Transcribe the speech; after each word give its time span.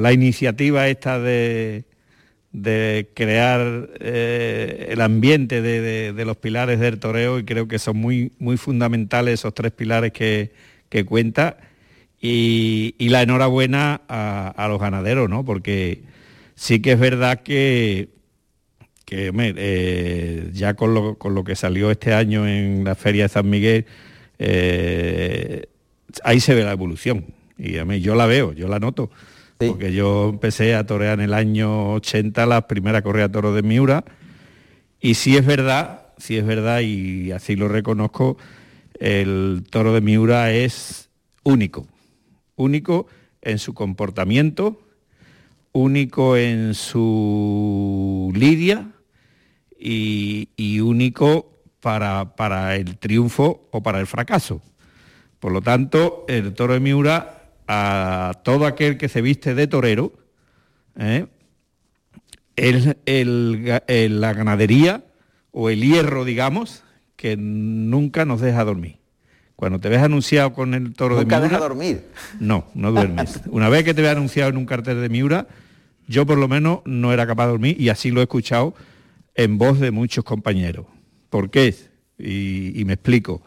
la 0.00 0.12
iniciativa 0.12 0.88
esta 0.88 1.18
de, 1.18 1.84
crear 3.14 3.90
eh, 4.00 4.88
el 4.90 5.00
ambiente 5.00 5.62
de, 5.62 6.24
los 6.24 6.36
pilares 6.36 6.80
del 6.80 6.98
toreo 6.98 7.38
y 7.38 7.44
creo 7.44 7.68
que 7.68 7.78
son 7.78 7.96
muy, 7.96 8.32
muy 8.38 8.56
fundamentales 8.56 9.40
esos 9.40 9.54
tres 9.54 9.72
pilares 9.72 10.12
que, 10.12 10.52
que 10.88 11.04
cuenta 11.04 11.58
y, 12.20 13.08
la 13.08 13.22
enhorabuena 13.22 14.02
a, 14.08 14.66
los 14.68 14.80
ganaderos, 14.80 15.28
¿no? 15.30 15.44
Porque 15.44 16.02
sí 16.54 16.80
que 16.80 16.92
es 16.92 17.00
verdad 17.00 17.42
que, 17.42 18.10
que 19.06 19.32
eh, 19.34 20.50
ya 20.52 20.74
con 20.74 20.94
lo, 20.94 21.16
con 21.16 21.34
lo, 21.34 21.44
que 21.44 21.56
salió 21.56 21.90
este 21.90 22.12
año 22.12 22.46
en 22.46 22.84
la 22.84 22.94
Feria 22.94 23.24
de 23.24 23.28
San 23.30 23.48
Miguel, 23.48 23.86
eh, 24.38 25.66
ahí 26.24 26.40
se 26.40 26.54
ve 26.54 26.64
la 26.64 26.72
evolución. 26.72 27.24
Y 27.56 27.78
a 27.78 27.84
mí 27.84 28.00
yo 28.00 28.14
la 28.14 28.26
veo, 28.26 28.52
yo 28.52 28.68
la 28.68 28.78
noto. 28.78 29.10
Porque 29.68 29.92
yo 29.92 30.30
empecé 30.30 30.74
a 30.74 30.86
torear 30.86 31.18
en 31.18 31.26
el 31.26 31.34
año 31.34 31.92
80 31.92 32.46
la 32.46 32.66
primera 32.66 33.02
correa 33.02 33.30
toro 33.30 33.52
de 33.52 33.62
Miura. 33.62 34.04
Y 35.00 35.14
sí 35.14 35.36
es 35.36 35.44
verdad, 35.44 36.06
sí 36.16 36.38
es 36.38 36.46
verdad, 36.46 36.80
y 36.80 37.32
así 37.32 37.56
lo 37.56 37.68
reconozco, 37.68 38.38
el 38.98 39.64
toro 39.68 39.92
de 39.92 40.00
Miura 40.00 40.50
es 40.52 41.10
único. 41.42 41.86
Único 42.56 43.06
en 43.42 43.58
su 43.58 43.74
comportamiento, 43.74 44.80
único 45.72 46.36
en 46.36 46.74
su 46.74 48.32
lidia 48.34 48.88
y, 49.78 50.80
único 50.80 51.62
para, 51.80 52.34
para 52.34 52.76
el 52.76 52.96
triunfo 52.96 53.68
o 53.70 53.82
para 53.82 54.00
el 54.00 54.06
fracaso. 54.06 54.62
Por 55.38 55.52
lo 55.52 55.62
tanto, 55.62 56.24
el 56.28 56.54
toro 56.54 56.74
de 56.74 56.80
Miura 56.80 57.39
a 57.72 58.32
todo 58.42 58.66
aquel 58.66 58.98
que 58.98 59.08
se 59.08 59.22
viste 59.22 59.54
de 59.54 59.68
torero, 59.68 60.12
¿eh? 60.98 61.26
la 62.56 64.32
ganadería 64.32 65.04
o 65.52 65.70
el 65.70 65.80
hierro, 65.80 66.24
digamos, 66.24 66.82
que 67.14 67.36
nunca 67.36 68.24
nos 68.24 68.40
deja 68.40 68.64
dormir. 68.64 68.96
Cuando 69.54 69.78
te 69.78 69.88
ves 69.88 70.02
anunciado 70.02 70.52
con 70.52 70.74
el 70.74 70.94
toro 70.94 71.16
de 71.16 71.24
Miura... 71.24 71.40
deja 71.42 71.58
dormir? 71.58 72.08
No, 72.40 72.66
no 72.74 72.90
duermes. 72.90 73.40
Una 73.46 73.68
vez 73.68 73.84
que 73.84 73.94
te 73.94 74.02
ves 74.02 74.10
anunciado 74.10 74.50
en 74.50 74.56
un 74.56 74.66
cartel 74.66 75.00
de 75.00 75.08
Miura, 75.08 75.46
yo 76.08 76.26
por 76.26 76.38
lo 76.38 76.48
menos 76.48 76.80
no 76.86 77.12
era 77.12 77.24
capaz 77.24 77.44
de 77.44 77.50
dormir 77.52 77.80
y 77.80 77.88
así 77.90 78.10
lo 78.10 78.18
he 78.18 78.24
escuchado 78.24 78.74
en 79.36 79.58
voz 79.58 79.78
de 79.78 79.92
muchos 79.92 80.24
compañeros. 80.24 80.86
¿Por 81.28 81.50
qué? 81.50 81.72
Y, 82.18 82.82
me 82.84 82.94
explico. 82.94 83.42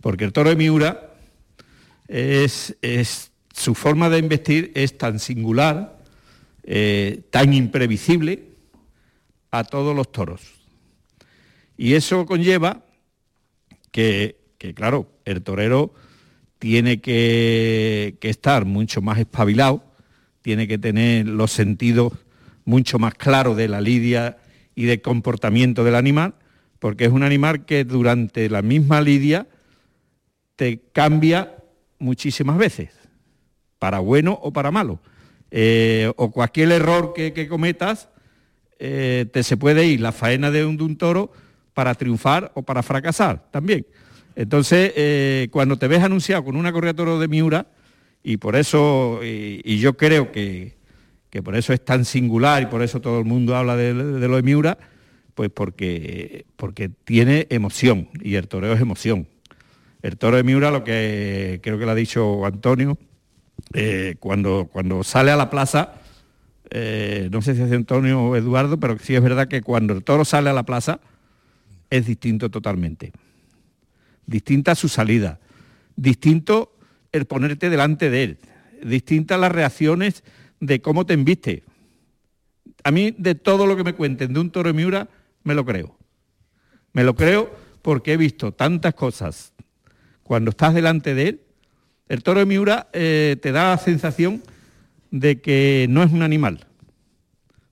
Porque 0.00 0.24
el 0.24 0.32
toro 0.32 0.48
de 0.48 0.56
Miura 0.56 1.10
es, 2.08 2.74
es 2.80 3.27
su 3.58 3.74
forma 3.74 4.08
de 4.08 4.18
investir 4.18 4.70
es 4.74 4.96
tan 4.96 5.18
singular, 5.18 5.98
eh, 6.62 7.22
tan 7.30 7.52
imprevisible 7.52 8.44
a 9.50 9.64
todos 9.64 9.96
los 9.96 10.12
toros. 10.12 10.42
Y 11.76 11.94
eso 11.94 12.24
conlleva 12.24 12.84
que, 13.90 14.36
claro, 14.74 15.10
el 15.24 15.42
torero 15.42 15.92
tiene 16.58 17.00
que, 17.00 18.16
que, 18.20 18.30
estar 18.30 18.64
mucho 18.64 19.02
más 19.02 19.18
espabilado, 19.18 19.84
tiene 20.42 20.68
que 20.68 20.78
tener 20.78 21.26
los 21.26 21.50
sentidos 21.50 22.12
mucho 22.64 22.98
más 22.98 23.14
claros 23.14 23.56
de 23.56 23.68
la 23.68 23.80
lidia 23.80 24.38
y 24.74 24.84
del 24.84 25.00
comportamiento 25.02 25.82
del 25.82 25.96
animal, 25.96 26.34
porque 26.78 27.06
es 27.06 27.12
un 27.12 27.24
animal 27.24 27.64
que 27.64 27.84
durante 27.84 28.48
la 28.48 28.62
misma 28.62 29.00
lidia 29.00 29.48
te 30.54 30.80
cambia 30.92 31.56
muchísimas 31.98 32.56
veces 32.56 32.97
para 33.78 34.00
bueno 34.00 34.38
o 34.42 34.52
para 34.52 34.70
malo. 34.70 35.00
Eh, 35.50 36.12
o 36.16 36.30
cualquier 36.30 36.72
error 36.72 37.14
que, 37.14 37.48
cometas, 37.48 38.08
eh, 38.78 39.26
te 39.32 39.42
se 39.42 39.56
puede 39.56 39.86
ir 39.86 40.00
la 40.00 40.12
faena 40.12 40.50
de 40.50 40.64
un, 40.64 40.96
toro 40.96 41.32
para 41.72 41.94
triunfar 41.94 42.52
o 42.54 42.62
para 42.62 42.82
fracasar 42.82 43.50
también. 43.50 43.86
Entonces, 44.36 44.92
eh, 44.94 45.48
cuando 45.50 45.78
te 45.78 45.88
ves 45.88 46.02
anunciado 46.02 46.44
con 46.44 46.56
una 46.56 46.72
correa 46.72 46.92
de 46.92 46.96
toro 46.96 47.18
de 47.18 47.28
Miura, 47.28 47.66
y 48.22 48.36
por 48.36 48.56
eso, 48.56 49.20
y, 49.22 49.78
yo 49.78 49.96
creo 49.96 50.32
que, 50.32 50.76
por 51.42 51.56
eso 51.56 51.72
es 51.72 51.84
tan 51.84 52.04
singular 52.04 52.62
y 52.62 52.66
por 52.66 52.82
eso 52.82 53.00
todo 53.00 53.20
el 53.20 53.24
mundo 53.24 53.56
habla 53.56 53.76
de, 53.76 53.94
lo 53.94 54.36
de 54.36 54.42
Miura, 54.42 54.76
pues 55.34 55.50
porque, 55.50 56.44
porque 56.56 56.88
tiene 56.88 57.46
emoción, 57.48 58.08
y 58.20 58.34
el 58.34 58.48
toreo 58.48 58.74
es 58.74 58.80
emoción. 58.80 59.26
El 60.02 60.16
toro 60.16 60.36
de 60.36 60.42
Miura, 60.42 60.70
lo 60.70 60.84
que 60.84 61.60
creo 61.62 61.78
que 61.78 61.86
lo 61.86 61.92
ha 61.92 61.94
dicho 61.94 62.44
Antonio, 62.44 62.98
eh, 63.74 64.16
cuando, 64.18 64.68
cuando 64.72 65.04
sale 65.04 65.30
a 65.30 65.36
la 65.36 65.50
plaza, 65.50 65.94
eh, 66.70 67.28
no 67.30 67.42
sé 67.42 67.54
si 67.54 67.62
es 67.62 67.72
Antonio 67.72 68.20
o 68.22 68.36
Eduardo, 68.36 68.78
pero 68.78 68.98
sí 68.98 69.14
es 69.14 69.22
verdad 69.22 69.48
que 69.48 69.62
cuando 69.62 69.94
el 69.94 70.04
toro 70.04 70.24
sale 70.24 70.50
a 70.50 70.54
la 70.54 70.64
plaza 70.64 71.00
es 71.90 72.06
distinto 72.06 72.50
totalmente. 72.50 73.12
Distinta 74.26 74.74
su 74.74 74.88
salida, 74.88 75.38
distinto 75.96 76.76
el 77.12 77.24
ponerte 77.24 77.70
delante 77.70 78.10
de 78.10 78.22
él, 78.22 78.38
distintas 78.82 79.40
las 79.40 79.52
reacciones 79.52 80.22
de 80.60 80.80
cómo 80.82 81.06
te 81.06 81.14
enviste. 81.14 81.64
A 82.84 82.90
mí 82.90 83.14
de 83.16 83.34
todo 83.34 83.66
lo 83.66 83.76
que 83.76 83.84
me 83.84 83.94
cuenten 83.94 84.32
de 84.32 84.40
un 84.40 84.50
toro 84.50 84.68
de 84.68 84.74
Miura, 84.74 85.08
me 85.44 85.54
lo 85.54 85.64
creo. 85.64 85.96
Me 86.92 87.04
lo 87.04 87.14
creo 87.14 87.50
porque 87.80 88.12
he 88.12 88.16
visto 88.16 88.52
tantas 88.52 88.94
cosas 88.94 89.52
cuando 90.22 90.50
estás 90.50 90.74
delante 90.74 91.14
de 91.14 91.28
él 91.28 91.40
el 92.08 92.22
toro 92.22 92.40
de 92.40 92.46
Miura 92.46 92.88
eh, 92.92 93.36
te 93.40 93.52
da 93.52 93.70
la 93.70 93.78
sensación 93.78 94.42
de 95.10 95.40
que 95.40 95.86
no 95.88 96.02
es 96.02 96.12
un 96.12 96.22
animal. 96.22 96.66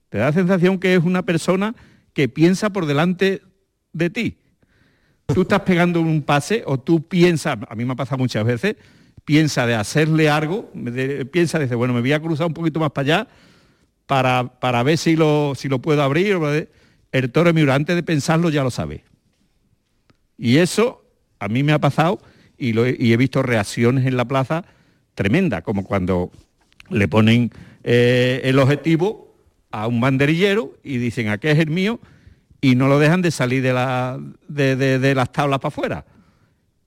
Te 0.09 0.17
da 0.17 0.25
la 0.25 0.33
sensación 0.33 0.79
que 0.79 0.95
es 0.95 1.03
una 1.03 1.23
persona 1.23 1.75
que 2.13 2.29
piensa 2.29 2.71
por 2.71 2.85
delante 2.85 3.41
de 3.93 4.09
ti. 4.09 4.37
Tú 5.25 5.41
estás 5.41 5.61
pegando 5.61 6.01
un 6.01 6.21
pase 6.21 6.63
o 6.65 6.79
tú 6.79 7.07
piensas, 7.07 7.57
a 7.67 7.75
mí 7.75 7.83
me 7.83 7.93
ha 7.93 7.95
pasado 7.95 8.17
muchas 8.17 8.45
veces, 8.45 8.77
piensa 9.25 9.67
de 9.67 9.75
hacerle 9.75 10.29
algo, 10.29 10.71
piensa, 11.31 11.59
dice, 11.59 11.75
bueno, 11.75 11.93
me 11.93 11.99
voy 11.99 12.13
a 12.13 12.21
cruzar 12.21 12.47
un 12.47 12.53
poquito 12.53 12.79
más 12.79 12.91
para 12.91 13.01
allá 13.05 13.27
para, 14.05 14.59
para 14.59 14.83
ver 14.83 14.97
si 14.97 15.15
lo, 15.15 15.53
si 15.55 15.67
lo 15.67 15.79
puedo 15.79 16.01
abrir. 16.01 16.39
El 17.11 17.31
toro 17.31 17.49
de 17.49 17.53
Miura, 17.53 17.75
antes 17.75 17.95
de 17.95 18.03
pensarlo, 18.03 18.49
ya 18.49 18.63
lo 18.63 18.71
sabe. 18.71 19.03
Y 20.37 20.57
eso 20.57 21.03
a 21.39 21.49
mí 21.49 21.61
me 21.61 21.73
ha 21.73 21.79
pasado 21.79 22.19
y, 22.57 23.11
he 23.11 23.17
visto 23.17 23.43
reacciones 23.43 24.05
en 24.05 24.17
la 24.17 24.25
plaza 24.25 24.65
tremendas, 25.15 25.63
como 25.63 25.83
cuando 25.83 26.31
le 26.89 27.07
ponen 27.07 27.51
eh, 27.83 28.41
el 28.43 28.59
objetivo 28.59 29.35
a 29.71 29.87
un 29.87 29.99
banderillero 29.99 30.73
y 30.83 30.97
dicen, 30.97 31.29
aquí 31.29 31.47
es 31.47 31.59
el 31.59 31.69
mío, 31.69 31.99
y 32.61 32.75
no 32.75 32.87
lo 32.87 32.99
dejan 32.99 33.21
de 33.21 33.31
salir 33.31 33.61
de, 33.61 33.73
la, 33.73 34.19
de, 34.47 35.15
las 35.15 35.31
tablas 35.31 35.59
para 35.59 35.67
afuera. 35.67 36.05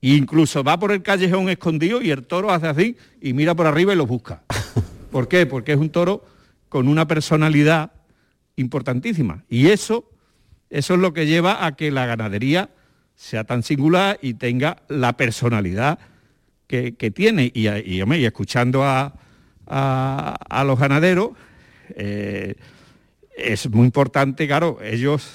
E 0.01 0.15
incluso 0.15 0.63
va 0.63 0.79
por 0.79 0.91
el 0.91 1.01
callejón 1.01 1.49
escondido 1.49 2.01
y 2.01 2.11
el 2.11 2.25
toro 2.25 2.51
hace 2.51 2.67
así 2.67 2.97
y 3.21 3.33
mira 3.33 3.55
por 3.55 3.67
arriba 3.67 3.93
y 3.93 3.95
lo 3.95 4.05
busca. 4.05 4.43
¿Por 5.11 5.27
qué? 5.27 5.45
Porque 5.45 5.73
es 5.73 5.77
un 5.77 5.89
toro 5.89 6.25
con 6.69 6.87
una 6.87 7.07
personalidad 7.07 7.91
importantísima. 8.55 9.43
Y 9.49 9.67
eso, 9.67 10.09
eso 10.69 10.93
es 10.95 10.99
lo 10.99 11.13
que 11.13 11.27
lleva 11.27 11.65
a 11.65 11.75
que 11.75 11.91
la 11.91 12.05
ganadería 12.05 12.69
sea 13.21 13.43
tan 13.43 13.61
singular 13.61 14.17
y 14.23 14.33
tenga 14.33 14.77
la 14.87 15.15
personalidad 15.15 15.99
que, 16.65 16.91
tiene. 17.13 17.51
Y, 17.53 17.69
y, 17.69 18.25
escuchando 18.25 18.83
a, 18.83 19.13
los 20.65 20.79
ganaderos, 20.79 21.29
eh, 21.89 22.55
es 23.37 23.69
muy 23.69 23.85
importante, 23.85 24.47
claro, 24.47 24.79
ellos 24.81 25.29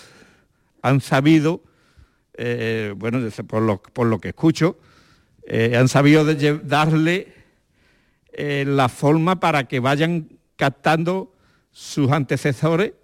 han 0.82 1.00
sabido, 1.00 1.62
eh, 2.36 2.92
bueno, 2.96 3.20
por 3.46 3.62
lo, 3.62 3.80
por 3.80 4.08
lo, 4.08 4.18
que 4.18 4.30
escucho, 4.30 4.78
eh, 5.46 5.76
han 5.76 5.86
sabido 5.86 6.24
darle 6.64 7.32
la 8.36 8.88
forma 8.88 9.38
para 9.38 9.68
que 9.68 9.78
vayan 9.78 10.28
captando 10.56 11.32
sus 11.70 12.10
antecesores, 12.10 12.94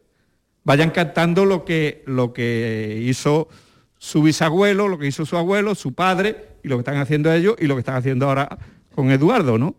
vayan 0.64 0.90
captando 0.90 1.44
lo 1.44 1.64
que, 1.64 2.02
lo 2.06 2.32
que 2.32 3.00
hizo 3.04 3.48
su 4.02 4.20
bisabuelo, 4.20 4.88
lo 4.88 4.98
que 4.98 5.06
hizo 5.06 5.24
su 5.24 5.36
abuelo, 5.36 5.76
su 5.76 5.94
padre, 5.94 6.48
y 6.64 6.68
lo 6.68 6.74
que 6.74 6.80
están 6.80 6.96
haciendo 6.96 7.32
ellos, 7.32 7.54
y 7.60 7.66
lo 7.66 7.76
que 7.76 7.80
están 7.82 7.94
haciendo 7.94 8.26
ahora 8.26 8.58
con 8.96 9.12
Eduardo, 9.12 9.58
¿no? 9.58 9.76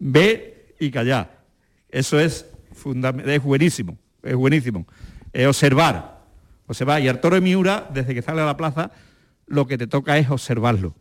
Ve 0.00 0.74
y 0.80 0.90
callar. 0.90 1.44
Eso 1.88 2.18
es, 2.18 2.46
es 3.24 3.42
buenísimo, 3.44 3.96
es 4.24 4.34
buenísimo. 4.34 4.88
Es 5.32 5.46
observar, 5.46 6.24
observar. 6.66 7.00
Y 7.00 7.06
Arturo 7.06 7.40
Miura, 7.40 7.88
desde 7.94 8.12
que 8.12 8.22
sale 8.22 8.40
a 8.40 8.44
la 8.44 8.56
plaza, 8.56 8.90
lo 9.46 9.68
que 9.68 9.78
te 9.78 9.86
toca 9.86 10.18
es 10.18 10.28
observarlo. 10.30 10.96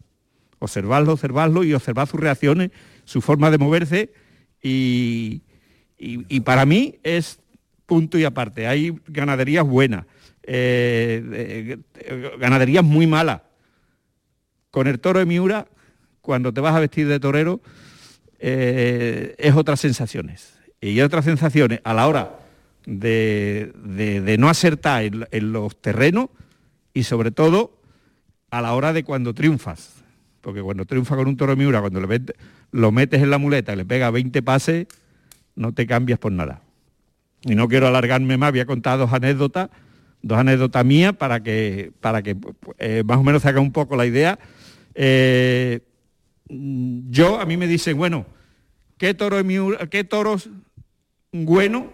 Observarlo, 0.59 1.13
observarlo 1.13 1.63
y 1.63 1.73
observar 1.73 2.05
sus 2.05 2.19
reacciones, 2.19 2.69
su 3.03 3.21
forma 3.21 3.49
de 3.49 3.57
moverse. 3.57 4.13
y, 4.61 5.41
y 5.97 6.39
para 6.41 6.67
mí 6.67 6.99
es 7.01 7.39
punto 7.87 8.19
y 8.19 8.25
aparte. 8.25 8.67
Hay 8.67 8.95
ganaderías 9.07 9.65
buenas 9.65 10.05
eh, 10.43 11.77
ganaderías 12.39 12.83
muy 12.83 13.07
malas. 13.07 13.41
Con 14.71 14.87
el 14.87 14.99
toro 14.99 15.19
de 15.19 15.25
Miura, 15.25 15.67
cuando 16.21 16.53
te 16.53 16.61
vas 16.61 16.75
a 16.75 16.79
vestir 16.79 17.07
de 17.07 17.19
torero, 17.19 17.61
eh, 18.39 19.35
es 19.37 19.55
otras 19.55 19.79
sensaciones. 19.79 20.53
y 20.81 20.99
otras 20.99 21.23
sensaciones 21.23 21.79
a 21.85 21.93
la 21.93 22.07
hora 22.07 22.39
de, 22.85 24.35
no 24.37 24.49
acertar 24.49 25.03
en, 25.03 25.53
los 25.53 25.81
terrenos 25.81 26.27
y 26.93 27.03
sobre 27.03 27.31
todo 27.31 27.79
a 28.51 28.61
la 28.61 28.73
hora 28.73 28.91
de 28.91 29.03
cuando 29.03 29.33
triunfas. 29.33 30.03
Porque 30.41 30.61
cuando 30.61 30.85
triunfa 30.85 31.15
con 31.15 31.27
un 31.27 31.37
toro 31.37 31.53
de 31.53 31.55
Miura, 31.55 31.79
cuando 31.79 32.01
lo 32.01 32.91
metes 32.91 33.21
en 33.21 33.29
la 33.29 33.37
muleta 33.37 33.73
y 33.73 33.77
le 33.77 33.85
pega 33.85 34.11
20 34.11 34.41
pases, 34.41 34.87
no 35.55 35.73
te 35.73 35.87
cambias 35.87 36.19
por 36.19 36.31
nada. 36.31 36.61
Y 37.43 37.55
no 37.55 37.67
quiero 37.67 37.87
alargarme 37.87 38.37
más, 38.37 38.51
voy 38.51 38.61
a 38.61 38.65
contar 38.65 38.97
dos 38.97 39.11
anécdotas, 39.11 39.69
dos 40.23 40.37
anécdotas 40.39 40.83
mías 40.83 41.13
para 41.13 41.43
que, 41.43 41.91
para 41.99 42.23
que 42.23 42.35
eh, 42.79 43.03
más 43.05 43.17
o 43.17 43.23
menos 43.23 43.43
se 43.43 43.49
haga 43.49 43.61
un 43.61 43.71
poco 43.71 43.95
la 43.95 44.07
idea. 44.07 44.39
Eh, 44.95 45.81
yo, 46.49 47.39
a 47.39 47.45
mí 47.45 47.57
me 47.57 47.67
dicen, 47.67 47.97
bueno, 47.97 48.25
¿qué, 48.97 49.13
toro 49.13 49.37
qué 49.91 50.03
toros 50.03 50.49
bueno 51.31 51.93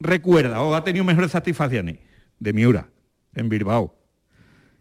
recuerda 0.00 0.60
o 0.62 0.74
ha 0.74 0.84
tenido 0.84 1.04
mejores 1.04 1.30
satisfacciones 1.30 1.98
de 2.38 2.52
Miura 2.52 2.88
en 3.34 3.48
Bilbao. 3.48 3.94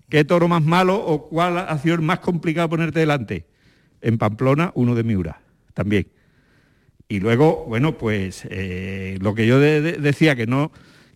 ¿Qué 0.10 0.26
toro 0.26 0.48
más 0.48 0.64
malo 0.64 0.96
o 0.96 1.30
cuál 1.30 1.58
ha 1.58 1.78
sido 1.78 1.96
el 1.96 2.02
más 2.02 2.20
complicado 2.20 2.70
ponerte 2.70 3.00
delante? 3.00 3.46
En 4.02 4.18
Pamplona, 4.18 4.72
uno 4.76 4.96
de 4.96 5.04
Miura, 5.04 5.42
también. 5.74 6.08
Y 7.08 7.20
luego, 7.20 7.66
bueno, 7.68 7.98
pues 7.98 8.46
eh, 8.50 9.18
lo 9.22 9.36
que 9.36 9.46
yo 9.46 9.60
decía, 9.60 10.36
que 10.36 10.48
no, 10.48 10.72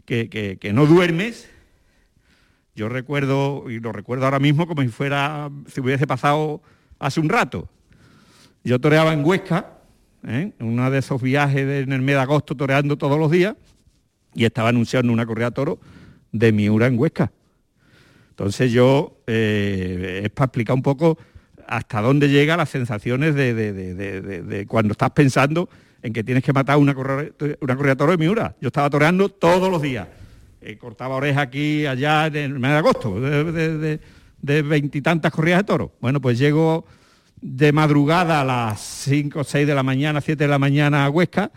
que, 0.05 0.71
no 0.73 0.85
duermes, 0.85 1.49
yo 2.75 2.89
recuerdo, 2.89 3.69
y 3.69 3.79
lo 3.79 3.91
recuerdo 3.91 4.25
ahora 4.25 4.39
mismo 4.39 4.67
como 4.67 4.81
si 4.81 4.89
fuera, 4.89 5.49
si 5.67 5.81
hubiese 5.81 6.07
pasado 6.07 6.61
hace 6.99 7.19
un 7.19 7.29
rato. 7.29 7.69
Yo 8.63 8.79
toreaba 8.79 9.13
en 9.13 9.23
Huesca, 9.25 9.77
¿eh? 10.27 10.51
en 10.57 10.67
uno 10.67 10.89
de 10.89 10.99
esos 10.99 11.21
viajes 11.21 11.83
en 11.83 11.93
el 11.93 12.01
mes 12.01 12.15
de 12.15 12.21
agosto 12.21 12.55
toreando 12.55 12.97
todos 12.97 13.19
los 13.19 13.31
días, 13.31 13.55
y 14.33 14.45
estaba 14.45 14.69
anunciando 14.69 15.11
una 15.13 15.25
correa 15.25 15.51
toro 15.51 15.79
de 16.31 16.51
Miura 16.51 16.87
en 16.87 16.99
Huesca. 16.99 17.31
Entonces 18.31 18.71
yo, 18.71 19.21
eh, 19.27 20.21
es 20.25 20.29
para 20.31 20.47
explicar 20.47 20.75
un 20.75 20.81
poco 20.81 21.17
hasta 21.67 22.01
dónde 22.01 22.29
llegan 22.29 22.57
las 22.57 22.69
sensaciones 22.69 23.33
de, 23.33 24.65
cuando 24.67 24.91
estás 24.91 25.11
pensando 25.11 25.69
en 26.05 26.13
que 26.13 26.23
tienes 26.23 26.43
que 26.43 26.53
matar 26.53 26.77
una 26.77 26.93
correa, 26.93 27.31
una 27.59 27.95
toro 27.95 28.11
de 28.11 28.17
Miura. 28.19 28.55
Yo 28.61 28.67
estaba 28.67 28.91
toreando 28.91 29.27
todos 29.27 29.71
los 29.71 29.81
días. 29.81 30.07
Eh, 30.61 30.77
cortaba 30.77 31.15
oreja 31.15 31.41
aquí, 31.41 31.87
allá, 31.87 32.27
en 32.27 32.35
el 32.35 32.59
mes 32.59 32.71
de 32.71 32.77
agosto, 32.77 33.19
de 33.19 34.61
veintitantas 34.61 35.31
corridas 35.31 35.61
de 35.61 35.63
toro. 35.63 35.93
Bueno, 35.99 36.21
pues 36.21 36.37
llego 36.37 36.85
de 37.41 37.71
madrugada 37.71 38.41
a 38.41 38.43
las 38.43 38.81
5 38.81 39.39
o 39.39 39.43
6 39.43 39.65
de 39.65 39.73
la 39.73 39.81
mañana, 39.81 40.21
7 40.21 40.43
de 40.43 40.47
la 40.47 40.59
mañana 40.59 41.05
a 41.05 41.09
Huesca, 41.09 41.51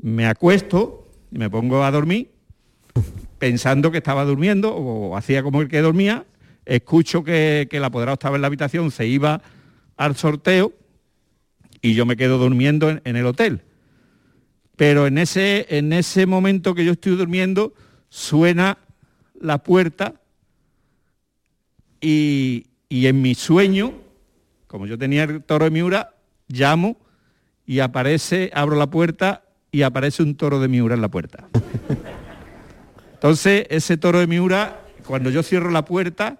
me 0.00 0.26
acuesto 0.28 1.08
y 1.32 1.38
me 1.38 1.50
pongo 1.50 1.82
a 1.82 1.90
dormir, 1.90 2.30
pensando 3.40 3.90
que 3.90 3.98
estaba 3.98 4.24
durmiendo 4.24 4.76
o 4.76 5.16
hacía 5.16 5.42
como 5.42 5.60
el 5.60 5.68
que 5.68 5.80
dormía, 5.80 6.24
escucho 6.64 7.24
que, 7.24 7.68
el 7.68 7.84
apoderado 7.84 8.14
estaba 8.14 8.36
en 8.36 8.42
la 8.42 8.46
habitación, 8.46 8.92
se 8.92 9.08
iba 9.08 9.42
al 9.96 10.14
sorteo 10.14 10.72
y 11.82 11.94
yo 11.94 12.06
me 12.06 12.16
quedo 12.16 12.38
durmiendo 12.38 12.90
en, 12.90 13.16
el 13.16 13.26
hotel. 13.26 13.62
Pero 14.76 15.06
en 15.06 15.18
ese, 15.18 15.66
en 15.70 15.92
ese 15.92 16.26
momento 16.26 16.74
que 16.74 16.84
yo 16.84 16.92
estoy 16.92 17.16
durmiendo, 17.16 17.74
suena 18.08 18.78
la 19.40 19.58
puerta 19.58 20.14
y, 22.00 22.66
y 22.88 23.06
en 23.06 23.22
mi 23.22 23.34
sueño 23.34 24.06
como 24.66 24.86
yo 24.86 24.98
tenía 24.98 25.24
el 25.24 25.42
toro 25.42 25.64
de 25.64 25.70
Miura, 25.70 26.14
llamo 26.48 26.96
y 27.64 27.80
aparece, 27.80 28.50
abro 28.54 28.76
la 28.76 28.90
puerta 28.90 29.44
y 29.70 29.82
aparece 29.82 30.22
un 30.22 30.36
toro 30.36 30.60
de 30.60 30.68
Miura 30.68 30.94
en 30.94 31.00
la 31.00 31.08
puerta. 31.08 31.48
Entonces, 33.14 33.66
ese 33.70 33.96
toro 33.96 34.18
de 34.20 34.26
Miura, 34.26 34.80
cuando 35.06 35.30
yo 35.30 35.42
cierro 35.42 35.70
la 35.70 35.84
puerta, 35.84 36.38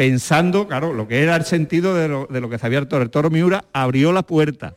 pensando, 0.00 0.66
claro, 0.66 0.94
lo 0.94 1.06
que 1.06 1.22
era 1.22 1.36
el 1.36 1.44
sentido 1.44 1.94
de 1.94 2.08
lo, 2.08 2.48
que 2.48 2.58
sabía 2.58 2.78
el 2.78 2.88
toro, 2.88 3.02
el 3.02 3.10
toro 3.10 3.28
Miura 3.28 3.66
abrió 3.74 4.14
la 4.14 4.22
puerta, 4.22 4.72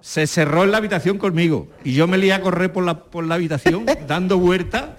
se 0.00 0.26
cerró 0.26 0.64
en 0.64 0.70
la 0.70 0.78
habitación 0.78 1.18
conmigo 1.18 1.68
y 1.84 1.92
yo 1.92 2.06
me 2.06 2.16
lié 2.16 2.32
a 2.32 2.40
correr 2.40 2.72
por 2.72 2.84
la, 2.84 2.98
por 3.02 3.26
la 3.26 3.34
habitación 3.34 3.84
dando 4.08 4.38
vueltas 4.38 4.92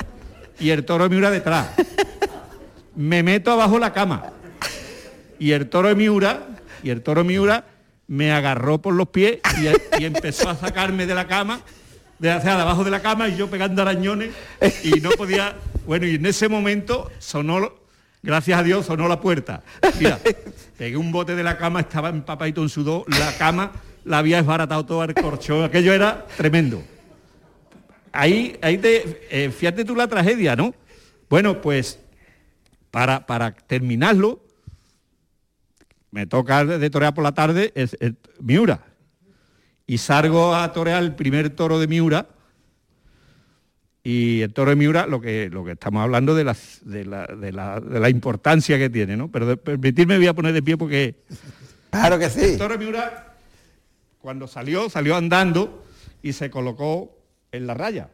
y 0.60 0.70
el 0.70 0.86
toro 0.86 1.10
Miura 1.10 1.32
detrás. 1.32 1.70
Me 2.96 3.24
meto 3.24 3.52
abajo 3.52 3.80
la 3.80 3.94
cama 3.94 4.26
y 5.40 5.54
el 5.54 5.70
toro 5.70 5.96
Miura, 5.96 6.46
y 6.84 6.92
el 6.92 7.02
toro 7.02 7.24
Miura 7.24 7.66
me 8.06 8.32
agarró 8.32 8.80
por 8.80 8.94
los 8.94 9.08
pies 9.08 9.40
y, 10.00 10.06
empezó 10.06 10.52
a 10.52 10.56
sacarme 10.56 11.08
de 11.08 11.16
la 11.16 11.26
cama, 11.26 11.62
de 12.20 12.30
hacia 12.30 12.56
debajo 12.56 12.84
de 12.84 12.92
la 12.92 13.02
cama 13.02 13.28
y 13.28 13.38
yo 13.38 13.50
pegando 13.50 13.82
arañones 13.82 14.36
y 14.84 15.00
no 15.00 15.10
podía, 15.18 15.56
bueno, 15.88 16.06
y 16.06 16.14
en 16.14 16.28
ese 16.28 16.48
momento 16.48 17.10
sonó, 17.18 17.72
gracias 18.24 18.60
a 18.60 18.64
Dios, 18.64 18.86
sonó 18.86 19.08
la 19.08 19.20
puerta. 19.20 19.64
Mira, 20.00 20.20
pegué 20.78 20.98
un 20.98 21.12
bote 21.12 21.36
de 21.36 21.44
la 21.44 21.58
cama, 21.58 21.82
estaba 21.82 22.10
empapadito 22.10 22.62
en 22.62 22.70
sudor, 22.70 23.06
la 23.08 23.36
cama 23.38 23.72
la 24.04 24.20
había 24.20 24.38
desbaratado 24.38 24.86
todo 24.86 25.04
el 25.04 25.14
corcho, 25.14 25.64
aquello 25.64 25.94
era 25.94 26.26
tremendo. 26.38 26.82
Ahí, 28.14 28.58
ahí 28.62 28.78
te, 28.78 29.28
eh, 29.30 29.52
fíjate 29.52 29.86
tú 29.86 29.96
la 29.96 30.08
tragedia, 30.08 30.56
¿no? 30.56 30.74
Bueno, 31.30 31.62
pues 31.62 32.00
para, 32.90 33.26
para 33.26 33.52
terminarlo, 33.52 34.42
me 36.12 36.26
toca 36.26 36.66
de 36.66 36.90
torear 36.90 37.14
por 37.14 37.24
la 37.24 37.34
tarde 37.34 37.74
Miura. 38.40 38.82
Y 39.86 40.00
salgo 40.00 40.56
a 40.56 40.72
torear 40.74 41.04
el 41.04 41.16
primer 41.16 41.50
toro 41.50 41.80
de 41.80 41.88
Miura. 41.88 42.28
Y 44.10 44.42
el 44.42 44.54
toro 44.54 44.70
de 44.70 44.78
Miura, 44.78 45.06
lo 45.06 45.20
que, 45.20 45.50
lo 45.50 45.66
que 45.66 45.74
estamos 45.74 46.02
hablando 46.02 46.34
de, 46.34 46.46
de, 46.46 47.04
la, 47.52 48.10
importancia 48.10 48.78
que 48.78 48.90
tiene, 48.90 49.18
¿no? 49.18 49.30
Pero 49.30 49.58
permitirme 49.58 50.16
voy 50.16 50.28
a 50.28 50.34
poner 50.34 50.54
de 50.54 50.64
pie 50.64 50.78
porque... 50.78 51.16
Claro 51.90 52.18
que 52.18 52.30
sí. 52.30 52.40
El 52.40 52.58
toro 52.58 52.78
de 52.78 52.86
Miura, 52.86 53.34
cuando 54.20 54.48
salió, 54.48 54.90
salió 54.90 55.18
andando 55.18 55.84
y 56.24 56.32
se 56.32 56.50
colocó 56.50 57.18
en 57.52 57.68
la 57.68 57.74
raya. 57.74 58.10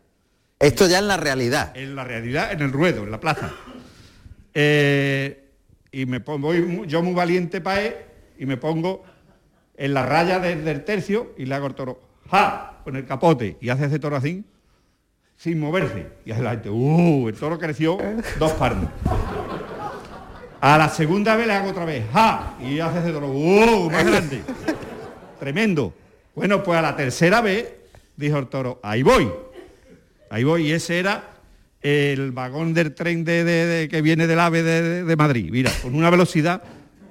Esto 0.57 0.87
ya 0.87 0.97
en 0.97 1.07
la 1.07 1.17
realidad. 1.17 1.77
En 1.77 1.95
la 1.95 2.03
realidad, 2.03 2.51
en 2.51 2.61
el 2.61 2.71
ruedo, 2.71 3.03
en 3.03 3.11
la 3.11 3.19
plaza. 3.19 3.53
Eh, 4.55 5.47
y 5.91 6.07
me 6.07 6.21
pongo, 6.21 6.47
voy 6.47 6.87
yo 6.87 7.03
muy 7.03 7.13
valiente 7.13 7.61
para 7.61 7.81
él 7.83 7.93
y 8.39 8.47
me 8.47 8.57
pongo 8.57 9.03
en 9.77 9.93
la 9.93 10.07
raya 10.07 10.39
del 10.39 10.85
tercio 10.85 11.35
y 11.37 11.45
le 11.45 11.53
hago 11.53 11.67
el 11.67 11.75
toro, 11.75 12.01
¡ja! 12.31 12.79
con 12.83 12.95
el 12.95 13.05
capote 13.05 13.57
y 13.61 13.69
hace 13.69 13.85
ese 13.85 13.99
toro 13.99 14.15
así, 14.15 14.43
sin 15.43 15.59
moverse. 15.59 16.07
Y 16.25 16.31
hace 16.31 16.41
la 16.41 16.51
gente, 16.51 16.69
¡uh! 16.69 17.27
El 17.27 17.35
toro 17.35 17.59
creció 17.59 17.97
dos 18.39 18.53
palmos. 18.53 18.89
A 20.61 20.77
la 20.77 20.87
segunda 20.87 21.35
vez 21.35 21.47
le 21.47 21.53
hago 21.53 21.71
otra 21.71 21.83
vez, 21.83 22.05
¡ja! 22.13 22.55
Y 22.61 22.79
hace 22.79 22.99
ese 22.99 23.11
toro, 23.11 23.27
¡uh! 23.27 23.89
Más 23.91 24.05
grande. 24.05 24.41
Tremendo. 25.41 25.93
Bueno, 26.33 26.63
pues 26.63 26.79
a 26.79 26.81
la 26.81 26.95
tercera 26.95 27.41
vez 27.41 27.69
dijo 28.15 28.37
el 28.37 28.47
toro, 28.47 28.79
ahí 28.81 29.03
voy. 29.03 29.29
Ahí 30.29 30.45
voy. 30.45 30.67
Y 30.67 30.71
ese 30.71 30.99
era 30.99 31.31
el 31.81 32.31
vagón 32.31 32.73
del 32.73 32.95
tren 32.95 33.25
de, 33.25 33.89
que 33.91 34.01
viene 34.01 34.27
del 34.27 34.39
AVE 34.39 34.63
de, 34.63 35.15
Madrid. 35.17 35.49
Mira, 35.51 35.71
con 35.81 35.93
una 35.93 36.09
velocidad, 36.09 36.63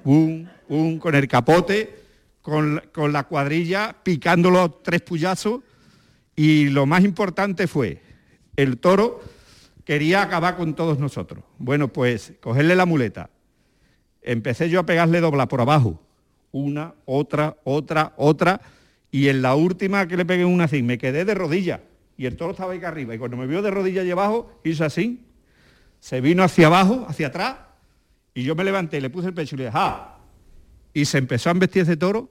un, 0.05 0.49
un, 0.69 0.97
con 0.97 1.13
el 1.13 1.27
capote, 1.27 1.99
con, 2.41 2.81
la 3.11 3.23
cuadrilla, 3.25 3.95
picando 4.01 4.49
los 4.49 4.81
tres 4.81 5.01
puyazos. 5.01 5.61
Y 6.35 6.69
lo 6.69 6.87
más 6.87 7.03
importante 7.03 7.67
fue, 7.67 8.01
el 8.55 8.77
toro 8.77 9.21
quería 9.85 10.21
acabar 10.21 10.55
con 10.55 10.73
todos 10.73 10.99
nosotros. 10.99 11.43
Bueno, 11.57 11.87
pues 11.87 12.33
cogerle 12.41 12.75
la 12.75 12.85
muleta. 12.85 13.29
Empecé 14.21 14.69
yo 14.69 14.79
a 14.79 14.85
pegarle 14.85 15.19
dobla 15.19 15.47
por 15.47 15.61
abajo. 15.61 15.99
Una, 16.51 16.93
otra, 17.05 17.57
otra, 17.63 18.13
otra. 18.17 18.61
Y 19.11 19.27
en 19.27 19.41
la 19.41 19.55
última 19.55 20.07
que 20.07 20.17
le 20.17 20.25
pegué 20.25 20.45
una 20.45 20.65
así, 20.65 20.81
me 20.81 20.97
quedé 20.97 21.25
de 21.25 21.33
rodillas 21.33 21.81
y 22.17 22.25
el 22.25 22.37
toro 22.37 22.51
estaba 22.51 22.73
ahí 22.73 22.83
arriba. 22.83 23.15
Y 23.15 23.17
cuando 23.17 23.37
me 23.37 23.47
vio 23.47 23.61
de 23.61 23.71
rodillas 23.71 24.05
y 24.05 24.11
abajo, 24.11 24.59
hizo 24.63 24.85
así, 24.85 25.25
se 25.99 26.21
vino 26.21 26.43
hacia 26.43 26.67
abajo, 26.67 27.05
hacia 27.07 27.27
atrás, 27.27 27.57
y 28.33 28.43
yo 28.43 28.55
me 28.55 28.63
levanté, 28.63 28.99
le 29.01 29.09
puse 29.09 29.27
el 29.27 29.33
pecho 29.33 29.55
y 29.55 29.59
le 29.59 29.65
dije, 29.65 29.77
¡ah! 29.77 30.17
Y 30.93 31.05
se 31.05 31.17
empezó 31.17 31.49
a 31.49 31.53
embestir 31.53 31.83
ese 31.83 31.97
toro, 31.97 32.29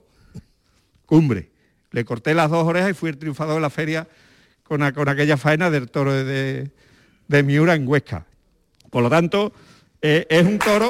cumbre. 1.05 1.51
Le 1.91 2.05
corté 2.05 2.33
las 2.33 2.49
dos 2.49 2.65
orejas 2.65 2.91
y 2.91 2.93
fui 2.93 3.09
el 3.09 3.17
triunfador 3.17 3.55
de 3.55 3.61
la 3.61 3.69
feria 3.69 4.07
con, 4.77 5.07
aquella 5.07 5.37
faena 5.37 5.69
del 5.69 5.91
toro 5.91 6.11
de, 6.11 6.71
Miura 7.43 7.75
en 7.75 7.87
Huesca. 7.87 8.25
Por 8.89 9.03
lo 9.03 9.09
tanto, 9.09 9.53
eh, 10.01 10.25
es 10.29 10.43
un 10.43 10.57
toro... 10.57 10.89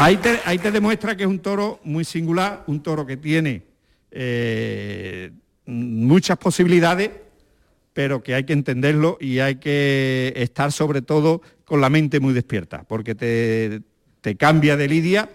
Ahí 0.00 0.16
te, 0.16 0.70
demuestra 0.72 1.14
que 1.14 1.24
es 1.24 1.28
un 1.28 1.40
toro 1.40 1.78
muy 1.84 2.04
singular, 2.04 2.64
un 2.66 2.82
toro 2.82 3.04
que 3.04 3.18
tiene 3.18 3.62
eh, 4.10 5.30
muchas 5.66 6.38
posibilidades, 6.38 7.10
pero 7.92 8.22
que 8.22 8.34
hay 8.34 8.44
que 8.44 8.54
entenderlo 8.54 9.18
y 9.20 9.40
hay 9.40 9.56
que 9.56 10.32
estar 10.36 10.72
sobre 10.72 11.02
todo 11.02 11.42
con 11.66 11.82
la 11.82 11.90
mente 11.90 12.18
muy 12.18 12.32
despierta, 12.32 12.82
porque 12.84 13.14
te, 13.14 13.82
te 14.22 14.36
cambia 14.36 14.78
de 14.78 14.88
lidia 14.88 15.28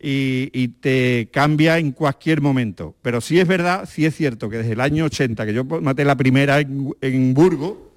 y, 0.00 0.68
te 0.80 1.28
cambia 1.32 1.78
en 1.78 1.92
cualquier 1.92 2.40
momento. 2.40 2.94
Pero 3.02 3.20
sí 3.20 3.40
es 3.40 3.48
verdad, 3.48 3.88
sí 3.90 4.06
es 4.06 4.14
cierto 4.14 4.48
que 4.48 4.58
desde 4.58 4.72
el 4.72 4.80
año 4.80 5.04
80, 5.06 5.46
que 5.46 5.54
yo 5.54 5.64
maté 5.64 6.04
la 6.04 6.16
primera 6.16 6.60
en, 6.60 7.34
Burgo, 7.34 7.92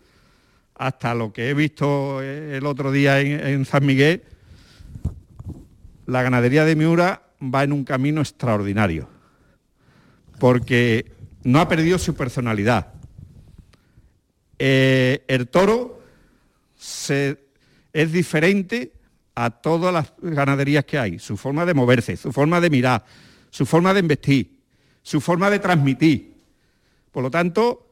hasta 0.76 1.14
lo 1.14 1.32
que 1.32 1.50
he 1.50 1.54
visto 1.54 2.22
el 2.22 2.66
otro 2.66 2.92
día 2.92 3.20
en, 3.20 3.66
San 3.66 3.86
Miguel, 3.86 4.24
la 6.08 6.24
ganadería 6.24 6.66
de 6.66 6.76
Miura 6.76 7.24
va 7.42 7.64
en 7.64 7.72
un 7.72 7.84
camino 7.84 8.22
extraordinario, 8.22 9.08
porque 10.40 11.12
no 11.44 11.60
ha 11.60 11.68
perdido 11.68 12.00
su 12.00 12.16
personalidad. 12.16 12.94
Eh, 14.58 15.24
el 15.28 15.48
toro 15.48 16.02
es 17.94 18.12
diferente 18.12 18.92
a 19.36 19.50
todas 19.50 19.94
las 19.94 20.14
ganaderías 20.22 20.86
que 20.86 20.98
hay, 20.98 21.20
su 21.20 21.38
forma 21.38 21.66
de 21.66 21.74
moverse, 21.74 22.18
su 22.18 22.32
forma 22.32 22.60
de 22.60 22.70
mirar, 22.70 23.06
su 23.50 23.66
forma 23.66 23.94
de 23.94 24.02
investir, 24.02 24.60
su 25.02 25.22
forma 25.22 25.50
de 25.50 25.60
transmitir. 25.60 26.34
Por 27.12 27.24
lo 27.24 27.32
tanto, 27.32 27.88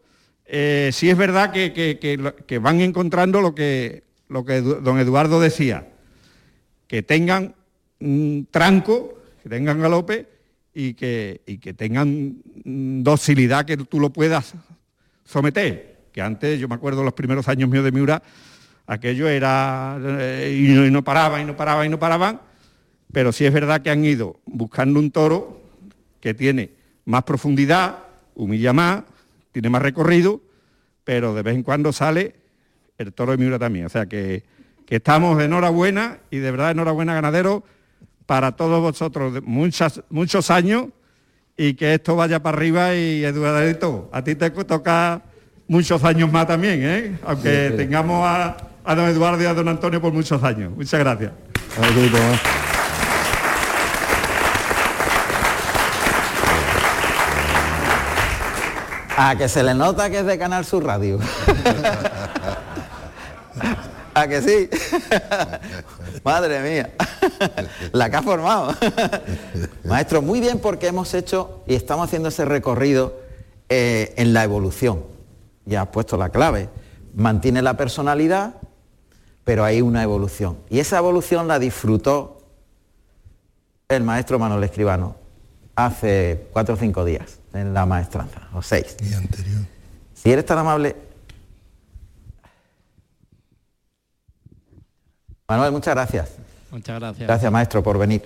eh, 0.45 0.89
sí 0.93 1.09
es 1.09 1.17
verdad 1.17 1.51
que, 1.51 2.59
van 2.61 2.81
encontrando 2.81 3.41
lo 3.41 3.53
que, 3.53 4.03
lo 4.27 4.43
que 4.45 4.61
don 4.61 4.99
Eduardo 4.99 5.39
decía, 5.39 5.87
que 6.87 7.03
tengan 7.03 7.55
un 7.99 8.47
tranco, 8.49 9.19
que 9.43 9.49
tengan 9.49 9.79
galope 9.79 10.27
y 10.73 10.93
que, 10.93 11.41
y 11.45 11.57
que 11.57 11.73
tengan 11.73 12.41
docilidad 13.03 13.65
que 13.65 13.77
tú 13.77 13.99
lo 13.99 14.11
puedas 14.11 14.55
someter. 15.23 15.99
Que 16.11 16.21
antes, 16.21 16.59
yo 16.59 16.67
me 16.67 16.75
acuerdo 16.75 17.03
los 17.03 17.13
primeros 17.13 17.47
años 17.47 17.69
míos 17.69 17.83
de 17.83 17.91
Miura, 17.91 18.23
aquello 18.89 19.29
era, 19.29 19.99
eh, 20.01 20.57
y, 20.59 20.89
no, 20.89 21.03
paraba, 21.03 21.39
y 21.39 21.45
no 21.45 21.55
paraba, 21.55 21.85
y 21.85 21.89
no 21.89 21.99
paraban, 21.99 22.41
pero 23.13 23.31
sí 23.31 23.45
es 23.45 23.53
verdad 23.53 23.81
que 23.81 23.91
han 23.91 24.03
ido 24.03 24.39
buscando 24.47 24.99
un 24.99 25.11
toro 25.11 25.61
que 26.19 26.33
tiene 26.33 26.71
más 27.05 27.21
profundidad, 27.23 27.99
humilla 28.33 28.73
más, 28.73 29.03
tiene 29.51 29.69
más 29.69 29.83
recorrido, 29.83 30.41
pero 31.03 31.35
de 31.35 31.43
vez 31.43 31.53
en 31.53 31.61
cuando 31.61 31.93
sale 31.93 32.35
el 32.97 33.13
toro 33.13 33.31
de 33.31 33.37
Miura 33.37 33.59
también. 33.59 33.85
O 33.85 33.89
sea 33.89 34.07
que, 34.07 34.43
estamos 34.87 35.37
de 35.37 35.45
enhorabuena 35.45 36.17
y 36.31 36.37
de 36.37 36.49
verdad 36.49 36.71
enhorabuena 36.71 37.13
ganadero 37.13 37.63
para 38.25 38.53
todos 38.53 38.81
vosotros 38.81 39.43
muchas, 39.43 40.01
muchos 40.09 40.49
años 40.49 40.87
y 41.55 41.75
que 41.75 41.93
esto 41.93 42.15
vaya 42.15 42.41
para 42.41 42.57
arriba 42.57 42.95
y 42.95 43.23
Eduardo, 43.23 44.09
a 44.11 44.23
ti 44.23 44.33
te 44.33 44.49
toca 44.49 45.21
muchos 45.67 46.03
años 46.03 46.31
más 46.31 46.47
también, 46.47 46.79
¿eh? 46.81 47.17
aunque 47.23 47.71
tengamos 47.77 48.25
a, 48.25 48.68
a 48.83 48.95
don 48.95 49.05
Eduardo 49.07 49.43
y 49.43 49.45
a 49.45 49.53
don 49.53 49.67
Antonio 49.67 50.01
por 50.01 50.13
muchos 50.13 50.43
años. 50.43 50.71
Muchas 50.75 50.99
gracias. 50.99 51.31
A 59.17 59.35
que 59.35 59.49
se 59.49 59.63
le 59.63 59.73
nota 59.73 60.09
que 60.09 60.19
es 60.19 60.25
de 60.25 60.37
Canal 60.37 60.65
Sur 60.65 60.85
Radio. 60.85 61.19
¿A 64.13 64.27
que 64.27 64.41
sí? 64.41 64.69
Madre 66.23 66.59
mía. 66.61 66.91
La 67.91 68.09
que 68.09 68.15
ha 68.15 68.21
formado. 68.21 68.75
Maestro, 69.83 70.21
muy 70.21 70.39
bien 70.39 70.59
porque 70.59 70.87
hemos 70.87 71.13
hecho 71.13 71.63
y 71.67 71.75
estamos 71.75 72.07
haciendo 72.07 72.29
ese 72.29 72.45
recorrido 72.45 73.19
eh, 73.69 74.13
en 74.17 74.33
la 74.33 74.43
evolución. 74.43 75.03
Ya 75.65 75.83
has 75.83 75.87
puesto 75.89 76.17
la 76.17 76.29
clave. 76.29 76.69
Mantiene 77.13 77.61
la 77.61 77.75
personalidad, 77.75 78.55
pero 79.49 79.65
hay 79.65 79.81
una 79.81 80.03
evolución. 80.03 80.59
Y 80.69 80.77
esa 80.77 80.99
evolución 80.99 81.47
la 81.47 81.57
disfrutó 81.57 82.43
el 83.87 84.03
maestro 84.03 84.37
Manuel 84.37 84.63
Escribano 84.63 85.15
hace 85.75 86.49
cuatro 86.53 86.75
o 86.75 86.77
cinco 86.77 87.03
días 87.03 87.39
en 87.55 87.73
la 87.73 87.87
maestranza, 87.87 88.47
o 88.53 88.61
seis. 88.61 88.95
Y 89.01 89.11
anterior. 89.11 89.61
Si 90.13 90.31
eres 90.31 90.45
tan 90.45 90.59
amable. 90.59 90.95
Manuel, 95.47 95.71
muchas 95.71 95.95
gracias. 95.95 96.29
Muchas 96.69 96.99
gracias. 96.99 97.27
Gracias, 97.27 97.51
maestro, 97.51 97.81
por 97.81 97.97
venir. 97.97 98.21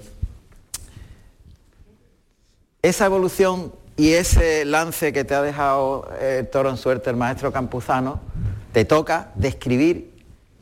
Esa 2.82 3.06
evolución 3.06 3.72
y 3.96 4.12
ese 4.12 4.66
lance 4.66 5.14
que 5.14 5.24
te 5.24 5.36
ha 5.36 5.42
dejado 5.42 6.10
el 6.20 6.50
toro 6.50 6.70
en 6.70 6.76
suerte 6.76 7.10
el 7.10 7.16
maestro 7.16 7.54
Campuzano, 7.54 8.20
te 8.74 8.84
toca 8.84 9.32
describir 9.36 10.13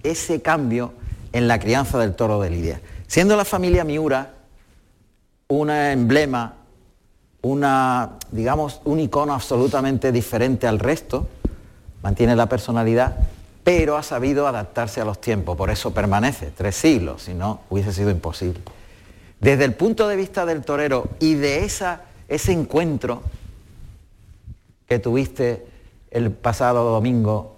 ese 0.04 0.42
cambio 0.42 0.94
en 1.34 1.48
la 1.48 1.60
crianza 1.60 1.98
del 1.98 2.16
toro 2.16 2.42
de 2.42 2.50
Lidia. 2.50 2.82
Siendo 3.08 3.36
la 3.36 3.46
familia 3.46 3.84
Miura 3.84 4.34
un 5.48 5.70
emblema, 5.70 6.54
una, 7.42 8.12
digamos, 8.32 8.82
un 8.86 9.00
icono 9.00 9.34
absolutamente 9.34 10.12
diferente 10.12 10.68
al 10.68 10.80
resto, 10.80 11.28
mantiene 12.02 12.36
la 12.36 12.48
personalidad, 12.48 13.18
pero 13.64 13.98
ha 13.98 14.04
sabido 14.04 14.48
adaptarse 14.48 15.02
a 15.02 15.06
los 15.06 15.20
tiempos, 15.20 15.58
por 15.58 15.70
eso 15.70 15.94
permanece 15.94 16.52
tres 16.56 16.76
siglos, 16.76 17.24
si 17.24 17.34
no 17.34 17.62
hubiese 17.70 17.94
sido 17.94 18.10
imposible. 18.10 18.62
Desde 19.40 19.66
el 19.66 19.74
punto 19.74 20.08
de 20.08 20.16
vista 20.16 20.46
del 20.46 20.64
torero 20.64 21.10
y 21.20 21.34
de 21.34 21.66
esa, 21.66 22.02
ese 22.28 22.54
encuentro 22.54 23.22
que 24.88 25.00
tuviste 25.00 25.66
el 26.12 26.32
pasado 26.32 26.92
domingo 26.92 27.58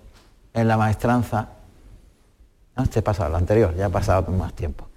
en 0.53 0.67
la 0.67 0.77
maestranza, 0.77 1.49
no, 2.75 2.83
este 2.83 3.01
pasado, 3.01 3.29
el 3.29 3.35
anterior, 3.35 3.75
ya 3.75 3.87
ha 3.87 3.89
pasado 3.89 4.31
más 4.31 4.53
tiempo. 4.53 4.87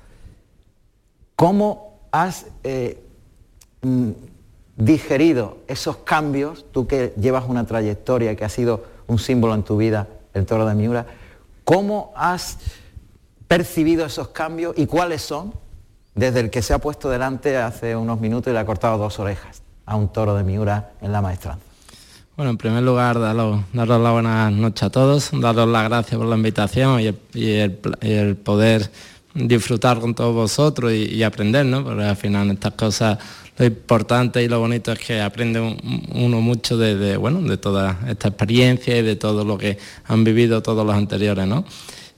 ¿Cómo 1.35 1.99
has 2.11 2.47
eh, 2.65 3.03
mm, 3.83 4.11
digerido 4.77 5.59
esos 5.69 5.99
cambios, 5.99 6.65
tú 6.73 6.87
que 6.87 7.13
llevas 7.19 7.45
una 7.49 7.67
trayectoria 7.67 8.37
que 8.37 8.45
ha 8.45 8.49
sido 8.49 8.85
un 9.07 9.19
símbolo 9.19 9.55
en 9.55 9.63
tu 9.63 9.77
vida, 9.77 10.09
el 10.35 10.47
toro 10.47 10.67
de 10.67 10.75
Miura, 10.75 11.07
cómo 11.65 12.13
has 12.17 12.59
percibido 13.49 14.07
esos 14.07 14.29
cambios 14.29 14.75
y 14.77 14.87
cuáles 14.87 15.23
son 15.23 15.55
desde 16.15 16.41
el 16.41 16.51
que 16.51 16.63
se 16.63 16.73
ha 16.73 16.79
puesto 16.79 17.11
delante 17.11 17.57
hace 17.59 17.95
unos 17.95 18.21
minutos 18.21 18.51
y 18.51 18.55
le 18.55 18.59
ha 18.59 18.67
cortado 18.67 18.99
dos 18.99 19.19
orejas 19.19 19.63
a 19.85 19.97
un 19.97 20.09
toro 20.09 20.35
de 20.35 20.43
Miura 20.43 20.93
en 21.01 21.13
la 21.13 21.21
maestranza? 21.21 21.66
Bueno, 22.37 22.51
en 22.51 22.59
primer 22.59 22.83
lugar, 22.83 23.19
daros, 23.19 23.63
daros 23.73 23.99
la 23.99 24.11
buena 24.13 24.51
noche 24.51 24.85
a 24.85 24.91
todos, 24.91 25.31
daros 25.33 25.67
las 25.67 25.89
gracias 25.89 26.19
por 26.19 26.29
la 26.29 26.37
invitación 26.37 27.01
y 27.01 27.49
el, 27.49 28.37
poder 28.37 28.91
disfrutar 29.33 30.01
con 30.01 30.15
todos 30.15 30.35
vosotros 30.35 30.93
y, 30.93 31.23
aprender, 31.23 31.65
¿no? 31.65 31.83
Porque 31.83 32.03
al 32.05 32.17
final 32.17 32.51
estas 32.51 32.75
cosas, 32.75 33.19
lo 33.57 33.65
importante 33.65 34.43
y 34.43 34.49
lo 34.49 34.61
bonito 34.61 34.93
es 34.93 34.99
que 34.99 35.19
aprende 35.19 35.61
uno 36.13 36.43
mucho 36.43 36.77
de, 36.77 37.17
bueno, 37.17 37.41
de 37.41 37.57
toda 37.57 38.01
esta 38.07 38.29
experiencia 38.29 38.99
y 38.99 39.03
de 39.03 39.17
todo 39.17 39.43
lo 39.43 39.57
que 39.57 39.79
han 40.05 40.23
vivido 40.23 40.63
todos 40.63 40.85
los 40.85 40.95
anteriores, 40.95 41.47
¿no? 41.47 41.65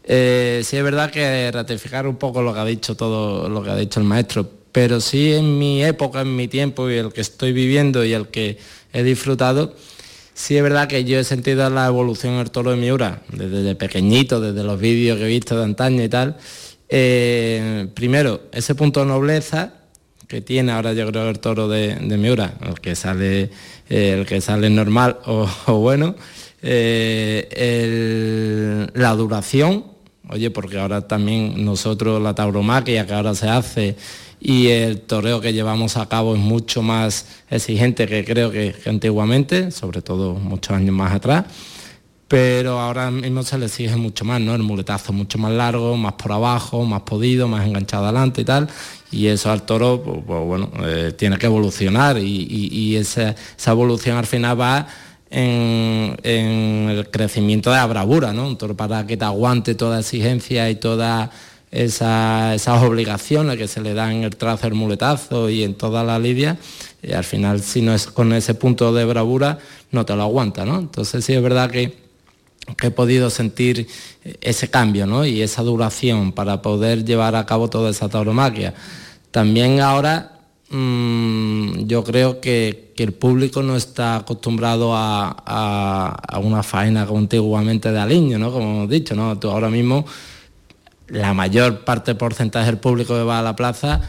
Eh, 0.03 0.63
sí 0.65 0.77
es 0.77 0.83
verdad 0.83 1.13
que 1.13 1.49
ratificar 1.53 2.09
un 2.09 2.17
poco 2.17 2.43
lo 2.43 2.53
que 2.53 2.59
ha 2.59 2.65
dicho 2.65 2.97
todo 2.97 3.49
lo 3.49 3.63
que 3.63 3.71
ha 3.71 3.77
dicho 3.77 4.01
el 4.01 4.07
maestro, 4.07 4.51
pero 4.73 5.01
sí 5.01 5.33
en 5.35 5.61
mi 5.61 5.85
época, 5.85 6.23
en 6.23 6.35
mi 6.35 6.49
tiempo 6.49 6.91
y 6.91 6.97
el 6.97 7.13
que 7.13 7.21
estoy 7.21 7.53
viviendo 7.53 8.05
y 8.05 8.15
el 8.15 8.27
que 8.27 8.59
he 8.93 9.05
disfrutado, 9.05 9.75
Sí 10.39 10.57
es 10.57 10.63
verdad 10.63 10.87
que 10.87 11.03
yo 11.03 11.19
he 11.19 11.25
sentido 11.25 11.69
la 11.69 11.89
evolución 11.89 12.39
del 12.39 12.53
toro 12.53 12.71
de 12.71 12.77
Miura, 12.77 13.23
desde 13.33 13.75
pequeñito, 13.75 14.41
desde 14.41 14.63
los 14.63 14.79
vídeos 14.79 15.19
que 15.19 15.25
he 15.25 15.29
visto 15.29 15.59
de 15.59 15.65
antaño 15.65 16.01
y 16.05 16.09
tal. 16.09 16.37
Eh, 16.89 17.89
primero, 17.93 18.43
ese 18.53 18.77
punto 18.77 19.01
de 19.01 19.07
nobleza 19.07 19.73
que 20.29 20.41
tiene 20.41 20.71
ahora 20.71 20.93
yo 20.93 21.09
creo 21.09 21.29
el 21.29 21.41
toro 21.41 21.67
de, 21.67 21.97
Miura, 22.17 22.55
el 22.65 22.79
que 22.79 22.95
sale, 22.95 23.51
eh, 23.91 24.15
el 24.21 24.27
que 24.27 24.41
sale 24.41 24.71
normal 24.71 25.19
o, 25.27 25.49
bueno, 25.81 26.15
eh, 26.63 27.49
la 28.95 29.15
duración, 29.17 29.87
oye, 30.29 30.53
porque 30.53 30.79
ahora 30.79 31.09
también 31.09 31.65
nosotros 31.65 32.23
la 32.23 32.37
tauromaquia 32.37 33.05
que 33.07 33.13
ahora 33.13 33.35
se 33.35 33.49
hace 33.49 33.97
y 34.41 34.69
el 34.69 35.01
toreo 35.01 35.41
que 35.41 35.53
llevamos 35.53 35.97
a 35.97 36.09
cabo 36.09 36.35
es 36.35 36.41
mucho 36.41 36.83
más 36.83 37.27
exigente 37.51 38.07
que 38.07 38.25
creo 38.25 38.51
que, 38.51 38.75
antiguamente, 38.87 39.71
sobre 39.71 40.03
todo 40.03 40.35
muchos 40.35 40.77
años 40.77 40.95
más 40.95 41.13
atrás, 41.13 41.45
pero 42.29 42.79
ahora 42.79 43.11
mismo 43.11 43.43
se 43.43 43.57
le 43.59 43.67
exige 43.67 43.97
mucho 43.97 44.25
más, 44.25 44.41
¿no? 44.41 44.55
El 44.55 44.63
muletazo 44.63 45.15
mucho 45.15 45.39
más 45.39 45.51
largo, 45.51 45.97
más 45.97 46.13
por 46.13 46.33
abajo, 46.33 46.85
más 46.85 47.03
podido, 47.03 47.49
más 47.49 47.67
enganchado 47.67 48.05
adelante 48.05 48.43
y 48.43 48.45
tal, 48.45 48.69
y 49.11 49.27
eso 49.27 49.51
al 49.51 49.63
toro, 49.63 50.03
pues, 50.03 50.19
pues 50.27 50.45
bueno, 50.45 50.71
eh, 50.85 51.13
tiene 51.17 51.39
que 51.39 51.47
evolucionar 51.47 52.19
y, 52.19 52.97
esa, 52.97 53.35
evolución 53.67 54.19
al 54.19 54.27
final 54.27 54.61
va 54.61 54.87
en, 55.31 56.17
el 56.23 57.09
crecimiento 57.11 57.71
de 57.71 57.77
la 57.77 57.87
bravura, 57.87 58.33
¿no? 58.35 58.47
Un 58.47 58.59
toro 58.59 58.77
para 58.77 59.07
que 59.07 59.17
te 59.17 59.25
aguante 59.25 59.75
toda 59.75 60.01
exigencia 60.01 60.69
y 60.71 60.77
toda 60.77 61.31
esas 61.71 62.83
obligaciones 62.83 63.57
que 63.57 63.69
se 63.69 63.81
le 63.81 63.95
dan 63.95 64.23
el 64.23 64.37
trazo 64.37 64.65
del 64.65 64.75
muletazo 64.75 65.51
y 65.51 65.63
en 65.65 65.75
toda 65.75 66.03
la 66.05 66.19
lidia, 66.19 66.59
y 67.03 67.13
al 67.13 67.25
final 67.25 67.61
si 67.61 67.83
no 67.83 67.95
es 67.95 68.07
con 68.07 68.33
ese 68.33 68.55
punto 68.55 68.93
de 68.93 69.05
bravura 69.05 69.59
no 69.91 70.05
te 70.05 70.15
lo 70.17 70.23
aguanta, 70.23 70.65
¿no? 70.65 70.79
Entonces 70.79 71.25
sí 71.25 71.35
es 71.35 71.43
verdad 71.43 71.71
que 71.71 72.09
he 72.83 72.91
podido 72.91 73.31
sentir 73.31 73.87
ese 74.41 74.69
cambio 74.69 75.07
¿no? 75.07 75.25
y 75.25 75.43
esa 75.43 75.63
duración 75.63 76.33
para 76.33 76.63
poder 76.63 77.05
llevar 77.05 77.35
a 77.35 77.47
cabo 77.47 77.69
toda 77.69 77.91
esa 77.91 78.09
tauromaquia. 78.09 78.75
También 79.31 79.81
ahora 79.81 80.41
mm, 80.71 81.87
yo 81.87 82.05
creo 82.05 82.41
que, 82.41 82.89
el 82.99 83.13
público 83.13 83.63
no 83.63 83.77
está 83.77 84.17
acostumbrado 84.17 84.91
a, 84.93 86.41
una 86.43 86.65
faena 86.65 87.07
contiguamente 87.07 87.93
de 87.93 87.99
aliño, 88.01 88.41
¿no? 88.41 88.51
como 88.51 88.71
hemos 88.71 88.91
dicho. 88.91 89.15
¿no? 89.15 89.39
Tú 89.39 89.49
ahora 89.51 89.71
mismo 89.71 90.05
la 91.09 91.35
mayor 91.35 91.85
parte 91.85 92.15
porcentaje 92.15 92.67
del 92.67 92.79
público 92.79 93.15
que 93.15 93.23
va 93.23 93.39
a 93.39 93.43
la 93.43 93.57
plaza 93.57 94.01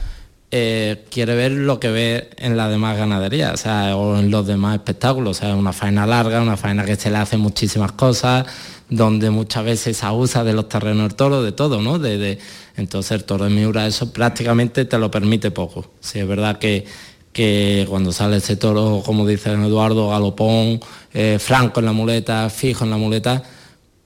eh, 0.51 1.05
quiere 1.11 1.35
ver 1.35 1.51
lo 1.51 1.79
que 1.79 1.89
ve 1.89 2.29
en 2.37 2.57
la 2.57 2.69
demás 2.69 2.97
ganadería, 2.97 3.51
o 3.53 3.57
sea, 3.57 3.95
o 3.95 4.17
en 4.17 4.31
los 4.31 4.47
demás 4.47 4.77
espectáculos, 4.77 5.37
o 5.37 5.39
sea, 5.39 5.55
una 5.55 5.73
faena 5.73 6.07
larga, 6.07 6.41
una 6.41 6.57
faena 6.57 6.85
que 6.85 6.95
se 6.95 7.11
le 7.11 7.17
hace 7.17 7.37
muchísimas 7.37 7.91
cosas, 7.91 8.47
donde 8.89 9.29
muchas 9.29 9.63
veces 9.63 9.97
se 9.97 10.05
abusa 10.07 10.43
de 10.43 10.53
los 10.53 10.67
terrenos 10.67 11.09
del 11.09 11.15
toro, 11.15 11.43
de 11.43 11.51
todo, 11.51 11.83
¿no? 11.83 11.99
De, 11.99 12.39
entonces 12.77 13.11
el 13.11 13.25
toro 13.25 13.43
de 13.43 13.51
Miura 13.51 13.85
eso 13.85 14.11
prácticamente 14.11 14.85
te 14.85 14.97
lo 14.97 15.11
permite 15.11 15.51
poco. 15.51 15.85
Si 15.99 16.17
es 16.17 16.27
verdad 16.27 16.57
que, 16.57 16.83
que 17.31 17.85
cuando 17.87 18.11
sale 18.11 18.37
ese 18.37 18.55
toro, 18.55 19.03
como 19.05 19.27
dice 19.27 19.51
Eduardo, 19.51 20.09
galopón, 20.09 20.79
eh, 21.13 21.37
franco 21.39 21.79
en 21.79 21.85
la 21.85 21.93
muleta, 21.93 22.49
fijo 22.49 22.85
en 22.85 22.89
la 22.89 22.97
muleta, 22.97 23.43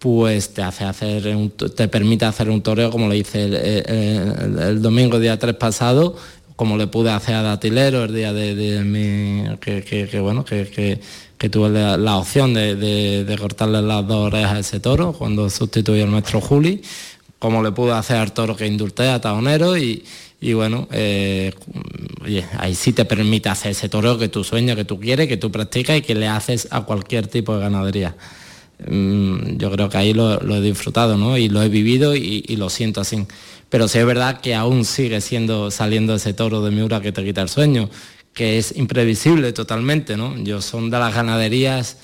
pues 0.03 0.53
te 0.53 0.61
hace 0.61 0.83
hacer 0.83 1.23
te 1.77 1.87
permite 1.87 2.25
hacer 2.25 2.49
un 2.49 2.61
toreo 2.61 2.91
como 2.91 3.07
le 3.07 3.19
hice 3.19 3.45
el, 3.45 4.81
domingo 4.81 5.17
día 5.17 5.39
3 5.39 5.55
pasado, 5.55 6.17
como 6.57 6.75
le 6.75 6.87
pude 6.87 7.09
hacer 7.09 7.35
a 7.35 7.41
Datilero 7.41 8.03
el 8.03 8.13
día 8.13 8.33
de, 8.33 8.81
mi 8.83 9.45
que, 9.59 10.19
bueno 10.19 10.43
que, 10.43 10.99
tuve 11.49 11.69
la, 11.69 12.17
opción 12.17 12.53
de, 12.53 13.35
cortarle 13.39 13.81
las 13.81 14.05
dos 14.05 14.27
orejas 14.27 14.51
a 14.51 14.59
ese 14.59 14.81
toro 14.81 15.13
cuando 15.13 15.49
sustituyó 15.49 16.03
al 16.03 16.09
maestro 16.09 16.41
Juli, 16.41 16.81
como 17.39 17.63
le 17.63 17.71
pude 17.71 17.93
hacer 17.93 18.17
al 18.17 18.33
toro 18.33 18.57
que 18.57 18.67
indulté 18.67 19.07
a 19.07 19.21
Taonero 19.21 19.77
y, 19.77 20.03
bueno, 20.53 20.89
eh, 20.91 21.53
ahí 22.57 22.75
sí 22.75 22.91
te 22.91 23.05
permite 23.05 23.47
hacer 23.47 23.71
ese 23.71 23.87
toreo 23.87 24.17
que 24.17 24.27
tú 24.27 24.43
sueñas, 24.43 24.75
que 24.75 24.83
tú 24.83 24.99
quieres, 24.99 25.29
que 25.29 25.37
tú 25.37 25.49
practicas 25.49 25.95
y 25.95 26.01
que 26.01 26.13
le 26.13 26.27
haces 26.27 26.67
a 26.71 26.81
cualquier 26.81 27.27
tipo 27.27 27.55
de 27.55 27.61
ganadería. 27.61 28.17
Mm, 28.87 29.57
yo 29.57 29.71
creo 29.71 29.89
que 29.89 29.97
ahí 29.97 30.13
lo, 30.13 30.39
he 30.39 30.61
disfrutado 30.61 31.17
¿no? 31.17 31.37
y 31.37 31.49
lo 31.49 31.61
he 31.61 31.69
vivido 31.69 32.15
y, 32.15 32.55
lo 32.55 32.69
siento 32.69 33.01
así. 33.01 33.25
Pero 33.69 33.87
sí 33.87 33.99
es 33.99 34.05
verdad 34.05 34.41
que 34.41 34.55
aún 34.55 34.85
sigue 34.85 35.21
siendo 35.21 35.71
saliendo 35.71 36.15
ese 36.15 36.33
toro 36.33 36.61
de 36.63 36.71
Miura 36.71 37.01
que 37.01 37.11
te 37.11 37.23
quita 37.23 37.41
el 37.41 37.49
sueño, 37.49 37.89
que 38.33 38.57
es 38.57 38.75
imprevisible 38.77 39.53
totalmente. 39.53 40.17
¿no? 40.17 40.37
Yo 40.37 40.61
son 40.61 40.89
de 40.89 40.99
las 40.99 41.13
ganaderías 41.13 41.97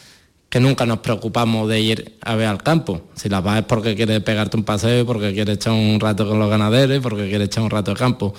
que 0.50 0.60
nunca 0.60 0.86
nos 0.88 1.00
preocupamos 1.00 1.70
de 1.70 1.80
ir 1.80 2.18
a 2.22 2.36
ver 2.36 2.48
al 2.48 2.64
campo. 2.64 3.02
Si 3.14 3.30
la 3.30 3.40
vas 3.40 3.60
es 3.60 3.66
porque 3.66 3.96
quieres 3.96 4.22
pegarte 4.22 4.58
un 4.58 4.64
paseo, 4.64 5.06
porque 5.06 5.32
quieres 5.32 5.58
echar 5.58 5.74
un 5.74 6.00
rato 6.00 6.28
con 6.28 6.40
los 6.40 6.50
ganaderos, 6.50 7.00
porque 7.04 7.30
quieres 7.30 7.48
echar 7.48 7.64
un 7.64 7.70
rato 7.70 7.92
de 7.92 7.98
campo 7.98 8.34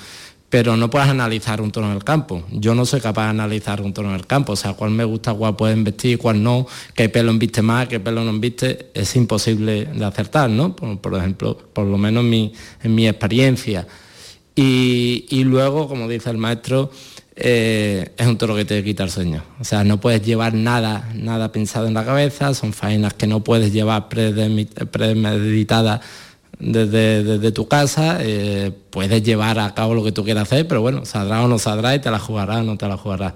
pero 0.51 0.77
no 0.77 0.91
puedes 0.91 1.09
analizar 1.09 1.63
un 1.63 1.71
toro 1.71 1.87
en 1.87 1.93
el 1.93 2.03
campo. 2.03 2.43
Yo 2.51 2.75
no 2.75 2.85
soy 2.85 3.01
capaz 3.01 3.25
de 3.25 3.31
analizar 3.31 3.81
un 3.81 3.95
toro 3.95 4.09
en 4.09 4.17
el 4.17 4.27
campo, 4.27 4.55
o 4.55 4.57
sea, 4.57 4.73
cuál 4.75 4.91
me 4.91 5.05
gusta, 5.05 5.33
cuál 5.33 5.55
pueden 5.55 5.85
vestir, 5.85 6.19
cuál 6.19 6.43
no, 6.43 6.67
qué 6.95 7.09
pelo 7.09 7.31
enviste 7.31 7.63
más, 7.63 7.87
qué 7.87 8.01
pelo 8.01 8.25
no 8.25 8.31
enviste, 8.31 8.91
es 8.93 9.15
imposible 9.15 9.87
de 9.87 10.05
acertar, 10.05 10.51
¿no? 10.51 10.75
Por, 10.75 11.15
ejemplo, 11.17 11.57
por 11.57 11.87
lo 11.87 11.97
menos 11.97 12.25
en 12.25 12.95
mi, 12.95 13.07
experiencia. 13.07 13.87
Y, 14.57 15.45
luego, 15.45 15.89
como 15.89 16.09
dice 16.09 16.29
el 16.31 16.37
maestro, 16.37 16.91
eh, 17.37 18.11
es 18.17 18.27
un 18.27 18.37
toro 18.37 18.57
que 18.57 18.65
te 18.65 18.83
quita 18.83 19.05
el 19.05 19.11
sueño. 19.11 19.45
O 19.61 19.65
sea, 19.65 19.85
no 19.85 20.01
puedes 20.01 20.23
llevar 20.23 20.53
nada, 20.53 21.09
nada 21.15 21.53
pensado 21.53 21.87
en 21.87 21.95
la 21.95 22.05
cabeza, 22.05 22.53
son 22.55 22.73
faenas 22.73 23.15
que 23.15 23.29
no 23.29 23.45
puedes 23.45 23.73
llevar 23.73 24.09
premeditadas 24.09 26.01
desde, 26.61 27.53
tu 27.53 27.67
casa, 27.67 28.19
eh, 28.21 28.73
puedes 28.91 29.23
llevar 29.23 29.59
a 29.59 29.75
cabo 29.75 29.95
lo 29.95 30.05
que 30.05 30.13
tú 30.13 30.25
quieras 30.25 30.45
hacer, 30.45 30.69
pero 30.69 30.81
bueno, 30.81 31.05
saldrá 31.05 31.43
o 31.43 31.49
no 31.49 31.59
saldrá 31.59 31.95
y 31.95 32.01
te 32.01 32.11
la 32.11 32.19
jugará 32.19 32.59
o 32.59 32.63
no 32.63 32.77
te 32.77 32.87
la 32.87 32.97
jugará. 32.97 33.35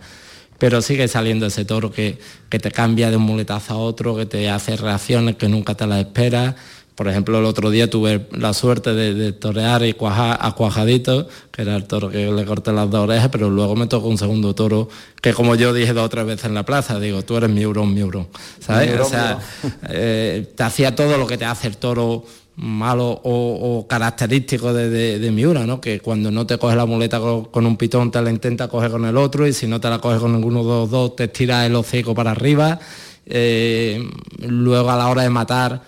Pero 0.58 0.82
sigue 0.82 1.08
saliendo 1.08 1.46
ese 1.46 1.64
toro 1.64 1.90
que, 1.90 2.18
que 2.48 2.58
te 2.58 2.70
cambia 2.70 3.10
de 3.10 3.16
un 3.16 3.22
muletazo 3.24 3.74
a 3.74 3.78
otro, 3.78 4.14
que 4.16 4.26
te 4.26 4.48
hace 4.50 4.76
reacciones 4.76 5.36
que 5.36 5.48
nunca 5.48 5.74
te 5.74 5.86
las 5.86 6.00
esperas. 6.00 6.54
Por 6.94 7.08
ejemplo, 7.08 7.38
el 7.40 7.44
otro 7.44 7.70
día 7.70 7.90
tuve 7.90 8.28
la 8.30 8.54
suerte 8.54 8.94
de, 8.94 9.32
torear 9.32 9.84
y 9.84 9.94
cuajar 9.94 10.38
a 10.40 10.52
Cuajadito, 10.52 11.26
que 11.50 11.62
era 11.62 11.74
el 11.74 11.86
toro 11.86 12.08
que 12.08 12.30
le 12.30 12.44
corté 12.44 12.72
las 12.72 12.88
dos 12.88 13.00
orejas, 13.00 13.30
pero 13.32 13.50
luego 13.50 13.74
me 13.74 13.88
tocó 13.88 14.06
un 14.06 14.16
segundo 14.16 14.54
toro 14.54 14.88
que, 15.20 15.32
como 15.32 15.56
yo 15.56 15.72
dije 15.72 15.92
dos 15.92 16.04
o 16.04 16.08
tres 16.08 16.24
veces 16.24 16.44
en 16.44 16.54
la 16.54 16.64
plaza, 16.64 17.00
digo, 17.00 17.22
tú 17.22 17.36
eres 17.36 17.50
mi 17.50 17.66
hurón, 17.66 17.92
mi 17.94 18.04
hurón. 18.04 18.28
¿Sabes? 18.60 19.00
o 19.00 19.06
sea, 19.06 19.40
eh, 19.88 20.52
te 20.54 20.62
hacía 20.62 20.94
todo 20.94 21.18
lo 21.18 21.26
que 21.26 21.36
te 21.36 21.44
hace 21.44 21.66
el 21.66 21.78
toro 21.78 22.24
malo 22.56 23.20
o, 23.24 23.86
característico 23.88 24.72
de, 24.72 25.30
Miura, 25.32 25.66
¿no? 25.66 25.80
que 25.80 26.00
cuando 26.00 26.30
no 26.30 26.46
te 26.46 26.58
coge 26.58 26.76
la 26.76 26.86
muleta 26.86 27.18
con, 27.18 27.66
un 27.66 27.76
pitón 27.76 28.10
te 28.10 28.22
la 28.22 28.30
intenta 28.30 28.68
coger 28.68 28.90
con 28.90 29.04
el 29.04 29.16
otro 29.16 29.46
y 29.46 29.52
si 29.52 29.66
no 29.66 29.80
te 29.80 29.90
la 29.90 29.98
coge 29.98 30.18
con 30.18 30.32
ninguno 30.32 30.62
de 30.62 30.68
los 30.68 30.90
dos 30.90 31.16
te 31.16 31.24
estira 31.24 31.66
el 31.66 31.74
hocico 31.74 32.14
para 32.14 32.30
arriba. 32.30 32.78
Eh, 33.26 34.06
luego 34.40 34.90
a 34.90 34.96
la 34.96 35.08
hora 35.08 35.22
de 35.22 35.30
matar 35.30 35.82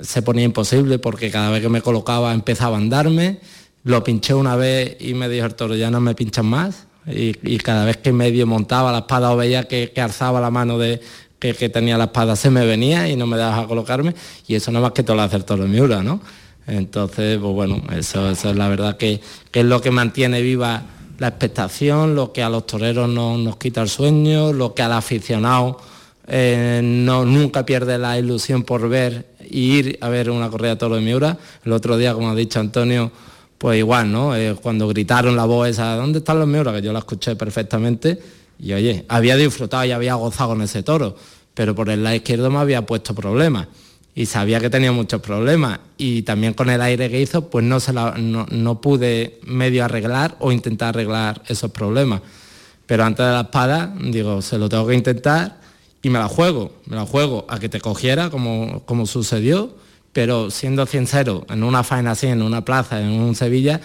se 0.00 0.22
ponía 0.22 0.44
imposible 0.44 0.98
porque 0.98 1.30
cada 1.30 1.50
vez 1.50 1.62
que 1.62 1.68
me 1.68 1.82
colocaba 1.82 2.32
empezaba 2.32 2.76
a 2.76 2.80
andarme. 2.80 3.40
Lo 3.84 4.04
pinché 4.04 4.34
una 4.34 4.56
vez 4.56 4.96
y 5.00 5.14
me 5.14 5.28
dijo 5.28 5.46
el 5.46 5.54
toro, 5.54 5.74
ya 5.74 5.90
no 5.90 6.00
me 6.00 6.14
pinchan 6.14 6.46
más. 6.46 6.86
Y, 7.08 7.58
cada 7.58 7.84
vez 7.84 7.98
que 7.98 8.12
medio 8.12 8.48
montaba 8.48 8.90
la 8.90 8.98
espada 8.98 9.30
o 9.32 9.36
veía 9.36 9.68
que 9.68 9.92
alzaba 10.00 10.40
la 10.40 10.50
mano 10.50 10.76
de, 10.76 11.00
que, 11.38 11.68
tenía 11.68 11.98
la 11.98 12.04
espada 12.04 12.36
se 12.36 12.50
me 12.50 12.64
venía 12.64 13.08
y 13.08 13.16
no 13.16 13.26
me 13.26 13.36
dejaba 13.36 13.66
colocarme 13.66 14.14
y 14.46 14.54
eso 14.54 14.70
no 14.72 14.80
más 14.80 14.92
que 14.92 15.02
todo 15.02 15.16
lo 15.16 15.22
hacer 15.22 15.42
todo 15.42 15.66
Miura, 15.66 16.02
¿no? 16.02 16.20
Entonces, 16.66 17.38
pues 17.38 17.52
bueno, 17.52 17.80
eso, 17.96 18.28
es 18.28 18.44
la 18.44 18.68
verdad 18.68 18.96
que, 18.96 19.20
es 19.52 19.64
lo 19.64 19.80
que 19.80 19.90
mantiene 19.90 20.42
viva 20.42 20.82
la 21.18 21.28
expectación, 21.28 22.14
lo 22.14 22.32
que 22.32 22.42
a 22.42 22.48
los 22.48 22.66
toreros 22.66 23.08
no, 23.08 23.38
nos 23.38 23.56
quita 23.56 23.82
el 23.82 23.88
sueño, 23.88 24.52
lo 24.52 24.74
que 24.74 24.82
al 24.82 24.92
aficionado 24.92 25.80
eh, 26.26 26.80
no, 26.82 27.24
nunca 27.24 27.64
pierde 27.64 27.98
la 27.98 28.18
ilusión 28.18 28.64
por 28.64 28.88
ver 28.88 29.26
y 29.48 29.78
ir 29.78 29.98
a 30.00 30.08
ver 30.08 30.28
una 30.28 30.50
corrida 30.50 30.70
de 30.70 30.76
toro 30.76 30.96
de 30.96 31.02
Miura. 31.02 31.38
El 31.64 31.72
otro 31.72 31.96
día, 31.96 32.14
como 32.14 32.30
ha 32.30 32.34
dicho 32.34 32.58
Antonio, 32.58 33.12
pues 33.58 33.78
igual, 33.78 34.10
¿no? 34.10 34.34
Eh, 34.34 34.56
cuando 34.60 34.88
gritaron 34.88 35.36
la 35.36 35.44
voz 35.44 35.68
esa, 35.68 35.94
¿dónde 35.94 36.18
están 36.18 36.40
los 36.40 36.48
Miura? 36.48 36.72
Que 36.72 36.82
yo 36.82 36.92
la 36.92 36.98
escuché 36.98 37.36
perfectamente 37.36 38.18
y 38.58 38.72
oye, 38.72 39.04
había 39.08 39.36
disfrutado 39.36 39.84
y 39.84 39.92
había 39.92 40.14
gozado 40.14 40.50
con 40.50 40.62
ese 40.62 40.82
toro, 40.82 41.16
pero 41.54 41.74
por 41.74 41.90
el 41.90 42.02
lado 42.02 42.16
izquierdo 42.16 42.50
me 42.50 42.58
había 42.58 42.86
puesto 42.86 43.14
problemas. 43.14 43.68
Y 44.14 44.26
sabía 44.26 44.60
que 44.60 44.70
tenía 44.70 44.92
muchos 44.92 45.20
problemas. 45.20 45.78
Y 45.98 46.22
también 46.22 46.54
con 46.54 46.70
el 46.70 46.80
aire 46.80 47.10
que 47.10 47.20
hizo 47.20 47.50
pues 47.50 47.64
no, 47.64 47.80
se 47.80 47.92
no, 47.92 48.80
pude 48.80 49.40
medio 49.44 49.84
arreglar 49.84 50.36
o 50.38 50.52
intentar 50.52 50.90
arreglar 50.90 51.42
esos 51.48 51.70
problemas. 51.70 52.22
Pero 52.86 53.04
antes 53.04 53.26
de 53.26 53.32
la 53.32 53.42
espada 53.42 53.94
digo, 54.00 54.40
se 54.40 54.58
lo 54.58 54.68
tengo 54.68 54.86
que 54.86 54.94
intentar 54.94 55.60
y 56.02 56.08
me 56.08 56.18
la 56.18 56.28
juego, 56.28 56.72
me 56.86 56.96
la 56.96 57.04
juego 57.04 57.46
a 57.48 57.58
que 57.58 57.68
te 57.68 57.80
cogiera 57.80 58.30
como, 58.30 58.82
como 58.86 59.06
sucedió, 59.06 59.74
pero 60.12 60.50
siendo 60.50 60.86
sincero, 60.86 61.44
en 61.50 61.62
una 61.62 61.82
faena 61.82 62.12
así, 62.12 62.26
en 62.28 62.40
una 62.40 62.64
plaza, 62.64 63.00
en 63.00 63.08
un 63.08 63.34
Sevilla, 63.34 63.80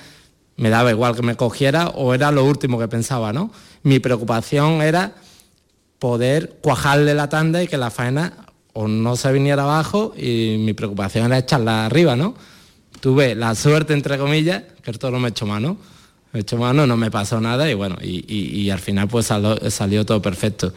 me 0.61 0.69
daba 0.69 0.91
igual 0.91 1.15
que 1.15 1.23
me 1.23 1.35
cogiera 1.35 1.87
o 1.89 2.13
era 2.13 2.31
lo 2.31 2.45
último 2.45 2.77
que 2.77 2.87
pensaba, 2.87 3.33
¿no? 3.33 3.51
Mi 3.81 3.97
preocupación 3.97 4.83
era 4.83 5.15
poder 5.97 6.59
cuajarle 6.61 7.15
la 7.15 7.29
tanda 7.29 7.63
y 7.63 7.67
que 7.67 7.77
la 7.77 7.89
faena 7.89 8.33
o 8.73 8.87
no 8.87 9.15
se 9.15 9.31
viniera 9.31 9.63
abajo 9.63 10.13
y 10.15 10.57
mi 10.59 10.73
preocupación 10.73 11.25
era 11.25 11.39
echarla 11.39 11.87
arriba, 11.87 12.15
¿no? 12.15 12.35
Tuve 12.99 13.33
la 13.33 13.55
suerte, 13.55 13.93
entre 13.93 14.19
comillas, 14.19 14.61
que 14.83 14.91
esto 14.91 15.09
no 15.09 15.19
me 15.19 15.29
echó 15.29 15.47
mano. 15.47 15.77
Me 16.31 16.41
echó 16.41 16.57
mano, 16.57 16.85
no 16.85 16.95
me 16.95 17.09
pasó 17.09 17.41
nada 17.41 17.69
y 17.69 17.73
bueno, 17.73 17.97
y, 17.99 18.69
al 18.69 18.79
final 18.79 19.07
pues 19.07 19.33
salió 19.69 20.05
todo 20.05 20.21
perfecto 20.21 20.71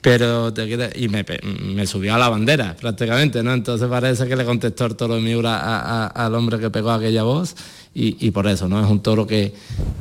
pero 0.00 0.52
y 0.94 1.08
me, 1.08 1.86
subió 1.86 2.14
a 2.14 2.18
la 2.18 2.28
bandera 2.28 2.76
prácticamente, 2.80 3.42
¿no? 3.42 3.52
Entonces 3.52 3.88
parece 3.88 4.26
que 4.28 4.36
le 4.36 4.44
contestó 4.44 4.86
el 4.86 4.94
toro 4.94 5.16
de 5.16 5.20
Miura 5.20 6.06
al 6.06 6.34
hombre 6.34 6.58
que 6.58 6.70
pegó 6.70 6.90
aquella 6.90 7.24
voz 7.24 7.56
y, 7.94 8.30
por 8.30 8.46
eso, 8.46 8.68
¿no? 8.68 8.82
Es 8.82 8.88
un 8.88 9.02
toro 9.02 9.26
que, 9.26 9.52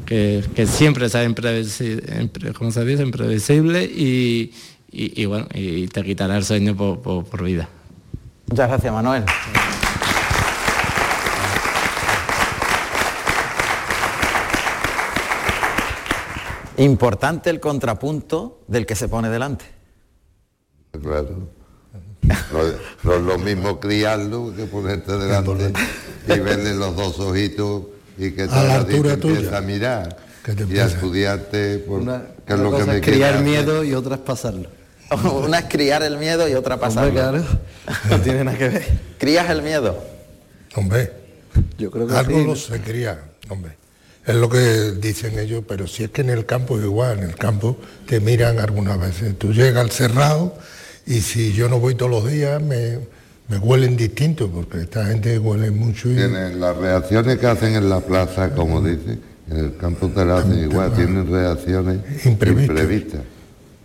que, 0.06 0.68
siempre 0.68 1.10
sea 1.10 1.24
imprevisible, 1.24 2.54
¿cómo 2.58 2.72
se 2.72 2.86
dice? 2.86 3.04
y, 3.96 4.54
y, 4.92 5.26
bueno, 5.26 5.48
y 5.54 5.88
te 5.88 6.04
quitará 6.04 6.38
el 6.38 6.46
sueño 6.46 6.76
por, 6.76 7.02
por 7.26 7.44
vida. 7.44 7.68
Muchas 8.48 8.70
gracias, 8.70 8.94
Manuel. 8.94 9.24
Importante 16.78 17.50
el 17.50 17.60
contrapunto 17.60 18.62
del 18.68 18.86
que 18.86 18.96
se 18.96 19.10
pone 19.10 19.30
delante. 19.30 19.77
Claro. 21.02 21.58
No, 22.52 23.14
es 23.16 23.22
lo 23.22 23.38
mismo 23.38 23.80
criarlo 23.80 24.54
que 24.56 24.66
ponerte 24.66 25.18
delante 25.18 25.74
y 26.28 26.40
verle 26.40 26.76
los 26.76 26.96
dos 26.96 27.20
ojitos 27.20 27.84
y 28.18 28.32
que 28.32 28.48
te 28.48 28.54
a 28.54 28.64
la 28.64 28.76
altura 28.76 29.18
a 29.58 29.62
mirar 29.62 30.18
y 30.70 30.78
a 30.80 30.86
estudiarte 30.86 31.78
por, 31.80 32.02
una, 32.02 32.24
es 32.46 32.60
lo 32.60 32.76
que 32.76 32.84
me 32.86 33.02
criar 33.02 33.42
miedo 33.42 33.84
y 33.84 33.94
otra 33.94 34.16
es 34.16 34.22
pasarlo. 34.22 34.70
Una 35.44 35.60
es 35.60 35.66
criar 35.66 36.04
el 36.04 36.18
miedo 36.18 36.48
y 36.50 36.54
otra 36.54 36.78
pasar. 36.78 37.12
claro, 37.12 37.44
no 38.10 38.20
tiene 38.22 38.44
nada 38.44 38.58
que 38.58 38.70
ver. 38.70 38.88
¿Crías 39.18 39.50
el 39.50 39.62
miedo? 39.62 40.04
Hombre, 40.76 41.14
Yo 41.78 41.90
creo 41.92 42.08
que 42.08 42.16
algo 42.16 42.40
sí, 42.40 42.46
¿no? 42.46 42.56
se 42.56 42.82
cría, 42.82 43.20
hombre. 43.50 43.78
Es 44.26 44.36
lo 44.36 44.50
que 44.50 44.92
dicen 45.00 45.40
ellos, 45.40 45.64
pero 45.66 45.88
si 45.88 46.04
es 46.04 46.10
que 46.10 46.22
en 46.22 46.30
el 46.30 46.46
campo 46.46 46.78
es 46.78 46.84
igual, 46.84 47.20
en 47.20 47.24
el 47.24 47.36
campo 47.36 47.78
te 48.06 48.20
miran 48.20 48.60
algunas 48.60 49.00
veces. 49.00 49.38
Tú 49.40 49.54
llegas 49.54 49.82
al 49.82 49.92
cerrado 49.92 50.58
y 51.08 51.22
si 51.22 51.54
yo 51.54 51.70
no 51.70 51.80
voy 51.80 51.96
todos 51.96 52.12
los 52.12 52.30
días 52.32 52.62
me, 52.62 53.00
me 53.48 53.58
huelen 53.58 53.96
distinto, 53.98 54.50
porque 54.50 54.82
esta 54.82 55.06
gente 55.06 55.40
huele 55.40 55.72
mucho 55.72 56.10
y... 56.12 56.16
Tienen 56.16 56.60
las 56.60 56.76
reacciones 56.78 57.38
que 57.40 57.48
hacen 57.48 57.76
en 57.76 57.90
la 57.90 58.02
plaza, 58.02 58.54
como 58.54 58.82
dice, 58.82 59.18
en 59.50 59.58
el 59.58 59.78
campo 59.78 60.08
te 60.10 60.26
las 60.26 60.46
hacen 60.46 60.60
igual, 60.70 60.94
tienen 60.94 61.30
reacciones 61.32 62.00
Imprevistas. 62.26 62.70
imprevistas. 62.70 63.22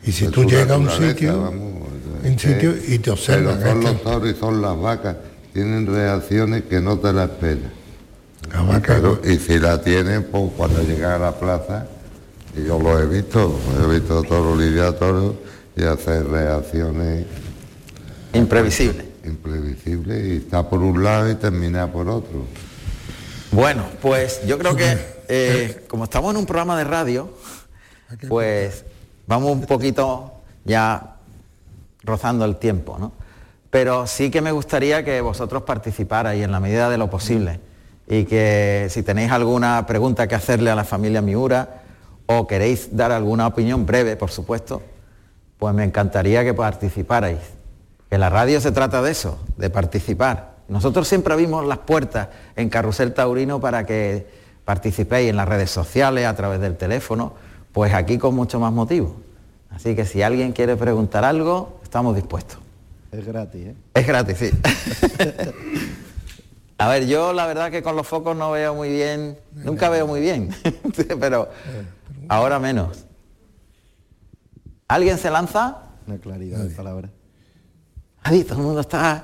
Y 0.05 0.11
si 0.13 0.27
tú 0.29 0.45
llegas 0.45 0.71
a 0.71 0.77
un 0.79 0.91
sitio, 0.91 1.43
vamos, 1.43 1.83
un 2.25 2.39
sitio 2.39 2.75
y 2.89 2.99
te 2.99 3.11
observan. 3.13 3.59
Pero 3.59 3.71
son 3.73 3.85
los 3.85 4.03
toros 4.03 4.31
y 4.31 4.35
son 4.35 4.61
las 4.63 4.81
vacas, 4.81 5.17
tienen 5.53 5.87
reacciones 5.87 6.65
que 6.65 6.81
no 6.81 6.99
te 6.99 7.13
las 7.13 7.31
esperas. 7.31 7.71
la 8.53 8.63
vaca- 8.63 8.95
Pero- 8.97 9.21
y 9.25 9.37
si 9.39 9.59
la 9.61 9.81
tienen, 9.81 10.25
pues 10.25 10.51
cuando 10.57 10.83
llegan 10.83 11.13
a 11.13 11.19
la 11.27 11.39
plaza, 11.39 11.87
y 12.57 12.67
yo 12.67 12.79
lo 12.81 12.99
he 13.01 13.07
visto, 13.07 13.57
he 13.81 13.93
visto 13.95 14.23
toros 14.25 14.59
lidiar 14.59 14.95
toros 14.95 15.35
y 15.77 15.85
hacer 15.85 16.27
reacciones 16.29 17.27
Imprevisible. 18.33 19.05
imprevisibles 19.25 20.27
y 20.27 20.37
está 20.39 20.69
por 20.69 20.81
un 20.81 21.03
lado 21.03 21.31
y 21.31 21.35
termina 21.35 21.91
por 21.91 22.09
otro. 22.09 22.47
Bueno, 23.51 23.85
pues 24.01 24.41
yo 24.47 24.59
creo 24.59 24.75
que 24.75 24.97
eh, 25.29 25.85
como 25.89 26.05
estamos 26.05 26.33
en 26.33 26.39
un 26.39 26.47
programa 26.47 26.77
de 26.79 26.85
radio, 26.85 27.31
pues 28.29 28.85
vamos 29.27 29.53
un 29.53 29.67
poquito 29.67 30.33
ya 30.65 31.17
rozando 32.03 32.45
el 32.45 32.57
tiempo, 32.57 32.99
¿no? 32.99 33.13
Pero 33.71 34.07
sí 34.07 34.31
que 34.31 34.43
me 34.43 34.53
gustaría 34.53 35.05
que 35.05 35.21
vosotros 35.21 35.63
participarais 35.63 36.43
en 36.43 36.53
la 36.53 36.61
medida 36.61 36.91
de 36.91 36.99
lo 36.99 37.09
posible 37.09 37.61
y 38.07 38.25
que 38.25 38.89
si 38.91 39.03
tenéis 39.03 39.31
alguna 39.31 39.87
pregunta 39.87 40.27
que 40.27 40.35
hacerle 40.35 40.71
a 40.71 40.75
la 40.75 40.85
familia 40.85 41.23
Miura 41.23 41.83
o 42.27 42.47
queréis 42.47 42.95
dar 42.95 43.13
alguna 43.13 43.47
opinión 43.47 43.87
breve, 43.87 44.17
por 44.17 44.31
supuesto, 44.31 44.83
pues 45.63 45.75
me 45.77 45.85
encantaría 45.85 46.43
que 46.43 46.55
participarais. 46.55 47.39
Que 48.11 48.19
la 48.19 48.31
radio 48.31 48.61
se 48.61 48.73
trata 48.73 49.01
de 49.01 49.13
eso, 49.13 49.39
de 49.57 49.71
participar. 49.71 50.57
Nosotros 50.67 51.07
siempre 51.07 51.35
abrimos 51.35 51.65
las 51.65 51.79
puertas 51.79 52.31
en 52.57 52.69
Carrusel 52.69 53.15
Taurino 53.15 53.61
para 53.61 53.87
que 53.87 54.27
participéis 54.65 55.31
en 55.31 55.37
las 55.37 55.47
redes 55.47 55.71
sociales, 55.71 56.27
a 56.27 56.35
través 56.35 56.61
del 56.61 56.77
teléfono, 56.77 57.35
pues 57.71 57.95
aquí 57.95 58.19
con 58.19 58.35
mucho 58.35 58.59
más 58.59 58.73
motivo. 58.73 59.15
Así 59.71 59.95
que 59.95 60.05
si 60.05 60.21
alguien 60.21 60.51
quiere 60.51 60.75
preguntar 60.75 61.25
algo, 61.25 61.79
estamos 61.85 62.17
dispuestos. 62.17 62.59
Es 63.13 63.25
gratis, 63.25 63.69
¿eh? 63.69 63.77
Es 63.95 64.05
gratis, 64.05 64.39
sí. 64.39 64.51
A 66.79 66.89
ver, 66.89 67.07
yo 67.07 67.33
la 67.33 67.47
verdad 67.47 67.71
que 67.71 67.85
con 67.85 67.95
los 67.95 68.09
focos 68.09 68.37
no 68.37 68.51
veo 68.51 68.75
muy 68.75 68.89
bien, 68.89 69.39
nunca 69.53 69.89
veo 69.91 70.09
muy 70.09 70.21
bien, 70.21 70.53
pero 71.21 71.51
ahora 72.29 72.59
menos. 72.59 73.07
¿Alguien 74.93 75.17
se 75.17 75.31
lanza? 75.31 75.79
Una 76.07 76.19
claridad 76.19 76.59
de 76.59 76.75
palabra. 76.75 77.09
Nadie, 78.25 78.45
todo 78.45 78.59
el 78.59 78.65
mundo 78.65 78.81
está... 78.83 79.23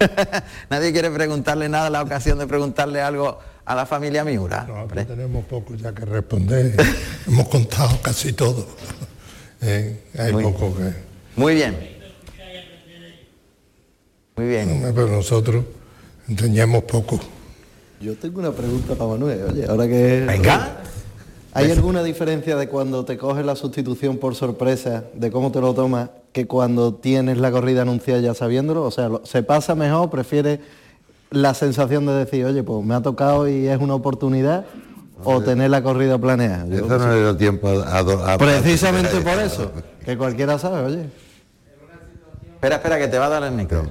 Nadie 0.68 0.92
quiere 0.92 1.12
preguntarle 1.12 1.68
nada, 1.68 1.88
la 1.90 2.02
ocasión 2.02 2.38
de 2.40 2.48
preguntarle 2.48 3.00
algo 3.00 3.38
a 3.64 3.74
la 3.76 3.86
familia 3.86 4.24
Miura. 4.24 4.64
No, 4.66 4.80
aquí 4.80 5.04
tenemos 5.04 5.44
poco 5.44 5.76
ya 5.76 5.94
que 5.94 6.04
responder. 6.04 6.74
Hemos 7.28 7.46
contado 7.48 8.00
casi 8.02 8.32
todo. 8.32 8.66
Eh, 9.66 10.10
hay 10.18 10.30
Muy- 10.30 10.42
poco 10.44 10.76
que... 10.76 10.92
Muy 11.36 11.54
bien. 11.54 11.74
Muy 14.36 14.46
bien. 14.46 14.92
Pero 14.94 15.06
nosotros 15.06 15.64
enseñamos 16.28 16.82
poco. 16.82 17.18
Yo 17.98 18.14
tengo 18.18 18.40
una 18.40 18.52
pregunta 18.52 18.94
para 18.94 19.10
Manuel. 19.12 19.42
Oye, 19.50 19.64
ahora 19.66 19.86
que... 19.88 20.24
Venga. 20.26 20.82
¿Hay 21.54 21.70
alguna 21.70 22.02
diferencia 22.02 22.56
de 22.56 22.68
cuando 22.68 23.04
te 23.04 23.16
coges 23.16 23.46
la 23.46 23.54
sustitución 23.56 24.18
por 24.18 24.34
sorpresa, 24.34 25.04
de 25.14 25.30
cómo 25.30 25.52
te 25.52 25.60
lo 25.60 25.72
tomas, 25.74 26.10
que 26.32 26.46
cuando 26.46 26.94
tienes 26.94 27.38
la 27.38 27.50
corrida 27.52 27.82
anunciada 27.82 28.20
ya 28.20 28.34
sabiéndolo? 28.34 28.82
O 28.82 28.90
sea, 28.90 29.08
¿se 29.22 29.42
pasa 29.42 29.74
mejor? 29.74 30.10
¿Prefieres 30.10 30.58
la 31.30 31.54
sensación 31.54 32.06
de 32.06 32.12
decir, 32.14 32.44
oye, 32.44 32.62
pues 32.64 32.84
me 32.84 32.94
ha 32.94 33.00
tocado 33.02 33.48
y 33.48 33.68
es 33.68 33.78
una 33.80 33.94
oportunidad? 33.94 34.64
¿O 35.22 35.40
tener 35.40 35.70
la 35.70 35.82
corrida 35.82 36.18
planeada? 36.18 36.66
Yo- 36.66 36.86
Eso 36.86 36.98
no 36.98 37.08
le 37.12 37.20
dio 37.20 37.36
tiempo 37.36 37.68
a... 37.68 37.98
a- 37.98 38.34
a- 38.34 38.38
Precisamente 38.38 39.20
por 39.20 39.38
eso, 39.38 39.70
que 40.04 40.18
cualquiera 40.18 40.58
sabe, 40.58 40.82
oye. 40.84 41.06
Espera, 42.56 42.76
espera, 42.76 42.98
que 42.98 43.08
te 43.08 43.18
va 43.18 43.26
a 43.26 43.28
dar 43.28 43.42
el 43.44 43.52
micro. 43.52 43.84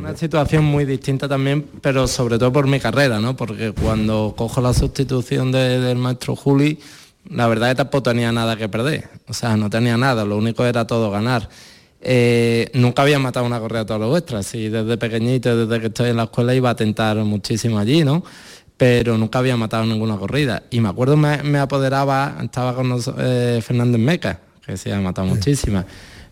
Una 0.00 0.16
situación 0.16 0.64
muy 0.64 0.84
distinta 0.84 1.28
también, 1.28 1.64
pero 1.80 2.06
sobre 2.08 2.38
todo 2.38 2.52
por 2.52 2.66
mi 2.66 2.80
carrera, 2.80 3.20
¿no? 3.20 3.36
Porque 3.36 3.72
cuando 3.72 4.34
cojo 4.36 4.60
la 4.60 4.72
sustitución 4.74 5.52
de- 5.52 5.78
del 5.80 5.98
maestro 5.98 6.34
Juli, 6.36 6.78
la 7.28 7.46
verdad 7.46 7.68
es 7.70 7.74
que 7.74 7.78
tampoco 7.78 8.02
tenía 8.04 8.32
nada 8.32 8.56
que 8.56 8.68
perder. 8.68 9.08
O 9.28 9.34
sea, 9.34 9.56
no 9.56 9.68
tenía 9.70 9.96
nada, 9.96 10.24
lo 10.24 10.36
único 10.36 10.64
era 10.64 10.86
todo 10.86 11.10
ganar. 11.10 11.48
Eh, 12.02 12.70
nunca 12.74 13.02
había 13.02 13.18
matado 13.18 13.44
una 13.44 13.60
correa 13.60 13.84
toda 13.84 14.06
vuestra, 14.06 14.42
sí, 14.42 14.68
desde 14.70 14.96
pequeñito, 14.96 15.54
desde 15.66 15.80
que 15.80 15.86
estoy 15.88 16.10
en 16.10 16.16
la 16.16 16.24
escuela 16.24 16.54
iba 16.54 16.70
a 16.70 16.74
tentar 16.76 17.16
muchísimo 17.18 17.78
allí, 17.78 18.04
¿no? 18.04 18.24
Pero 18.78 19.18
nunca 19.18 19.38
había 19.40 19.56
matado 19.58 19.84
ninguna 19.84 20.16
corrida. 20.16 20.62
Y 20.70 20.80
me 20.80 20.88
acuerdo 20.88 21.18
me, 21.18 21.42
me 21.42 21.58
apoderaba, 21.58 22.38
estaba 22.42 22.74
con 22.74 22.88
nos- 22.88 23.12
eh, 23.18 23.60
Fernández 23.62 24.00
Meca, 24.00 24.40
que 24.64 24.78
se 24.78 24.92
ha 24.94 25.00
matado 25.00 25.26
muchísimas. 25.28 25.84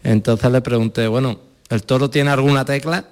Entonces 0.02 0.50
le 0.50 0.62
pregunté, 0.62 1.06
bueno, 1.06 1.38
¿el 1.68 1.82
toro 1.82 2.08
tiene 2.08 2.30
alguna 2.30 2.64
tecla? 2.64 3.04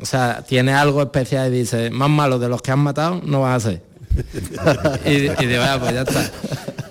O 0.00 0.06
sea, 0.06 0.44
tiene 0.46 0.72
algo 0.72 1.02
especial 1.02 1.52
y 1.52 1.58
dice, 1.58 1.90
más 1.90 2.10
malo 2.10 2.38
de 2.38 2.48
los 2.48 2.62
que 2.62 2.70
han 2.70 2.80
matado 2.80 3.20
no 3.24 3.42
vas 3.42 3.64
a 3.64 3.70
ser. 3.70 3.82
y, 5.06 5.10
y 5.42 5.46
digo, 5.46 5.62
"Ah, 5.62 5.78
pues 5.80 5.94
ya 5.94 6.02
está. 6.02 6.30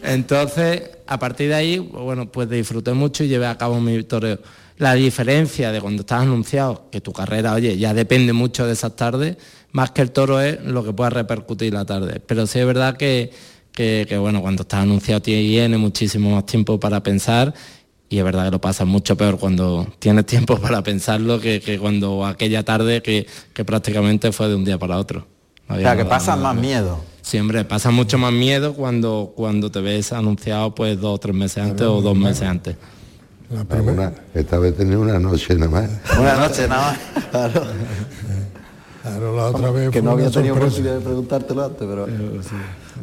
Entonces, 0.03 0.81
a 1.07 1.19
partir 1.19 1.49
de 1.49 1.55
ahí, 1.55 1.79
pues 1.79 2.03
bueno, 2.03 2.31
pues 2.31 2.49
disfruté 2.49 2.93
mucho 2.93 3.23
y 3.23 3.27
llevé 3.27 3.45
a 3.45 3.57
cabo 3.57 3.79
mi 3.79 4.01
toreo. 4.03 4.39
La 4.77 4.93
diferencia 4.93 5.71
de 5.71 5.79
cuando 5.79 6.01
estás 6.01 6.21
anunciado, 6.21 6.85
que 6.91 7.01
tu 7.01 7.13
carrera, 7.13 7.53
oye, 7.53 7.77
ya 7.77 7.93
depende 7.93 8.33
mucho 8.33 8.65
de 8.65 8.73
esas 8.73 8.95
tardes, 8.95 9.37
más 9.71 9.91
que 9.91 10.01
el 10.01 10.11
toro 10.11 10.41
es 10.41 10.63
lo 10.63 10.83
que 10.83 10.93
pueda 10.93 11.11
repercutir 11.11 11.73
la 11.73 11.85
tarde. 11.85 12.19
Pero 12.25 12.47
sí 12.47 12.59
es 12.59 12.65
verdad 12.65 12.97
que, 12.97 13.31
que, 13.71 14.05
que, 14.09 14.17
bueno, 14.17 14.41
cuando 14.41 14.63
estás 14.63 14.81
anunciado 14.81 15.21
tiene 15.21 15.77
muchísimo 15.77 16.31
más 16.31 16.45
tiempo 16.45 16.79
para 16.79 17.03
pensar 17.03 17.53
y 18.11 18.17
es 18.19 18.23
verdad 18.25 18.43
que 18.45 18.51
lo 18.51 18.59
pasas 18.61 18.85
mucho 18.85 19.15
peor 19.15 19.39
cuando 19.39 19.87
tienes 19.99 20.25
tiempo 20.25 20.57
para 20.59 20.83
pensarlo 20.83 21.39
que, 21.39 21.61
que 21.61 21.79
cuando 21.79 22.25
aquella 22.25 22.61
tarde 22.63 23.01
que, 23.01 23.25
que 23.53 23.63
prácticamente 23.65 24.31
fue 24.33 24.49
de 24.49 24.55
un 24.55 24.65
día 24.65 24.77
para 24.77 24.97
otro. 24.97 25.25
No 25.69 25.75
O 25.77 25.79
sea, 25.79 25.95
que 25.95 26.03
pasa 26.05 26.35
más 26.35 26.53
miedo. 26.55 26.99
Sí, 27.21 27.39
hombre, 27.39 27.63
pasa 27.63 27.89
mucho 27.89 28.17
más 28.17 28.33
miedo 28.33 28.73
cuando, 28.73 29.31
cuando 29.35 29.71
te 29.71 29.79
ves 29.79 30.11
anunciado 30.11 30.75
pues 30.75 30.99
dos 30.99 31.15
o 31.15 31.17
tres 31.19 31.33
meses 31.33 31.63
antes 31.63 31.87
o 31.87 32.01
dos 32.01 32.17
meses 32.17 32.43
antes. 32.43 32.75
La 33.49 33.63
primera, 33.63 33.91
Una- 34.09 34.13
esta 34.33 34.59
vez 34.59 34.75
tenía 34.75 34.97
una 34.97 35.17
noche 35.17 35.55
nada 35.55 35.71
más. 35.71 35.89
Una 36.19 36.35
noche 36.35 36.67
nada 36.67 36.91
más. 36.91 36.99
Claro, 37.31 37.63
claro, 39.03 39.35
la 39.35 39.45
otra 39.45 39.71
vez 39.71 39.89
que 39.89 39.99
fue 39.99 40.01
no 40.03 40.11
había 40.11 40.25
una 40.25 40.33
tenido 40.33 40.53
sorpresa. 40.55 40.69
posibilidad 40.69 40.95
de 40.99 41.01
preguntártelo 41.05 41.65
antes, 41.65 41.87
pero... 41.87 42.07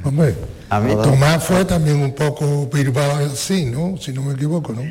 Hombre, 0.05 0.35
A 0.71 0.81
mí- 0.81 0.93
Tomás 0.95 1.45
fue 1.45 1.65
también 1.65 1.97
un 2.01 2.15
poco 2.15 2.69
Bilbao 2.73 3.17
así, 3.17 3.65
¿no? 3.67 3.97
Si 3.99 4.13
no 4.13 4.23
me 4.23 4.35
equivoco, 4.35 4.73
¿no? 4.73 4.83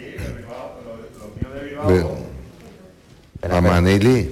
A 3.49 3.61
Manili 3.61 4.29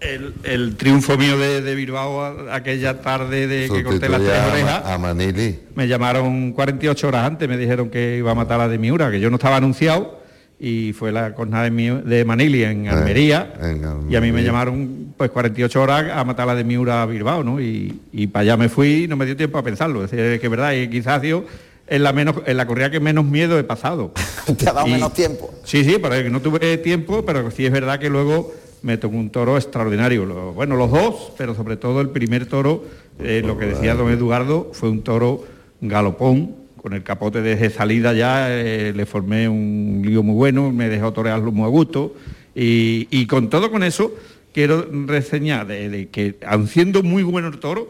El, 0.00 0.34
el 0.44 0.76
triunfo 0.76 1.16
mío 1.16 1.38
de, 1.38 1.62
de 1.62 1.74
Bilbao 1.74 2.50
aquella 2.52 3.00
tarde 3.00 3.46
de 3.46 3.68
que 3.68 3.82
corté 3.82 4.08
las 4.08 4.20
tres 4.20 4.38
orejas, 4.52 4.84
a 4.84 4.98
Manili. 4.98 5.58
me 5.74 5.88
llamaron 5.88 6.52
48 6.52 7.08
horas 7.08 7.26
antes, 7.26 7.48
me 7.48 7.56
dijeron 7.56 7.88
que 7.90 8.18
iba 8.18 8.30
a 8.30 8.34
matar 8.34 8.60
a 8.60 8.68
de 8.68 8.78
Miura, 8.78 9.10
que 9.10 9.18
yo 9.20 9.30
no 9.30 9.36
estaba 9.36 9.56
anunciado 9.56 10.15
y 10.58 10.92
fue 10.94 11.12
la 11.12 11.32
jornada 11.36 11.64
de, 11.64 11.70
Mi- 11.70 11.90
de 11.90 12.24
Manili 12.24 12.64
en 12.64 12.88
Almería, 12.88 13.52
Eh, 13.60 13.70
en 13.72 13.84
Almería. 13.84 14.10
y 14.10 14.16
a 14.16 14.20
mí 14.20 14.32
me 14.32 14.42
llamaron 14.42 15.12
pues 15.16 15.30
48 15.30 15.82
horas 15.82 16.06
a 16.14 16.24
matar 16.24 16.44
a 16.44 16.52
la 16.52 16.54
de 16.54 16.64
Miura 16.64 17.02
a 17.02 17.06
Bilbao, 17.06 17.44
¿no? 17.44 17.60
Y, 17.60 18.00
y 18.12 18.26
para 18.28 18.42
allá 18.42 18.56
me 18.56 18.68
fui 18.68 19.04
y 19.04 19.08
no 19.08 19.16
me 19.16 19.26
dio 19.26 19.36
tiempo 19.36 19.58
a 19.58 19.62
pensarlo, 19.62 20.04
es 20.04 20.10
decir, 20.10 20.40
que 20.40 20.46
es 20.46 20.50
verdad, 20.50 20.72
y 20.72 20.88
quizás 20.88 21.20
dio 21.20 21.44
en 21.88 22.02
la, 22.02 22.12
menos, 22.12 22.36
en 22.46 22.56
la 22.56 22.66
corrida 22.66 22.90
que 22.90 23.00
menos 23.00 23.24
miedo 23.26 23.58
he 23.58 23.64
pasado. 23.64 24.12
Te 24.58 24.68
ha 24.68 24.72
dado 24.72 24.86
Y- 24.88 24.92
menos 24.92 25.12
tiempo. 25.12 25.52
Sí, 25.64 25.84
sí, 25.84 25.98
pero 26.00 26.14
que 26.22 26.30
no 26.30 26.40
tuve 26.40 26.78
tiempo, 26.78 27.24
pero 27.24 27.50
sí 27.50 27.66
es 27.66 27.72
verdad 27.72 27.98
que 27.98 28.08
luego 28.08 28.52
me 28.82 28.96
tocó 28.96 29.14
un 29.16 29.28
toro 29.30 29.56
extraordinario. 29.56 30.24
Lo- 30.24 30.52
bueno, 30.54 30.76
los 30.76 30.90
dos, 30.90 31.32
pero 31.36 31.54
sobre 31.54 31.76
todo 31.76 32.00
el 32.00 32.08
primer 32.08 32.46
toro, 32.46 32.82
eh, 33.18 33.42
lo 33.44 33.58
que 33.58 33.66
decía 33.66 33.94
don 33.94 34.10
Eduardo, 34.10 34.70
fue 34.72 34.88
un 34.88 35.02
toro 35.02 35.44
galopón, 35.82 36.56
con 36.86 36.94
el 36.94 37.02
capote 37.02 37.42
desde 37.42 37.68
salida 37.70 38.12
ya, 38.12 38.46
eh, 38.48 38.92
le 38.94 39.06
formé 39.06 39.48
un 39.48 40.02
lío 40.06 40.22
muy 40.22 40.36
bueno, 40.36 40.70
me 40.70 40.88
dejó 40.88 41.12
torearlo 41.12 41.50
muy 41.50 41.64
a 41.64 41.68
gusto. 41.68 42.14
Y, 42.54 43.08
y 43.10 43.26
con 43.26 43.50
todo 43.50 43.72
con 43.72 43.82
eso, 43.82 44.14
quiero 44.54 44.86
reseñar 45.04 45.66
de, 45.66 45.88
de 45.88 46.08
que, 46.10 46.36
aun 46.46 46.68
siendo 46.68 47.02
muy 47.02 47.24
bueno 47.24 47.48
el 47.48 47.58
toro, 47.58 47.88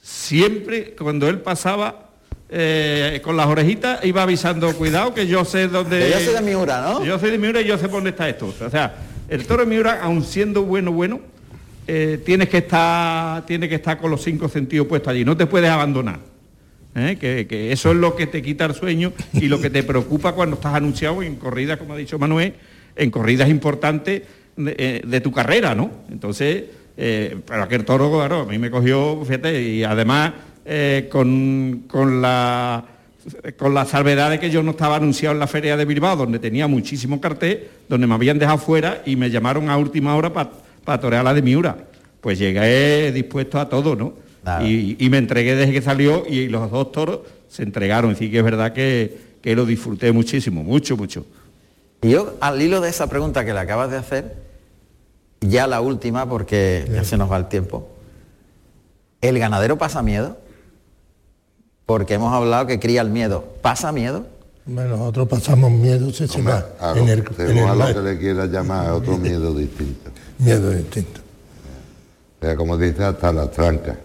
siempre 0.00 0.94
cuando 0.96 1.28
él 1.28 1.40
pasaba 1.40 2.12
eh, 2.48 3.20
con 3.22 3.36
las 3.36 3.46
orejitas 3.46 4.02
iba 4.06 4.22
avisando, 4.22 4.74
cuidado 4.74 5.12
que 5.12 5.26
yo 5.26 5.44
sé 5.44 5.68
dónde... 5.68 6.08
Yo 6.10 6.18
soy 6.18 6.32
de 6.32 6.40
Miura, 6.40 6.80
¿no? 6.80 7.04
Yo 7.04 7.18
soy 7.18 7.30
de 7.30 7.36
Miura 7.36 7.60
y 7.60 7.66
yo 7.66 7.76
sé 7.76 7.88
dónde 7.88 8.08
está 8.08 8.26
esto. 8.26 8.54
O 8.58 8.70
sea, 8.70 9.02
el 9.28 9.46
toro 9.46 9.64
de 9.64 9.68
Miura, 9.68 10.00
aun 10.00 10.24
siendo 10.24 10.62
bueno, 10.62 10.92
bueno, 10.92 11.20
eh, 11.86 12.22
tienes 12.24 12.48
que 12.48 12.56
estar, 12.56 13.44
tiene 13.44 13.68
que 13.68 13.74
estar 13.74 13.98
con 13.98 14.10
los 14.10 14.22
cinco 14.22 14.48
sentidos 14.48 14.86
puestos 14.86 15.10
allí, 15.10 15.26
no 15.26 15.36
te 15.36 15.44
puedes 15.44 15.68
abandonar. 15.68 16.32
¿Eh? 16.94 17.16
Que, 17.18 17.72
eso 17.72 17.90
es 17.90 17.96
lo 17.96 18.16
que 18.16 18.26
te 18.26 18.42
quita 18.42 18.64
el 18.64 18.74
sueño 18.74 19.12
y 19.32 19.48
lo 19.48 19.60
que 19.60 19.70
te 19.70 19.82
preocupa 19.82 20.32
cuando 20.32 20.56
estás 20.56 20.74
anunciado 20.74 21.22
en 21.22 21.36
corridas, 21.36 21.78
como 21.78 21.94
ha 21.94 21.96
dicho 21.96 22.18
Manuel, 22.18 22.54
en 22.96 23.10
corridas 23.10 23.48
importantes 23.48 24.22
de, 24.56 25.02
eh, 25.10 25.20
tu 25.20 25.32
carrera, 25.32 25.74
¿no? 25.74 25.90
Entonces, 26.10 26.64
eh, 26.96 27.36
pero 27.46 27.62
aquel 27.62 27.84
toro, 27.84 28.12
claro, 28.12 28.40
a 28.40 28.46
mí 28.46 28.58
me 28.58 28.70
cogió, 28.70 29.22
fíjate, 29.24 29.60
y 29.62 29.84
además 29.84 30.32
eh, 30.64 31.08
con, 31.10 31.84
con 31.88 32.22
la 32.22 32.84
con 33.56 33.72
la 33.72 33.86
salvedad 33.86 34.28
de 34.28 34.38
que 34.38 34.50
yo 34.50 34.62
no 34.62 34.72
estaba 34.72 34.96
anunciado 34.96 35.32
en 35.32 35.40
la 35.40 35.46
feria 35.46 35.78
de 35.78 35.86
Bilbao, 35.86 36.14
donde 36.14 36.38
tenía 36.38 36.66
muchísimo 36.66 37.22
cartel, 37.22 37.68
donde 37.88 38.06
me 38.06 38.14
habían 38.14 38.38
dejado 38.38 38.58
fuera 38.58 39.02
y 39.06 39.16
me 39.16 39.30
llamaron 39.30 39.70
a 39.70 39.78
última 39.78 40.14
hora 40.14 40.30
para 40.30 41.00
torear 41.00 41.24
la 41.24 41.32
de 41.32 41.40
Miura. 41.40 41.74
Pues 42.20 42.38
llegué 42.38 43.12
dispuesto 43.12 43.58
a 43.58 43.66
todo, 43.66 43.96
¿no? 43.96 44.12
Y, 44.62 44.96
y 45.04 45.10
me 45.10 45.18
entregué 45.18 45.54
desde 45.54 45.72
que 45.72 45.82
salió 45.82 46.24
y 46.28 46.48
los 46.48 46.70
dos 46.70 46.92
toros 46.92 47.20
se 47.48 47.62
entregaron. 47.62 48.12
Así 48.12 48.30
que 48.30 48.38
es 48.38 48.44
verdad 48.44 48.72
que, 48.72 49.36
que 49.40 49.54
lo 49.56 49.64
disfruté 49.66 50.12
muchísimo, 50.12 50.62
mucho, 50.62 50.96
mucho. 50.96 51.24
Y 52.02 52.10
yo, 52.10 52.34
al 52.40 52.60
hilo 52.60 52.80
de 52.80 52.90
esa 52.90 53.06
pregunta 53.06 53.44
que 53.44 53.54
le 53.54 53.60
acabas 53.60 53.90
de 53.90 53.96
hacer, 53.96 54.36
ya 55.40 55.66
la 55.66 55.80
última, 55.80 56.28
porque 56.28 56.86
ya 56.92 57.04
se 57.04 57.16
nos 57.16 57.30
va 57.30 57.36
el 57.38 57.46
tiempo. 57.48 57.88
¿El 59.20 59.38
ganadero 59.38 59.78
pasa 59.78 60.02
miedo? 60.02 60.36
Porque 61.86 62.14
hemos 62.14 62.32
hablado 62.32 62.66
que 62.66 62.78
cría 62.78 63.00
el 63.00 63.10
miedo. 63.10 63.44
¿Pasa 63.62 63.92
miedo? 63.92 64.26
Bueno, 64.66 64.96
nosotros 64.96 65.28
pasamos 65.28 65.70
miedo, 65.70 66.10
se 66.12 66.26
se 66.26 66.38
Hombre, 66.38 66.54
va 66.54 66.92
a 66.92 66.98
en 66.98 67.08
el, 67.08 67.24
según 67.36 67.50
en 67.52 67.58
el 67.58 67.64
a 67.64 67.72
lo 67.72 67.78
mar. 67.78 67.94
que 67.94 68.00
le 68.00 68.18
quieras 68.18 68.48
llamar, 68.50 68.90
otro 68.92 69.18
miedo 69.18 69.54
distinto. 69.54 70.10
miedo 70.38 70.70
distinto. 70.70 71.20
O 72.40 72.44
sea, 72.46 72.56
como 72.56 72.76
dice, 72.78 73.04
hasta 73.04 73.32
las 73.32 73.50
trancas. 73.50 73.96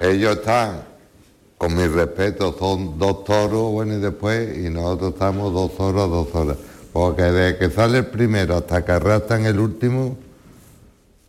Ellos 0.00 0.36
están, 0.36 0.82
con 1.58 1.74
mi 1.76 1.86
respeto, 1.86 2.54
son 2.58 2.98
dos 2.98 3.24
toros, 3.24 3.72
bueno, 3.72 3.94
y 3.94 4.00
después, 4.00 4.58
y 4.58 4.70
nosotros 4.70 5.12
estamos 5.14 5.52
dos 5.52 5.72
horas, 5.78 6.08
dos 6.10 6.34
horas. 6.34 6.56
Porque 6.92 7.22
desde 7.22 7.58
que 7.58 7.70
sale 7.70 7.98
el 7.98 8.06
primero 8.06 8.56
hasta 8.56 8.84
que 8.84 8.92
arrastran 8.92 9.46
el 9.46 9.58
último, 9.58 10.16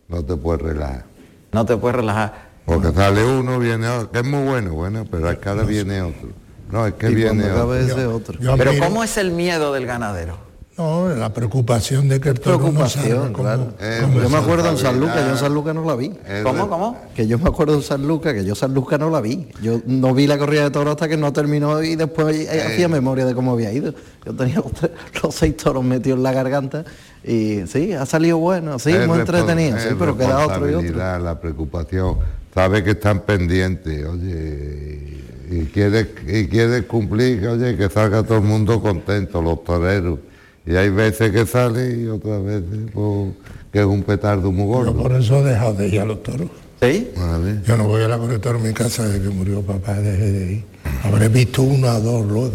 no 0.07 0.23
te 0.23 0.35
puedes 0.35 0.61
relajar. 0.61 1.05
No 1.51 1.65
te 1.65 1.77
puedes 1.77 1.95
relajar. 1.95 2.45
Porque 2.65 2.91
sale 2.91 3.23
uno, 3.23 3.59
viene 3.59 3.87
otro, 3.87 4.11
que 4.11 4.19
es 4.19 4.25
muy 4.25 4.43
bueno, 4.43 4.73
bueno, 4.73 5.05
pero 5.09 5.29
es 5.29 5.37
que 5.37 5.49
ahora 5.49 5.63
viene 5.63 6.01
otro. 6.01 6.29
No, 6.71 6.85
es 6.87 6.93
que 6.95 7.11
Y 7.11 7.15
viene 7.15 7.43
otro. 7.43 7.55
acabe 7.55 7.79
ese 7.85 8.05
otro. 8.07 8.39
Yo 8.39 8.57
Pero 8.57 8.71
¿cómo 8.79 9.03
es 9.03 9.17
el 9.17 9.31
miedo 9.31 9.71
del 9.73 9.85
ganadero? 9.85 10.37
No, 10.77 11.07
la 11.07 11.31
preocupación 11.31 12.09
de 12.09 12.19
que 12.19 12.27
el 12.29 12.39
toro 12.41 12.57
no 12.69 12.85
salga 12.89 13.05
Preocupación, 13.07 13.31
como- 13.33 13.43
claro. 13.45 13.73
Eh, 13.79 14.01
Yo 14.21 14.29
me 14.29 14.37
acuerdo 14.37 14.69
en 14.69 14.77
San 14.77 14.99
Lucas, 14.99 15.23
yo 15.25 15.31
en 15.31 15.37
San 15.37 15.53
Lucas 15.53 15.73
no 15.73 15.85
la 15.85 15.95
vi. 15.95 16.11
¿Cómo, 16.43 16.67
cómo? 16.67 16.97
Que 17.15 17.27
yo 17.27 17.39
me 17.39 17.47
acuerdo 17.47 17.75
en 17.75 17.81
San 17.81 18.05
Lucas, 18.05 18.33
que 18.33 18.43
yo 18.43 18.55
San 18.55 18.73
Lucas 18.73 18.99
no 18.99 19.09
la 19.09 19.21
vi. 19.21 19.47
Yo 19.61 19.79
no 19.85 20.13
vi 20.13 20.27
la 20.27 20.37
corrida 20.37 20.63
de 20.63 20.71
toros 20.71 20.91
hasta 20.91 21.07
que 21.07 21.15
no 21.15 21.31
terminó 21.31 21.81
y 21.81 21.95
después 21.95 22.35
eh, 22.35 22.61
hacía 22.61 22.89
memoria 22.89 23.25
de 23.25 23.33
cómo 23.33 23.53
había 23.53 23.71
ido. 23.71 23.93
Yo 24.25 24.33
tenía 24.33 24.55
los, 24.55 24.73
tres- 24.73 24.91
los 25.23 25.33
seis 25.33 25.55
toros 25.55 25.81
metidos 25.81 26.17
en 26.17 26.23
la 26.23 26.33
garganta 26.33 26.83
y 27.23 27.61
sí, 27.67 27.93
ha 27.93 28.05
salido 28.05 28.37
bueno, 28.39 28.77
sí, 28.77 28.91
Es 28.91 29.07
muy 29.07 29.19
entretenido, 29.19 29.77
sí, 29.79 29.89
pero 29.97 30.17
queda 30.17 30.45
otro 30.45 30.69
y 30.69 30.73
otro. 30.73 30.97
La 31.19 31.39
preocupación, 31.39 32.17
sabe 32.53 32.83
que 32.83 32.91
están 32.91 33.21
pendientes, 33.21 34.05
oye, 34.05 35.23
y, 35.49 35.65
quieres 35.73 36.07
y 36.27 36.47
quieres 36.49 36.83
cumplir, 36.83 37.47
oye, 37.47 37.77
que 37.77 37.89
salga 37.89 38.23
todo 38.23 38.39
el 38.39 38.43
mundo 38.43 38.81
contento, 38.81 39.41
los 39.41 39.63
toreros. 39.63 40.19
Y 40.67 40.75
hay 40.75 40.89
veces 40.89 41.31
que 41.31 41.45
sale 41.45 41.95
y 42.01 42.07
otras 42.07 42.43
veces 42.43 42.89
pues, 42.93 43.33
que 43.71 43.79
es 43.79 43.85
un 43.85 44.03
petardo 44.03 44.51
muy 44.51 44.65
Yo 44.65 44.73
gordo. 44.85 44.97
por 44.97 45.11
eso 45.13 45.39
he 45.39 45.49
dejado 45.51 45.73
de 45.75 45.87
ir 45.87 45.99
a 46.01 46.05
los 46.05 46.23
toros. 46.23 46.49
¿Sí? 46.81 47.09
Vale. 47.15 47.61
Yo 47.65 47.77
no 47.77 47.87
voy 47.87 48.01
a 48.03 48.07
la 48.07 48.17
toros 48.39 48.61
en 48.61 48.67
mi 48.67 48.73
casa 48.73 49.07
desde 49.07 49.21
que 49.23 49.29
murió 49.29 49.61
papá, 49.61 49.93
dejé 49.95 50.31
de 50.31 50.51
ir. 50.53 50.63
Habré 51.03 51.29
visto 51.29 51.61
uno 51.63 51.87
a 51.87 51.99
dos 51.99 52.25
luego, 52.25 52.53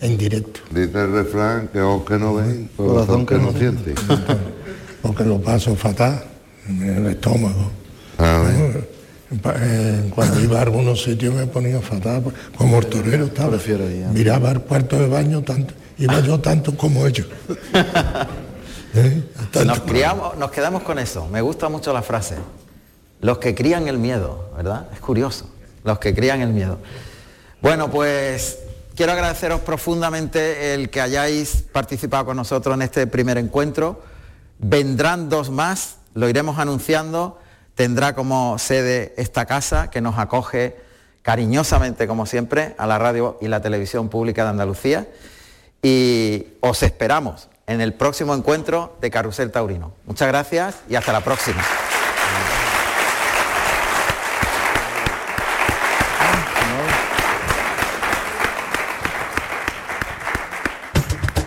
en 0.00 0.18
directo. 0.18 0.60
Dice 0.74 1.00
el 1.02 1.12
refrán 1.12 1.68
que 1.72 1.80
ojos 1.80 2.06
que 2.06 2.18
no 2.18 2.34
ven, 2.34 2.68
Corazón 2.76 3.24
corazón 3.24 3.26
que 3.26 3.34
que 3.36 3.40
no 3.40 3.52
no 3.52 3.58
siente. 3.58 3.94
porque 5.02 5.24
lo 5.24 5.40
paso 5.40 5.74
fatal 5.76 6.22
en 6.68 6.82
el 6.82 7.06
estómago. 7.06 7.70
A 8.18 8.38
ver. 8.42 8.88
Pa- 9.42 9.54
eh, 9.58 10.10
Cuando 10.14 10.40
iba 10.40 10.58
a 10.58 10.62
algunos 10.62 11.02
sitios 11.02 11.32
me 11.34 11.46
ponía 11.46 11.80
fatal, 11.80 12.22
como 12.56 12.78
el 12.78 12.86
torero 12.86 13.26
estaba. 13.26 13.56
Miraba 14.12 14.50
el 14.50 14.60
cuarto 14.60 14.98
de 14.98 15.06
baño 15.06 15.42
tanto, 15.42 15.72
iba 16.00 16.20
yo 16.20 16.40
tanto 16.40 16.76
como 16.76 17.06
ellos. 17.06 17.26
¿Eh? 18.94 19.22
Tanto 19.52 19.64
Nos, 19.64 19.78
como- 19.80 19.92
criamos, 19.92 20.36
nos 20.36 20.50
quedamos 20.50 20.82
con 20.82 20.98
eso. 20.98 21.26
Me 21.28 21.40
gusta 21.40 21.68
mucho 21.68 21.92
la 21.92 22.02
frase. 22.02 22.36
Los 23.20 23.38
que 23.38 23.54
crían 23.54 23.86
el 23.86 23.98
miedo, 23.98 24.50
¿verdad? 24.56 24.88
Es 24.92 25.00
curioso. 25.00 25.48
Los 25.84 25.98
que 25.98 26.14
crían 26.14 26.40
el 26.40 26.50
miedo. 26.50 26.78
Bueno, 27.60 27.90
pues 27.90 28.58
quiero 28.96 29.12
agradeceros 29.12 29.60
profundamente 29.60 30.74
el 30.74 30.90
que 30.90 31.00
hayáis 31.00 31.64
participado 31.72 32.24
con 32.26 32.36
nosotros 32.36 32.74
en 32.74 32.82
este 32.82 33.06
primer 33.06 33.38
encuentro. 33.38 34.02
Vendrán 34.58 35.28
dos 35.28 35.50
más, 35.50 35.96
lo 36.14 36.28
iremos 36.28 36.58
anunciando. 36.58 37.38
Tendrá 37.74 38.14
como 38.14 38.58
sede 38.58 39.14
esta 39.16 39.46
casa 39.46 39.88
que 39.90 40.00
nos 40.00 40.18
acoge 40.18 40.76
cariñosamente, 41.22 42.06
como 42.06 42.26
siempre, 42.26 42.74
a 42.78 42.86
la 42.86 42.98
radio 42.98 43.38
y 43.40 43.48
la 43.48 43.60
televisión 43.62 44.08
pública 44.08 44.42
de 44.44 44.50
Andalucía. 44.50 45.06
Y 45.82 46.46
os 46.60 46.82
esperamos 46.82 47.48
en 47.66 47.80
el 47.80 47.94
próximo 47.94 48.34
encuentro 48.34 48.96
de 49.00 49.10
Carrusel 49.10 49.50
Taurino. 49.50 49.92
Muchas 50.06 50.28
gracias 50.28 50.76
y 50.88 50.96
hasta 50.96 51.12
la 51.12 51.20
próxima. 51.20 51.62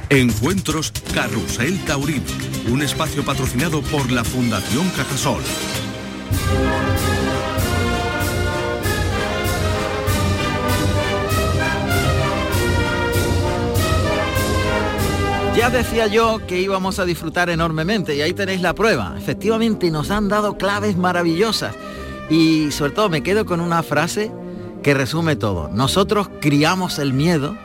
Encuentros 0.10 0.92
Carrusel 1.14 1.84
Taurino, 1.86 2.24
un 2.70 2.84
espacio 2.84 3.26
patrocinado 3.26 3.82
por 3.82 4.12
la 4.12 4.24
Fundación 4.24 4.88
Cajasol. 4.92 5.42
Ya 15.64 15.70
decía 15.70 16.08
yo 16.08 16.46
que 16.46 16.60
íbamos 16.60 17.00
a 17.00 17.06
disfrutar 17.06 17.50
enormemente 17.50 18.18
y 18.18 18.22
ahí 18.22 18.34
tenéis 18.34 18.60
la 18.60 18.76
prueba. 18.76 19.16
Efectivamente 19.18 19.90
nos 19.92 20.12
han 20.12 20.28
dado 20.28 20.58
claves 20.58 20.98
maravillosas 20.98 21.74
y 22.30 22.70
sobre 22.72 22.92
todo 22.92 23.08
me 23.08 23.24
quedo 23.24 23.46
con 23.46 23.62
una 23.62 23.82
frase 23.82 24.30
que 24.84 24.94
resume 24.94 25.38
todo. 25.38 25.70
Nosotros 25.70 26.30
criamos 26.42 27.00
el 27.00 27.14
miedo 27.14 27.56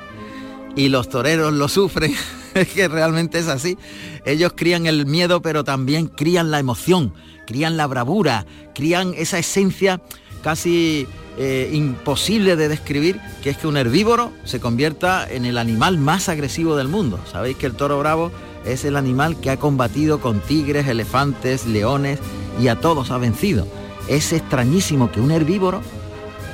y 0.76 0.90
los 0.90 1.08
toreros 1.08 1.52
lo 1.52 1.66
sufren. 1.66 2.14
es 2.54 2.68
que 2.68 2.86
realmente 2.86 3.40
es 3.40 3.48
así. 3.48 3.76
Ellos 4.24 4.52
crían 4.54 4.86
el 4.86 5.04
miedo 5.04 5.42
pero 5.42 5.64
también 5.64 6.06
crían 6.06 6.52
la 6.52 6.60
emoción, 6.60 7.12
crían 7.48 7.76
la 7.76 7.88
bravura, 7.88 8.46
crían 8.76 9.12
esa 9.16 9.40
esencia 9.40 10.00
casi 10.44 11.08
eh, 11.40 11.70
imposible 11.72 12.56
de 12.56 12.68
describir, 12.68 13.20
que 13.44 13.50
es 13.50 13.56
que 13.56 13.68
un 13.68 13.76
herbívoro 13.76 14.32
se 14.42 14.58
convierta 14.58 15.24
en 15.30 15.44
el 15.44 15.56
animal 15.56 15.96
más 15.96 16.28
agresivo 16.28 16.74
del 16.74 16.88
mundo. 16.88 17.20
Sabéis 17.30 17.56
que 17.56 17.66
el 17.66 17.74
toro 17.74 17.96
bravo 18.00 18.32
es 18.64 18.84
el 18.84 18.96
animal 18.96 19.38
que 19.40 19.50
ha 19.50 19.56
combatido 19.56 20.20
con 20.20 20.40
tigres, 20.40 20.88
elefantes, 20.88 21.64
leones 21.64 22.18
y 22.60 22.66
a 22.66 22.80
todos 22.80 23.12
ha 23.12 23.18
vencido. 23.18 23.68
Es 24.08 24.32
extrañísimo 24.32 25.12
que 25.12 25.20
un 25.20 25.30
herbívoro 25.30 25.80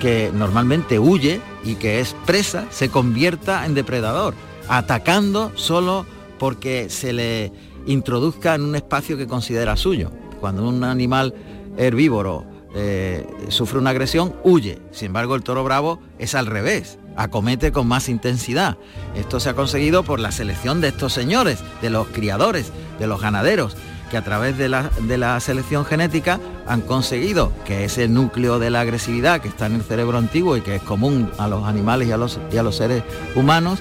que 0.01 0.31
normalmente 0.35 0.99
huye 0.99 1.41
y 1.65 1.77
que 1.77 2.01
es 2.01 2.15
presa 2.27 2.67
se 2.71 2.91
convierta 2.91 3.65
en 3.65 3.73
depredador, 3.73 4.35
atacando 4.69 5.51
solo 5.55 6.05
porque 6.39 6.91
se 6.91 7.15
le 7.15 7.53
introduzca 7.87 8.55
en 8.55 8.63
un 8.63 8.77
espacio 8.77 9.17
que 9.17 9.27
considera 9.27 9.79
suyo. 9.79 10.11
Cuando 10.41 10.69
un 10.69 10.85
animal 10.85 11.33
herbívoro 11.79 12.54
eh, 12.75 13.27
sufre 13.49 13.79
una 13.79 13.91
agresión, 13.91 14.35
huye. 14.43 14.81
Sin 14.91 15.07
embargo, 15.07 15.37
el 15.37 15.43
toro 15.43 15.63
bravo 15.63 16.01
es 16.19 16.35
al 16.35 16.47
revés, 16.47 16.99
acomete 17.17 17.71
con 17.71 17.87
más 17.87 18.09
intensidad. 18.09 18.77
Esto 19.15 19.39
se 19.39 19.51
ha 19.51 19.55
conseguido 19.55 20.03
por 20.03 20.19
la 20.19 20.33
selección 20.33 20.81
de 20.81 20.89
estos 20.89 21.13
señores, 21.13 21.61
de 21.83 21.91
los 21.91 22.09
criadores, 22.09 22.73
de 22.99 23.07
los 23.07 23.21
ganaderos, 23.21 23.77
que 24.11 24.17
a 24.17 24.25
través 24.25 24.59
de 24.59 24.69
la, 24.69 24.91
de 25.01 25.19
la 25.19 25.39
selección 25.41 25.85
genética 25.85 26.41
han 26.67 26.81
conseguido 26.81 27.53
que 27.65 27.85
ese 27.85 28.09
núcleo 28.09 28.59
de 28.59 28.71
la 28.71 28.81
agresividad 28.81 29.41
que 29.41 29.49
está 29.49 29.67
en 29.67 29.77
el 29.77 29.83
cerebro 29.83 30.19
antiguo 30.19 30.57
y 30.57 30.61
que 30.61 30.77
es 30.77 30.83
común 30.83 31.31
a 31.39 31.49
los 31.49 31.65
animales 31.65 32.09
y 32.09 32.13
a 32.13 32.17
los, 32.17 32.41
y 32.53 32.57
a 32.57 32.63
los 32.63 32.77
seres 32.77 33.05
humanos, 33.37 33.79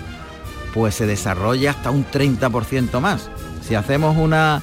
pues 0.73 0.95
se 0.95 1.05
desarrolla 1.05 1.71
hasta 1.71 1.91
un 1.91 2.05
30% 2.05 2.99
más. 2.99 3.29
Si 3.61 3.75
hacemos 3.75 4.17
una, 4.17 4.61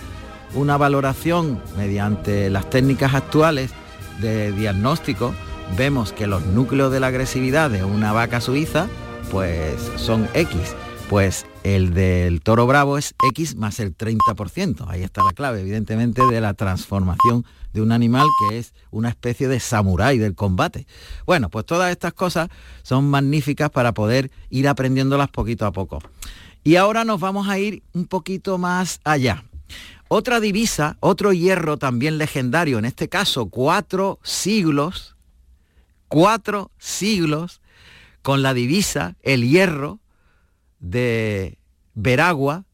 una 0.55 0.77
valoración 0.77 1.61
mediante 1.77 2.51
las 2.51 2.69
técnicas 2.69 3.15
actuales 3.15 3.73
de 4.21 4.53
diagnóstico, 4.53 5.35
vemos 5.77 6.13
que 6.13 6.27
los 6.27 6.45
núcleos 6.47 6.93
de 6.93 7.01
la 7.01 7.09
agresividad 7.09 7.71
de 7.71 7.85
una 7.85 8.13
vaca 8.13 8.41
suiza 8.41 8.89
pues 9.31 9.91
son 9.97 10.29
X. 10.35 10.75
Pues 11.09 11.47
el 11.65 11.93
del 11.93 12.41
toro 12.41 12.67
bravo 12.67 12.97
es 12.97 13.15
X 13.31 13.57
más 13.57 13.81
el 13.81 13.97
30%. 13.97 14.85
Ahí 14.89 15.03
está 15.03 15.25
la 15.25 15.33
clave, 15.33 15.61
evidentemente, 15.61 16.23
de 16.25 16.41
la 16.41 16.55
transformación 16.55 17.45
de 17.73 17.83
un 17.83 17.93
animal 17.93 18.27
que 18.49 18.59
es 18.59 18.75
una 18.91 19.09
especie 19.09 19.49
de 19.49 19.59
samurái 19.59 20.19
del 20.19 20.35
combate. 20.35 20.87
Bueno, 21.27 21.49
pues 21.49 21.67
todas 21.67 21.91
estas 21.91 22.13
cosas 22.13 22.49
son 22.83 23.11
magníficas 23.11 23.71
para 23.71 23.93
poder 23.93 24.31
ir 24.51 24.69
aprendiéndolas 24.69 25.29
poquito 25.29 25.67
a 25.67 25.73
poco. 25.73 26.01
Y 26.63 26.77
ahora 26.77 27.05
nos 27.05 27.21
vamos 27.21 27.49
a 27.49 27.59
ir 27.59 27.83
un 27.93 28.07
poquito 28.07 28.59
más 28.59 29.01
allá. 29.03 29.45
Otra 30.13 30.41
divisa, 30.41 30.97
otro 30.99 31.33
hierro 31.33 31.77
también 31.77 32.19
legendario, 32.19 32.81
en 32.81 32.85
este 32.85 33.09
caso 33.09 33.47
cuatro 33.49 34.19
siglos, 34.25 35.15
cuatro 36.09 36.73
siglos 36.79 37.61
con 38.21 38.43
la 38.43 38.53
divisa, 38.53 39.15
el 39.23 39.49
hierro 39.49 40.01
de 40.81 41.59
Veragua 41.95 42.65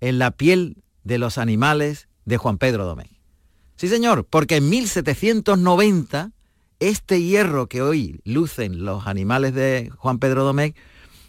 en 0.00 0.20
la 0.20 0.30
piel 0.30 0.76
de 1.02 1.18
los 1.18 1.36
animales 1.36 2.06
de 2.26 2.36
Juan 2.36 2.58
Pedro 2.58 2.86
Domecq. 2.86 3.10
Sí, 3.74 3.88
señor, 3.88 4.24
porque 4.24 4.58
en 4.58 4.68
1790 4.70 6.30
este 6.78 7.20
hierro 7.20 7.66
que 7.66 7.82
hoy 7.82 8.20
lucen 8.22 8.84
los 8.84 9.08
animales 9.08 9.52
de 9.52 9.90
Juan 9.96 10.20
Pedro 10.20 10.44
Domecq 10.44 10.76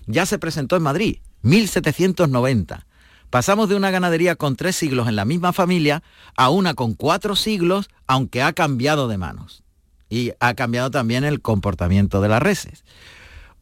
ya 0.05 0.27
se 0.27 0.37
presentó 0.37 0.75
en 0.75 0.83
Madrid, 0.83 1.17
1790. 1.41 2.85
Pasamos 3.33 3.67
de 3.67 3.73
una 3.73 3.89
ganadería 3.89 4.35
con 4.35 4.55
tres 4.55 4.75
siglos 4.75 5.07
en 5.07 5.15
la 5.15 5.25
misma 5.25 5.53
familia 5.53 6.03
a 6.37 6.51
una 6.51 6.75
con 6.75 6.93
cuatro 6.93 7.35
siglos, 7.35 7.89
aunque 8.05 8.43
ha 8.43 8.53
cambiado 8.53 9.07
de 9.07 9.17
manos. 9.17 9.63
Y 10.07 10.33
ha 10.39 10.53
cambiado 10.53 10.91
también 10.91 11.23
el 11.23 11.41
comportamiento 11.41 12.21
de 12.21 12.29
las 12.29 12.43
reses. 12.43 12.85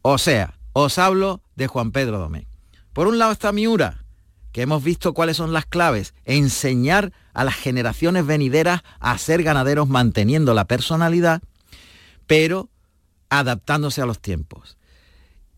O 0.02 0.18
sea, 0.18 0.58
os 0.74 0.98
hablo 0.98 1.40
de 1.56 1.68
Juan 1.68 1.90
Pedro 1.90 2.18
Domecq. 2.18 2.46
Por 2.92 3.06
un 3.06 3.18
lado 3.18 3.32
está 3.32 3.50
Miura, 3.50 4.04
que 4.52 4.60
hemos 4.60 4.84
visto 4.84 5.14
cuáles 5.14 5.38
son 5.38 5.54
las 5.54 5.64
claves, 5.64 6.12
enseñar 6.26 7.14
a 7.32 7.42
las 7.42 7.54
generaciones 7.54 8.26
venideras 8.26 8.82
a 9.00 9.16
ser 9.16 9.42
ganaderos 9.42 9.88
manteniendo 9.88 10.52
la 10.52 10.66
personalidad, 10.66 11.40
pero 12.26 12.68
adaptándose 13.30 14.02
a 14.02 14.06
los 14.06 14.20
tiempos. 14.20 14.76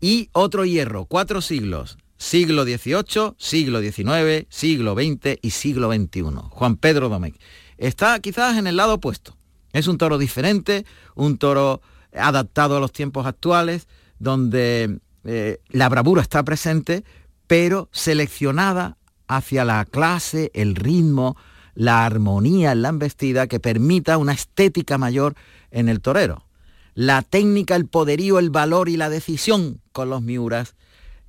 Y 0.01 0.29
otro 0.31 0.65
hierro, 0.65 1.07
cuatro 1.07 1.41
siglos, 1.41 1.99
siglo 2.25 2.65
XVIII, 2.65 3.35
siglo 3.37 3.83
XIX, 3.83 4.47
siglo 4.49 4.95
XX 4.95 5.39
y 5.43 5.51
siglo 5.51 5.93
XXI. 5.93 6.23
Juan 6.51 6.77
Pedro 6.77 7.11
Domecq. 7.11 7.37
Está 7.77 8.19
quizás 8.21 8.57
en 8.57 8.67
el 8.67 8.77
lado 8.77 8.95
opuesto. 8.95 9.37
Es 9.75 9.89
un 9.89 9.99
toro 9.99 10.17
diferente, 10.17 10.87
un 11.15 11.37
toro 11.37 11.83
adaptado 12.15 12.79
a 12.79 12.81
los 12.81 12.93
tiempos 12.93 13.27
actuales, 13.27 13.89
donde 14.19 15.01
eh, 15.25 15.59
la 15.69 15.89
bravura 15.91 16.23
está 16.23 16.43
presente, 16.45 17.05
pero 17.47 17.91
seleccionada 17.93 18.97
hacia 19.29 19.67
la 19.67 19.85
clase, 19.85 20.51
el 20.55 20.77
ritmo, 20.77 21.37
la 21.75 22.07
armonía 22.07 22.73
en 22.73 22.83
la 22.83 22.89
embestida 22.89 23.49
que 23.49 23.61
permita 23.61 24.17
una 24.17 24.33
estética 24.33 24.97
mayor 24.97 25.35
en 25.71 25.91
el 25.91 26.01
torero. 26.01 26.47
La 26.95 27.21
técnica, 27.21 27.77
el 27.77 27.87
poderío, 27.87 28.39
el 28.39 28.49
valor 28.49 28.89
y 28.89 28.97
la 28.97 29.11
decisión 29.11 29.83
con 29.93 30.09
los 30.09 30.23
miuras 30.23 30.75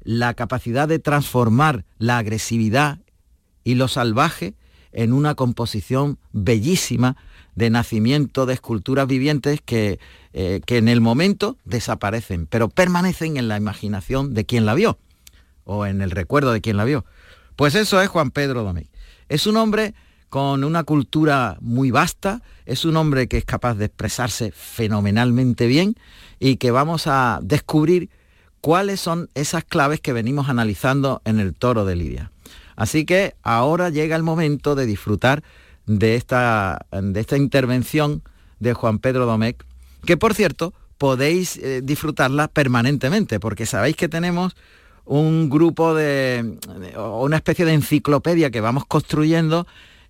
la 0.05 0.33
capacidad 0.35 0.87
de 0.87 0.99
transformar 0.99 1.83
la 1.97 2.19
agresividad 2.19 2.99
y 3.65 3.75
lo 3.75 3.89
salvaje 3.89 4.53
en 4.93 5.11
una 5.11 5.35
composición 5.35 6.17
bellísima 6.31 7.17
de 7.55 7.69
nacimiento 7.69 8.45
de 8.45 8.53
esculturas 8.53 9.07
vivientes 9.07 9.59
que, 9.65 9.99
eh, 10.31 10.61
que 10.65 10.77
en 10.77 10.87
el 10.87 11.01
momento 11.01 11.57
desaparecen, 11.65 12.47
pero 12.47 12.69
permanecen 12.69 13.35
en 13.35 13.47
la 13.47 13.57
imaginación 13.57 14.33
de 14.33 14.45
quien 14.45 14.65
la 14.65 14.73
vio 14.73 14.99
o 15.65 15.85
en 15.85 16.01
el 16.01 16.11
recuerdo 16.11 16.53
de 16.53 16.61
quien 16.61 16.77
la 16.77 16.85
vio. 16.85 17.03
Pues 17.55 17.75
eso 17.75 18.01
es 18.01 18.07
Juan 18.07 18.31
Pedro 18.31 18.63
Domecq. 18.63 18.89
Es 19.27 19.47
un 19.47 19.57
hombre 19.57 19.95
con 20.29 20.63
una 20.63 20.83
cultura 20.83 21.57
muy 21.61 21.91
vasta, 21.91 22.41
es 22.65 22.85
un 22.85 22.97
hombre 22.97 23.27
que 23.27 23.37
es 23.37 23.45
capaz 23.45 23.75
de 23.75 23.85
expresarse 23.85 24.51
fenomenalmente 24.51 25.65
bien 25.65 25.95
y 26.39 26.57
que 26.57 26.71
vamos 26.71 27.07
a 27.07 27.39
descubrir 27.41 28.09
cuáles 28.65 28.99
son 28.99 29.30
esas 29.36 29.63
claves 29.63 30.01
que 30.01 30.12
venimos 30.12 30.49
analizando 30.49 31.21
en 31.23 31.39
el 31.39 31.54
toro 31.54 31.86
de 31.86 31.95
Lidia. 31.95 32.32
Así 32.75 33.06
que 33.06 33.36
ahora 33.43 33.91
llega 33.91 34.15
el 34.15 34.23
momento 34.23 34.73
de 34.73 34.88
disfrutar 34.88 35.43
de 35.86 36.15
esta, 36.15 36.88
de 36.91 37.19
esta 37.19 37.38
intervención 37.38 38.23
de 38.60 38.73
Juan 38.73 38.97
Pedro 38.97 39.28
Domecq, 39.28 39.63
que 40.04 40.17
por 40.17 40.34
cierto 40.34 40.73
podéis 40.97 41.58
eh, 41.58 41.82
disfrutarla 41.84 42.47
permanentemente, 42.47 43.39
porque 43.39 43.67
sabéis 43.67 43.97
que 43.97 44.10
tenemos 44.10 44.56
un 45.06 45.47
grupo 45.51 45.93
de, 45.93 46.58
una 46.97 47.36
especie 47.36 47.65
de 47.65 47.73
enciclopedia 47.73 48.49
que 48.49 48.62
vamos 48.62 48.86
construyendo 48.88 49.67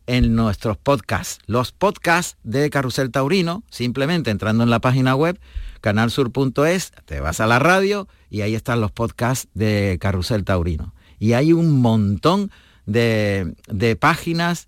en 0.07 0.33
nuestros 0.33 0.77
podcasts. 0.77 1.39
Los 1.45 1.73
podcasts 1.73 2.37
de 2.43 2.69
Carrusel 2.69 3.11
Taurino, 3.11 3.63
simplemente 3.69 4.31
entrando 4.31 4.63
en 4.63 4.69
la 4.69 4.79
página 4.79 5.13
web 5.13 5.37
canalsur.es, 5.81 6.93
te 7.03 7.19
vas 7.19 7.41
a 7.41 7.47
la 7.47 7.59
radio 7.59 8.07
y 8.35 8.41
ahí 8.41 8.53
están 8.53 8.81
los 8.81 8.91
podcasts 8.91 9.47
de 9.53 9.97
Carrusel 10.01 10.43
Taurino. 10.43 10.93
Y 11.19 11.31
hay 11.31 11.53
un 11.53 11.79
montón 11.79 12.51
de, 12.85 13.55
páginas 13.97 14.67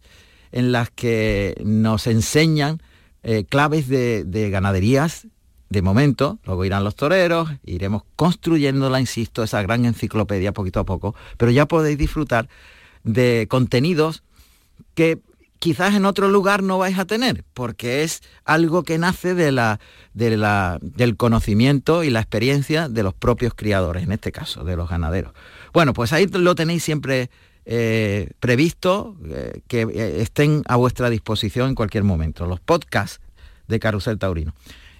en 0.53 0.71
las 0.71 0.89
que 0.89 1.61
nos 1.65 2.07
enseñan 2.07 2.81
eh, 3.23 3.43
claves 3.43 3.89
de, 3.89 4.23
de, 4.23 4.49
ganaderías 4.49 5.27
de 5.69 5.81
momento, 5.81 6.39
luego 6.45 6.63
irán 6.63 6.85
los 6.85 6.95
toreros, 6.95 7.49
iremos 7.65 8.03
construyéndola, 8.15 9.01
insisto, 9.01 9.43
esa 9.43 9.61
gran 9.63 9.83
enciclopedia 9.83 10.53
poquito 10.53 10.79
a 10.79 10.85
poco, 10.85 11.13
pero 11.35 11.51
ya 11.51 11.65
podéis 11.65 11.97
disfrutar 11.97 12.47
de 13.03 13.47
contenidos 13.49 14.23
que 14.95 15.19
quizás 15.59 15.95
en 15.95 16.05
otro 16.05 16.29
lugar 16.29 16.63
no 16.63 16.77
vais 16.77 16.97
a 16.97 17.05
tener, 17.05 17.43
porque 17.53 18.03
es 18.03 18.21
algo 18.45 18.83
que 18.83 18.97
nace 18.97 19.33
de 19.33 19.51
la, 19.51 19.79
de 20.13 20.37
la, 20.37 20.77
del 20.81 21.17
conocimiento 21.17 22.03
y 22.03 22.09
la 22.09 22.19
experiencia 22.19 22.89
de 22.89 23.03
los 23.03 23.13
propios 23.13 23.53
criadores, 23.55 24.03
en 24.03 24.11
este 24.11 24.31
caso, 24.31 24.63
de 24.63 24.75
los 24.75 24.89
ganaderos. 24.89 25.33
Bueno, 25.73 25.93
pues 25.93 26.13
ahí 26.13 26.27
lo 26.27 26.55
tenéis 26.55 26.83
siempre 26.83 27.29
eh, 27.65 28.29
previsto, 28.39 29.17
eh, 29.29 29.61
que 29.67 29.81
eh, 29.81 30.21
estén 30.21 30.63
a 30.67 30.75
vuestra 30.75 31.09
disposición 31.09 31.69
en 31.69 31.75
cualquier 31.75 32.03
momento, 32.03 32.45
los 32.45 32.59
podcasts 32.59 33.19
de 33.67 33.79
Carusel 33.79 34.17
Taurino. 34.17 34.53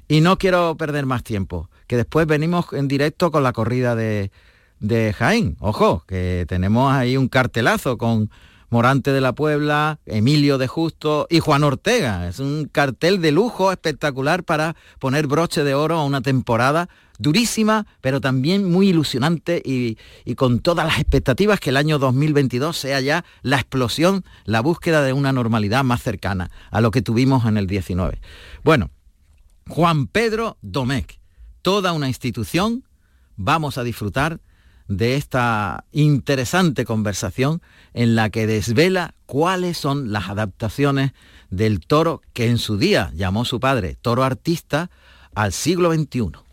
Y 0.07 0.21
no 0.21 0.37
quiero 0.37 0.75
perder 0.75 1.05
más 1.05 1.23
tiempo, 1.23 1.69
que 1.87 1.97
después 1.97 2.27
venimos 2.27 2.73
en 2.73 2.87
directo 2.87 3.31
con 3.31 3.43
la 3.43 3.53
corrida 3.53 3.95
de, 3.95 4.31
de 4.79 5.13
Jaén. 5.13 5.57
Ojo, 5.59 6.03
que 6.07 6.45
tenemos 6.47 6.93
ahí 6.93 7.17
un 7.17 7.27
cartelazo 7.27 7.97
con 7.97 8.29
Morante 8.69 9.11
de 9.13 9.21
la 9.21 9.33
Puebla, 9.33 9.99
Emilio 10.05 10.57
de 10.57 10.67
Justo 10.67 11.27
y 11.29 11.39
Juan 11.39 11.63
Ortega. 11.63 12.27
Es 12.27 12.39
un 12.39 12.65
cartel 12.65 13.21
de 13.21 13.31
lujo 13.31 13.71
espectacular 13.71 14.43
para 14.43 14.75
poner 14.99 15.27
broche 15.27 15.63
de 15.63 15.73
oro 15.73 15.95
a 15.95 16.05
una 16.05 16.21
temporada 16.21 16.89
durísima, 17.17 17.87
pero 18.01 18.21
también 18.21 18.69
muy 18.69 18.89
ilusionante 18.89 19.61
y, 19.63 19.97
con 20.35 20.59
todas 20.59 20.85
las 20.85 20.99
expectativas 20.99 21.59
que 21.59 21.69
el 21.69 21.77
año 21.77 21.97
2022 21.97 22.77
sea 22.77 22.99
ya 22.99 23.25
la 23.41 23.57
explosión, 23.57 24.23
la 24.45 24.61
búsqueda 24.61 25.01
de 25.01 25.13
una 25.13 25.31
normalidad 25.31 25.83
más 25.83 26.03
cercana 26.03 26.51
a 26.69 26.81
lo 26.81 26.91
que 26.91 27.01
tuvimos 27.01 27.45
en 27.45 27.57
el 27.57 27.67
19. 27.67 28.19
Bueno, 28.63 28.91
Juan 29.69 30.07
Pedro 30.07 30.57
Domecq, 30.61 31.19
toda 31.61 31.93
una 31.93 32.07
institución, 32.07 32.83
vamos 33.35 33.77
a 33.77 33.83
disfrutar 33.83 34.39
de 34.87 35.15
esta 35.15 35.85
interesante 35.91 36.85
conversación 36.85 37.61
en 37.93 38.15
la 38.15 38.29
que 38.29 38.47
desvela 38.47 39.13
cuáles 39.25 39.77
son 39.77 40.11
las 40.11 40.29
adaptaciones 40.29 41.11
del 41.49 41.79
toro 41.79 42.21
que 42.33 42.47
en 42.47 42.57
su 42.57 42.77
día 42.77 43.11
llamó 43.13 43.45
su 43.45 43.59
padre 43.59 43.97
toro 44.01 44.23
artista 44.23 44.89
al 45.35 45.53
siglo 45.53 45.93
XXI. 45.93 46.47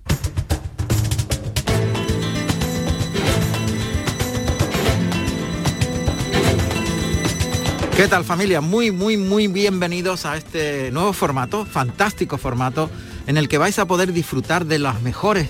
¿Qué 7.96 8.08
tal 8.08 8.24
familia? 8.24 8.60
Muy, 8.60 8.90
muy, 8.90 9.16
muy 9.16 9.46
bienvenidos 9.46 10.26
a 10.26 10.36
este 10.36 10.90
nuevo 10.90 11.12
formato, 11.12 11.64
fantástico 11.64 12.38
formato, 12.38 12.90
en 13.28 13.36
el 13.36 13.48
que 13.48 13.56
vais 13.56 13.78
a 13.78 13.86
poder 13.86 14.12
disfrutar 14.12 14.66
de 14.66 14.80
las 14.80 15.00
mejores 15.00 15.48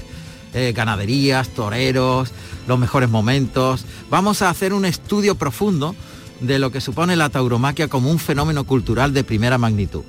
eh, 0.54 0.72
ganaderías, 0.74 1.48
toreros, 1.48 2.30
los 2.66 2.78
mejores 2.78 3.10
momentos. 3.10 3.84
Vamos 4.10 4.40
a 4.40 4.50
hacer 4.50 4.72
un 4.72 4.84
estudio 4.84 5.34
profundo 5.34 5.94
de 6.40 6.58
lo 6.58 6.70
que 6.70 6.80
supone 6.80 7.16
la 7.16 7.28
tauromaquia 7.28 7.88
como 7.88 8.10
un 8.10 8.18
fenómeno 8.18 8.64
cultural 8.64 9.12
de 9.12 9.24
primera 9.24 9.58
magnitud. 9.58 10.02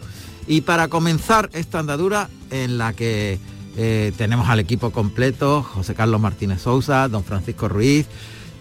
Y 0.48 0.62
para 0.62 0.88
comenzar 0.88 1.50
esta 1.54 1.80
andadura 1.80 2.30
en 2.52 2.78
la 2.78 2.94
que 2.94 3.40
eh, 3.78 4.14
tenemos 4.18 4.48
al 4.48 4.60
equipo 4.60 4.92
completo, 4.92 5.64
José 5.64 5.96
Carlos 5.96 6.22
Martínez 6.22 6.62
Sousa, 6.62 7.08
don 7.08 7.24
Francisco 7.24 7.68
Ruiz, 7.68 8.06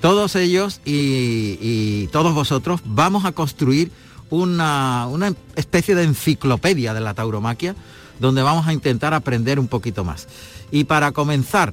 todos 0.00 0.36
ellos 0.36 0.80
y, 0.84 2.08
todos 2.08 2.34
vosotros 2.34 2.80
vamos 2.84 3.24
a 3.24 3.32
construir 3.32 3.90
una, 4.30 5.06
una 5.08 5.34
especie 5.56 5.94
de 5.94 6.04
enciclopedia 6.04 6.94
de 6.94 7.00
la 7.00 7.14
tauromaquia 7.14 7.74
donde 8.20 8.42
vamos 8.42 8.66
a 8.66 8.72
intentar 8.72 9.14
aprender 9.14 9.58
un 9.58 9.68
poquito 9.68 10.04
más. 10.04 10.28
Y 10.74 10.82
para 10.82 11.12
comenzar 11.12 11.72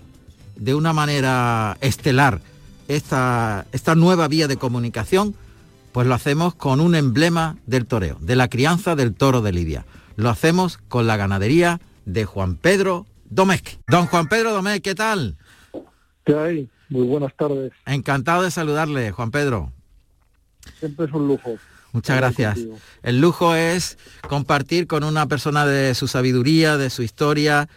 de 0.56 0.76
una 0.76 0.94
manera 0.94 1.76
estelar 1.82 2.40
esta, 2.88 3.66
esta 3.72 3.96
nueva 3.96 4.28
vía 4.28 4.48
de 4.48 4.58
comunicación, 4.58 5.34
pues 5.92 6.06
lo 6.06 6.14
hacemos 6.14 6.54
con 6.54 6.80
un 6.80 6.94
emblema 6.94 7.58
del 7.66 7.88
toreo, 7.88 8.20
de 8.22 8.36
la 8.36 8.48
crianza 8.48 8.96
del 8.96 9.16
toro 9.16 9.42
de 9.42 9.54
Lidia. 9.54 9.86
Lo 10.18 10.30
hacemos 10.30 10.78
con 10.78 11.08
la 11.08 11.18
ganadería 11.18 11.82
de 12.06 12.26
Juan 12.26 12.58
Pedro 12.58 13.08
Domecq. 13.32 13.80
Don 13.88 14.06
Juan 14.06 14.28
Pedro 14.28 14.54
Domecq, 14.54 14.84
¿qué 14.84 14.94
tal? 14.94 15.36
¿Qué 16.24 16.36
hay? 16.36 16.70
Muy 16.90 17.08
buenas 17.08 17.36
tardes. 17.36 17.72
Encantado 17.88 18.44
de 18.44 18.52
saludarle, 18.52 19.10
Juan 19.10 19.32
Pedro. 19.32 19.72
Siempre 20.78 21.08
es 21.08 21.12
un 21.12 21.28
lujo. 21.28 21.56
Muchas 21.92 22.18
gracias. 22.18 22.60
El 23.02 23.20
lujo 23.20 23.56
es 23.56 23.98
compartir 24.30 24.86
con 24.86 25.04
una 25.04 25.26
persona 25.26 25.66
de 25.66 25.96
su 25.96 26.08
sabiduría, 26.08 26.78
de 26.78 26.92
su 26.92 27.02
historia, 27.02 27.68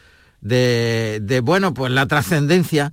de, 0.45 1.40
bueno, 1.42 1.74
pues 1.74 1.90
la 1.90 2.07
trascendencia 2.07 2.92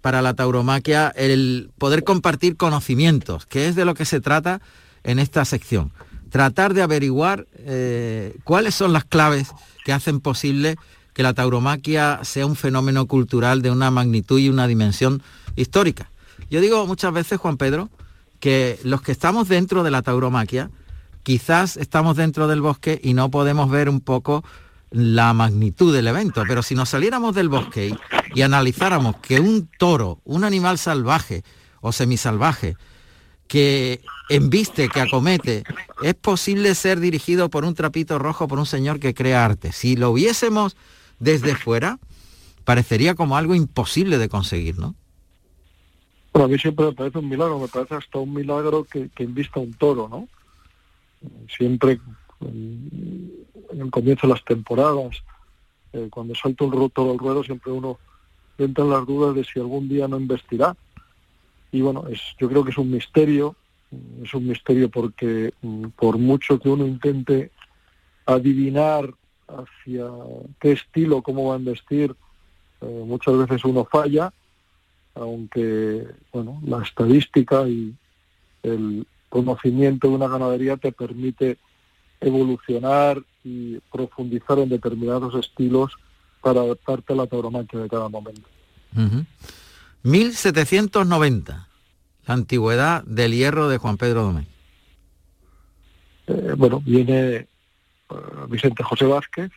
para 0.00 0.20
la 0.20 0.34
tauromaquia, 0.34 1.08
el 1.16 1.70
poder 1.78 2.04
compartir 2.04 2.56
conocimientos, 2.56 3.46
que 3.46 3.68
es 3.68 3.76
de 3.76 3.84
lo 3.84 3.94
que 3.94 4.04
se 4.04 4.20
trata 4.20 4.60
en 5.04 5.18
esta 5.18 5.44
sección. 5.44 5.92
Tratar 6.30 6.74
de 6.74 6.82
averiguar 6.82 7.46
eh, 7.56 8.36
cuáles 8.44 8.74
son 8.74 8.92
las 8.92 9.04
claves 9.04 9.48
que 9.84 9.92
hacen 9.92 10.20
posible 10.20 10.76
que 11.14 11.22
la 11.22 11.34
tauromaquia 11.34 12.20
sea 12.22 12.46
un 12.46 12.54
fenómeno 12.54 13.06
cultural 13.06 13.62
de 13.62 13.70
una 13.70 13.90
magnitud 13.90 14.38
y 14.38 14.48
una 14.48 14.66
dimensión 14.66 15.22
histórica. 15.56 16.10
Yo 16.50 16.60
digo 16.60 16.86
muchas 16.86 17.12
veces, 17.12 17.38
Juan 17.38 17.56
Pedro, 17.56 17.90
que 18.40 18.78
los 18.84 19.02
que 19.02 19.12
estamos 19.12 19.48
dentro 19.48 19.82
de 19.82 19.90
la 19.90 20.02
tauromaquia, 20.02 20.70
quizás 21.22 21.76
estamos 21.76 22.16
dentro 22.16 22.46
del 22.46 22.60
bosque 22.60 23.00
y 23.02 23.14
no 23.14 23.30
podemos 23.30 23.70
ver 23.70 23.88
un 23.88 24.00
poco 24.00 24.44
la 24.90 25.32
magnitud 25.32 25.94
del 25.94 26.06
evento, 26.06 26.42
pero 26.46 26.62
si 26.62 26.74
nos 26.74 26.88
saliéramos 26.88 27.34
del 27.34 27.48
bosque 27.48 27.94
y, 28.34 28.42
analizáramos 28.42 29.16
que 29.16 29.40
un 29.40 29.68
toro, 29.78 30.20
un 30.24 30.44
animal 30.44 30.78
salvaje 30.78 31.42
o 31.80 31.92
semisalvaje, 31.92 32.76
que 33.46 34.02
embiste, 34.28 34.88
que 34.88 35.00
acomete, 35.00 35.64
es 36.02 36.14
posible 36.14 36.74
ser 36.74 37.00
dirigido 37.00 37.48
por 37.48 37.64
un 37.64 37.74
trapito 37.74 38.18
rojo, 38.18 38.46
por 38.46 38.58
un 38.58 38.66
señor 38.66 39.00
que 39.00 39.14
crea 39.14 39.44
arte. 39.44 39.72
Si 39.72 39.96
lo 39.96 40.12
viésemos 40.12 40.76
desde 41.18 41.54
fuera, 41.54 41.98
parecería 42.64 43.14
como 43.14 43.36
algo 43.36 43.54
imposible 43.54 44.18
de 44.18 44.28
conseguir, 44.28 44.78
¿no? 44.78 44.94
Bueno, 46.32 46.46
a 46.46 46.48
mí 46.48 46.58
siempre 46.58 46.86
me 46.86 46.92
parece 46.92 47.18
un 47.18 47.28
milagro, 47.28 47.58
me 47.58 47.68
parece 47.68 47.94
hasta 47.94 48.18
un 48.18 48.34
milagro 48.34 48.84
que, 48.84 49.08
que 49.08 49.24
invista 49.24 49.60
un 49.60 49.72
toro, 49.72 50.08
¿no? 50.08 50.28
Siempre 51.48 51.98
en 53.70 53.80
el 53.82 53.90
comienzo 53.90 54.26
de 54.26 54.34
las 54.34 54.44
temporadas, 54.44 55.22
eh, 55.92 56.08
cuando 56.10 56.34
salta 56.34 56.64
un 56.64 56.90
toro 56.90 57.12
al 57.12 57.18
ruedo, 57.18 57.42
siempre 57.44 57.72
uno 57.72 57.98
entra 58.58 58.84
en 58.84 58.90
las 58.90 59.06
dudas 59.06 59.34
de 59.34 59.44
si 59.44 59.60
algún 59.60 59.88
día 59.88 60.08
no 60.08 60.18
investirá. 60.18 60.76
Y 61.70 61.80
bueno, 61.80 62.06
es, 62.08 62.20
yo 62.38 62.48
creo 62.48 62.64
que 62.64 62.70
es 62.70 62.78
un 62.78 62.90
misterio, 62.90 63.54
es 64.22 64.34
un 64.34 64.46
misterio 64.46 64.90
porque 64.90 65.52
mm, 65.62 65.88
por 65.96 66.18
mucho 66.18 66.58
que 66.58 66.68
uno 66.68 66.86
intente 66.86 67.50
adivinar 68.26 69.12
hacia 69.48 70.06
qué 70.60 70.72
estilo, 70.72 71.22
cómo 71.22 71.48
va 71.48 71.54
a 71.54 71.58
investir, 71.58 72.14
eh, 72.80 73.04
muchas 73.06 73.36
veces 73.38 73.64
uno 73.64 73.84
falla, 73.84 74.32
aunque 75.14 76.06
bueno, 76.32 76.60
la 76.64 76.82
estadística 76.82 77.66
y 77.68 77.94
el 78.62 79.06
conocimiento 79.28 80.08
de 80.08 80.14
una 80.14 80.28
ganadería 80.28 80.76
te 80.76 80.92
permite 80.92 81.58
evolucionar 82.20 83.22
y 83.48 83.80
profundizar 83.90 84.58
en 84.58 84.68
determinados 84.68 85.34
estilos 85.34 85.92
para 86.40 86.60
adaptarte 86.60 87.12
a 87.12 87.16
la 87.16 87.26
tauromaquia 87.26 87.80
de 87.80 87.88
cada 87.88 88.08
momento. 88.08 88.48
1790, 90.02 91.68
la 92.26 92.34
antigüedad 92.34 93.04
del 93.04 93.32
hierro 93.32 93.68
de 93.68 93.78
Juan 93.78 93.96
Pedro 93.96 94.22
Domé. 94.24 94.46
Eh, 96.26 96.54
bueno, 96.56 96.82
viene 96.84 97.34
eh, 97.36 97.46
Vicente 98.48 98.82
José 98.82 99.06
Vázquez, 99.06 99.50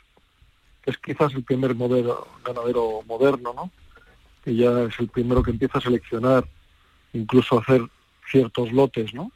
que 0.81 0.91
es 0.91 0.97
quizás 0.97 1.33
el 1.33 1.43
primer 1.43 1.75
modelo, 1.75 2.27
ganadero 2.45 3.01
moderno, 3.07 3.53
¿no? 3.53 3.71
que 4.43 4.55
ya 4.55 4.83
es 4.83 4.99
el 4.99 5.09
primero 5.09 5.43
que 5.43 5.51
empieza 5.51 5.77
a 5.77 5.81
seleccionar, 5.81 6.47
incluso 7.13 7.57
a 7.57 7.61
hacer 7.61 7.81
ciertos 8.31 8.71
lotes, 8.71 9.13
¿no? 9.13 9.31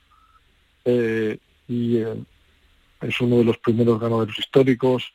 Eh, 0.85 1.37
y 1.67 1.99
es 3.01 3.21
uno 3.21 3.37
de 3.37 3.43
los 3.43 3.57
primeros 3.57 3.99
ganaderos 3.99 4.37
históricos, 4.37 5.13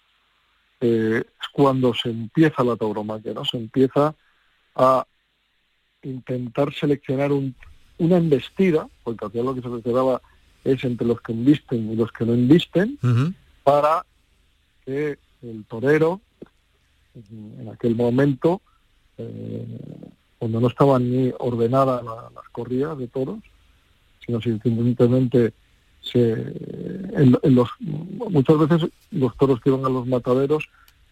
eh, 0.81 1.23
es 1.25 1.49
cuando 1.53 1.93
se 1.95 2.11
empieza 2.11 2.65
la 2.65 2.77
tauromaquia, 2.77 3.35
¿no? 3.35 3.45
Se 3.45 3.57
empieza 3.57 4.15
a 4.75 5.07
intentar 6.03 6.73
seleccionar 6.73 7.31
una 7.33 8.17
embestida, 8.17 8.89
porque 9.05 9.25
al 9.25 9.31
final 9.31 9.47
lo 9.47 9.55
que 9.55 9.61
se 9.61 9.69
seleccionaba 9.69 10.23
es 10.65 10.83
entre 10.85 11.07
los 11.07 11.21
que 11.21 11.33
invisten 11.33 11.93
y 11.93 11.97
los 11.97 12.13
que 12.13 12.25
no 12.25 12.35
invisten, 12.35 12.99
para 13.63 14.05
que 14.85 15.19
el 15.43 15.65
torero, 15.67 16.21
en 17.15 17.69
aquel 17.73 17.95
momento, 17.95 18.63
eh, 19.19 19.67
cuando 20.39 20.61
no 20.61 20.69
estaban 20.69 21.11
ni 21.11 21.33
ordenadas 21.39 22.03
las 22.03 22.49
corridas 22.53 22.97
de 22.97 23.09
toros, 23.09 23.39
sino 24.25 24.41
simplemente 24.41 25.53
en, 26.13 27.39
los, 27.55 27.69
muchas 27.81 28.59
veces 28.59 28.91
los 29.11 29.37
toros 29.37 29.61
que 29.61 29.71
iban 29.71 29.85
a 29.85 29.89
los 29.89 30.07
mataderos, 30.07 30.69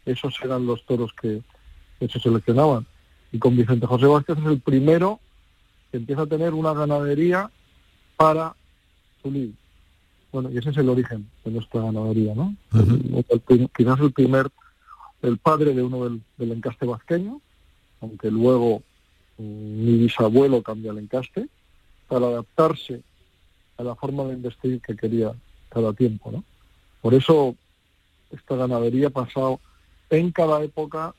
esos 0.07 0.35
eran 0.43 0.67
los 0.67 0.85
toros 0.87 1.13
que, 1.21 1.43
se 2.01 2.21
seleccionaban. 2.21 2.87
Y 3.33 3.39
con 3.39 3.57
Vicente 3.57 3.87
José 3.87 4.07
Vázquez 4.07 4.39
es 4.39 4.47
el 4.47 4.61
primero 4.61 5.21
que 5.91 5.99
empieza 5.99 6.23
a 6.23 6.27
tener 6.27 6.55
una 6.55 6.73
ganadería 6.73 7.51
para 8.17 8.55
su 9.23 9.53
Bueno, 10.33 10.51
y 10.51 10.59
ese 10.59 10.71
es 10.71 10.77
el 10.77 10.89
origen 10.89 11.29
de 11.45 11.51
nuestra 11.51 11.83
ganadería, 11.83 12.35
¿no? 12.35 12.55
quizás 13.77 14.01
el 14.01 14.13
primer, 14.13 14.49
el 15.23 15.39
padre 15.39 15.75
de 15.75 15.83
uno 15.83 16.05
del, 16.05 16.23
del 16.37 16.53
encaste 16.53 16.87
vasqueño, 16.87 17.41
aunque 18.01 18.31
luego 18.31 18.83
mm, 19.39 19.43
mi 19.43 19.99
bisabuelo 19.99 20.63
cambia 20.63 20.93
el 20.93 20.99
encaste, 20.99 21.49
para 22.07 22.27
adaptarse 22.27 23.03
a 23.79 23.83
la 23.85 23.95
forma 23.95 24.25
de 24.25 24.35
investir 24.35 24.81
que 24.81 24.97
quería 24.97 25.33
cada 25.71 25.93
tiempo. 25.93 26.33
¿no? 26.33 26.45
Por 27.01 27.15
eso 27.15 27.55
esta 28.31 28.57
ganadería 28.57 29.07
ha 29.07 29.11
pasado 29.11 29.61
en 30.11 30.33
cada 30.33 30.63
época 30.63 31.15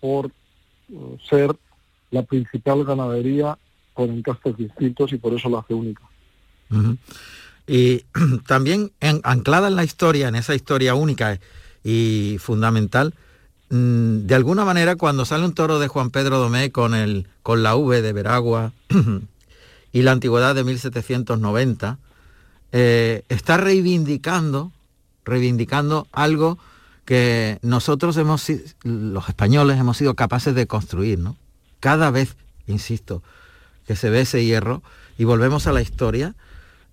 por 0.00 0.26
uh, 0.26 1.18
ser 1.28 1.54
la 2.10 2.22
principal 2.22 2.84
ganadería 2.84 3.58
con 3.94 4.10
encastes 4.10 4.56
distintos 4.56 5.12
y 5.12 5.18
por 5.18 5.34
eso 5.34 5.48
la 5.48 5.58
hace 5.58 5.74
única. 5.74 6.02
Y 7.66 8.04
también 8.46 8.92
anclada 9.00 9.68
en 9.68 9.76
la 9.76 9.84
historia, 9.84 10.28
en 10.28 10.36
esa 10.36 10.54
historia 10.54 10.94
única 10.94 11.38
y 11.82 12.36
fundamental, 12.38 13.14
mm, 13.70 14.26
de 14.26 14.34
alguna 14.34 14.64
manera 14.64 14.96
cuando 14.96 15.24
sale 15.24 15.44
un 15.44 15.54
toro 15.54 15.78
de 15.78 15.88
Juan 15.88 16.10
Pedro 16.10 16.38
Domé 16.38 16.70
con, 16.70 16.94
el, 16.94 17.26
con 17.42 17.62
la 17.62 17.74
V 17.76 18.02
de 18.02 18.12
Veragua 18.12 18.72
y 19.92 20.02
la 20.02 20.12
antigüedad 20.12 20.54
de 20.54 20.64
1790, 20.64 21.98
eh, 22.72 23.24
está 23.28 23.58
reivindicando, 23.58 24.72
reivindicando 25.24 26.06
algo 26.12 26.58
que 27.04 27.58
nosotros 27.62 28.16
hemos, 28.16 28.50
los 28.82 29.28
españoles 29.28 29.78
hemos 29.78 29.96
sido 29.96 30.14
capaces 30.14 30.54
de 30.54 30.66
construir, 30.66 31.18
¿no? 31.18 31.36
Cada 31.80 32.10
vez, 32.10 32.36
insisto, 32.66 33.22
que 33.86 33.96
se 33.96 34.08
ve 34.08 34.22
ese 34.22 34.44
hierro 34.44 34.82
y 35.18 35.24
volvemos 35.24 35.66
a 35.66 35.72
la 35.72 35.82
historia, 35.82 36.34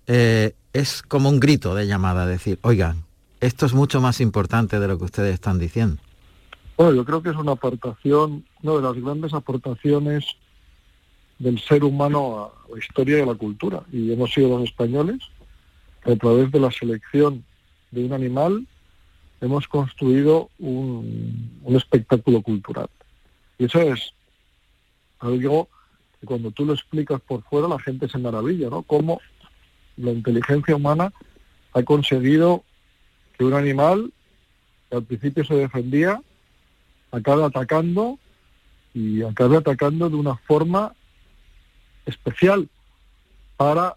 eh, 0.06 0.54
es 0.72 1.02
como 1.02 1.30
un 1.30 1.40
grito 1.40 1.74
de 1.74 1.86
llamada, 1.86 2.26
decir, 2.26 2.58
oigan, 2.62 3.04
esto 3.40 3.64
es 3.64 3.72
mucho 3.72 4.00
más 4.00 4.20
importante 4.20 4.78
de 4.78 4.88
lo 4.88 4.98
que 4.98 5.04
ustedes 5.04 5.32
están 5.32 5.58
diciendo. 5.58 6.02
Bueno, 6.76 6.94
yo 6.94 7.04
creo 7.04 7.22
que 7.22 7.30
es 7.30 7.36
una 7.36 7.52
aportación, 7.52 8.44
una 8.62 8.74
de 8.74 8.82
las 8.82 9.02
grandes 9.02 9.32
aportaciones 9.32 10.24
del 11.38 11.58
ser 11.60 11.84
humano 11.84 12.38
a 12.38 12.59
historia 12.78 13.22
y 13.22 13.26
la 13.26 13.34
cultura. 13.34 13.82
Y 13.92 14.12
hemos 14.12 14.32
sido 14.32 14.48
los 14.48 14.68
españoles 14.68 15.18
que 16.02 16.12
a 16.12 16.16
través 16.16 16.50
de 16.50 16.60
la 16.60 16.70
selección 16.70 17.44
de 17.90 18.04
un 18.04 18.12
animal 18.12 18.66
hemos 19.40 19.66
construido 19.68 20.50
un, 20.58 21.58
espectáculo 21.68 22.42
cultural. 22.42 22.88
Y 23.58 23.64
eso 23.64 23.80
es 23.80 24.12
algo 25.18 25.68
que 26.20 26.26
cuando 26.26 26.50
tú 26.50 26.64
lo 26.64 26.74
explicas 26.74 27.20
por 27.20 27.42
fuera 27.42 27.68
la 27.68 27.78
gente 27.78 28.08
se 28.08 28.18
maravilla, 28.18 28.68
¿no? 28.68 28.82
Cómo 28.82 29.20
la 29.96 30.10
inteligencia 30.12 30.76
humana 30.76 31.12
ha 31.72 31.82
conseguido 31.82 32.64
que 33.36 33.44
un 33.44 33.54
animal 33.54 34.12
que 34.88 34.96
al 34.96 35.04
principio 35.04 35.44
se 35.44 35.54
defendía 35.54 36.20
acabe 37.12 37.44
atacando 37.44 38.18
y 38.92 39.22
acabe 39.22 39.56
atacando 39.56 40.10
de 40.10 40.16
una 40.16 40.36
forma 40.36 40.94
especial 42.06 42.68
para 43.56 43.96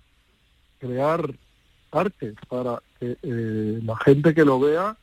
crear 0.80 1.34
arte, 1.91 2.34
para 2.49 2.82
que 2.99 3.18
eh, 3.22 3.80
la 3.84 3.97
gente 3.97 4.34
que 4.34 4.45
lo 4.45 4.60
vea 4.60 4.97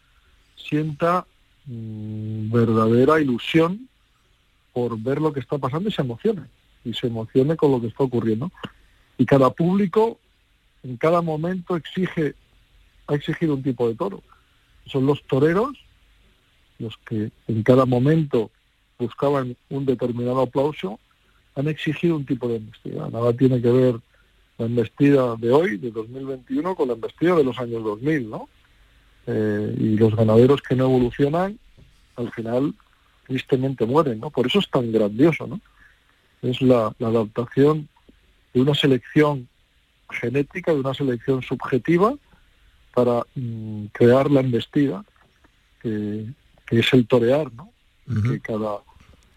sienta 0.56 1.26
mm, 1.66 2.50
verdadera 2.50 3.20
ilusión 3.20 3.88
por 4.72 4.98
ver 4.98 5.20
lo 5.20 5.32
que 5.32 5.40
está 5.40 5.58
pasando 5.58 5.88
y 5.88 5.92
se 5.92 6.02
emocione, 6.02 6.42
y 6.84 6.92
se 6.94 7.06
emocione 7.06 7.56
con 7.56 7.72
lo 7.72 7.80
que 7.80 7.88
está 7.88 8.04
ocurriendo. 8.04 8.50
Y 9.18 9.26
cada 9.26 9.50
público 9.50 10.18
en 10.82 10.96
cada 10.96 11.22
momento 11.22 11.76
exige, 11.76 12.34
ha 13.06 13.14
exigido 13.14 13.54
un 13.54 13.62
tipo 13.62 13.88
de 13.88 13.94
toro. 13.94 14.22
Son 14.86 15.06
los 15.06 15.22
toreros 15.24 15.76
los 16.78 16.96
que 16.98 17.30
en 17.46 17.62
cada 17.62 17.84
momento 17.84 18.50
buscaban 18.98 19.56
un 19.68 19.86
determinado 19.86 20.40
aplauso, 20.40 20.98
han 21.54 21.68
exigido 21.68 22.16
un 22.16 22.26
tipo 22.26 22.48
de 22.48 22.56
embestida. 22.56 23.08
Nada 23.10 23.32
tiene 23.32 23.60
que 23.60 23.70
ver 23.70 24.00
la 24.58 24.66
embestida 24.66 25.36
de 25.36 25.50
hoy, 25.52 25.78
de 25.78 25.90
2021, 25.90 26.74
con 26.74 26.88
la 26.88 26.94
embestida 26.94 27.34
de 27.36 27.44
los 27.44 27.58
años 27.58 27.82
2000, 27.82 28.30
¿no? 28.30 28.48
Eh, 29.26 29.74
y 29.78 29.96
los 29.96 30.14
ganaderos 30.14 30.62
que 30.62 30.76
no 30.76 30.84
evolucionan, 30.84 31.58
al 32.16 32.30
final, 32.32 32.74
tristemente 33.26 33.86
mueren, 33.86 34.20
¿no? 34.20 34.30
Por 34.30 34.46
eso 34.46 34.58
es 34.58 34.68
tan 34.70 34.92
grandioso, 34.92 35.46
¿no? 35.46 35.60
Es 36.42 36.60
la, 36.60 36.94
adaptación 37.00 37.88
de 38.52 38.60
una 38.60 38.74
selección 38.74 39.48
genética, 40.10 40.72
de 40.72 40.80
una 40.80 40.94
selección 40.94 41.42
subjetiva, 41.42 42.14
para 42.94 43.22
mm, 43.34 43.86
crear 43.92 44.30
la 44.30 44.40
embestida, 44.40 45.04
que, 45.80 46.26
es 46.70 46.92
el 46.92 47.06
torear, 47.06 47.52
¿no? 47.52 47.72
Que 48.06 48.40
cada, 48.40 48.78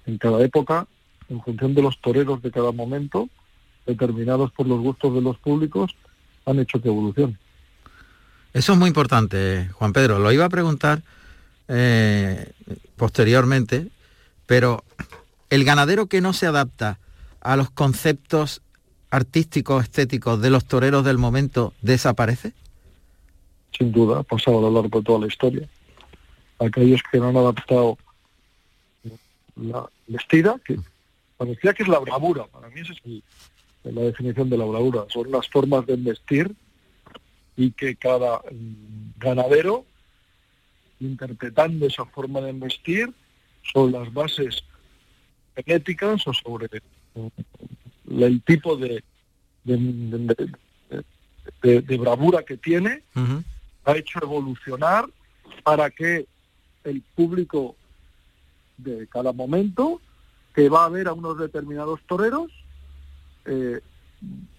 en 0.06 0.18
cada 0.18 0.44
época, 0.44 0.88
en 1.30 1.42
función 1.42 1.74
de 1.74 1.82
los 1.82 2.00
toreros 2.00 2.42
de 2.42 2.52
cada 2.52 2.72
momento, 2.72 3.30
determinados 3.86 4.52
por 4.52 4.68
los 4.68 4.80
gustos 4.80 5.14
de 5.14 5.22
los 5.22 5.38
públicos, 5.38 5.96
han 6.46 6.60
hecho 6.60 6.82
que 6.82 6.90
evolucione. 6.90 7.38
Eso 8.54 8.74
es 8.74 8.80
muy 8.80 8.88
importante, 8.88 9.70
Juan 9.74 9.94
Pedro. 9.94 10.20
Lo 10.20 10.32
iba 10.32 10.46
a 10.46 10.50
preguntar 10.50 11.02
eh, 11.68 12.52
posteriormente, 12.98 13.88
pero 14.46 14.84
el 15.50 15.64
ganadero 15.64 16.08
que 16.08 16.22
no 16.22 16.34
se 16.34 16.46
adapta 16.46 17.00
a 17.42 17.56
los 17.56 17.72
conceptos 17.72 18.62
artísticos, 19.10 19.84
estéticos 19.84 20.42
de 20.42 20.50
los 20.50 20.66
toreros 20.66 21.04
del 21.04 21.18
momento, 21.18 21.74
¿desaparece? 21.82 22.54
Sin 23.78 23.92
duda, 23.92 24.20
ha 24.20 24.24
pasado 24.24 24.60
a 24.60 24.62
lo 24.62 24.72
largo 24.72 25.00
de 25.00 25.06
toda 25.06 25.20
la 25.20 25.28
historia. 25.28 25.68
Aquellos 26.60 27.02
que 27.12 27.20
no 27.20 27.30
han 27.30 27.38
adaptado 27.38 27.98
la 29.56 29.86
vestida, 30.08 30.60
que 30.66 30.80
parecía 31.44 31.74
que 31.74 31.84
es 31.84 31.90
la 31.90 32.00
bravura, 32.00 32.46
para 32.46 32.70
mí 32.70 32.80
esa 32.80 32.94
es 32.94 33.02
la 33.84 34.02
definición 34.02 34.50
de 34.50 34.58
la 34.58 34.64
bravura, 34.64 35.06
son 35.10 35.30
las 35.30 35.46
formas 35.50 35.86
de 35.86 35.98
vestir 35.98 36.56
y 37.58 37.72
que 37.72 37.98
cada 37.98 38.38
mm, 38.38 39.20
ganadero, 39.20 39.86
interpretando 41.02 41.86
esa 41.86 42.06
forma 42.06 42.40
de 42.40 42.54
vestir, 42.54 43.14
son 43.74 43.92
las 43.92 44.14
bases 44.14 44.64
genéticas 45.54 46.26
o 46.28 46.34
sobre 46.34 46.70
mm, 47.14 47.28
el 48.24 48.42
tipo 48.44 48.78
de, 48.78 49.04
de, 49.66 49.78
bravura 51.98 52.44
que 52.44 52.56
tiene, 52.56 53.04
ha 53.84 53.98
hecho 53.98 54.20
evolucionar 54.22 55.10
para 55.64 55.90
que 55.90 56.26
el 56.86 57.02
público 57.16 57.76
de 58.78 59.08
cada 59.08 59.34
momento 59.34 60.00
que 60.54 60.70
va 60.70 60.86
a 60.86 60.90
ver 60.90 61.08
a 61.08 61.14
unos 61.14 61.38
determinados 61.38 62.00
toreros 62.08 62.52
eh, 63.46 63.82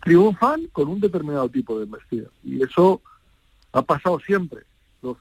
triunfan 0.02 0.66
con 0.72 0.88
un 0.88 1.00
determinado 1.00 1.48
tipo 1.48 1.78
de 1.78 1.84
embestida. 1.84 2.28
Y 2.42 2.62
eso 2.62 3.00
ha 3.72 3.82
pasado 3.82 4.20
siempre. 4.20 4.62
Los 5.02 5.16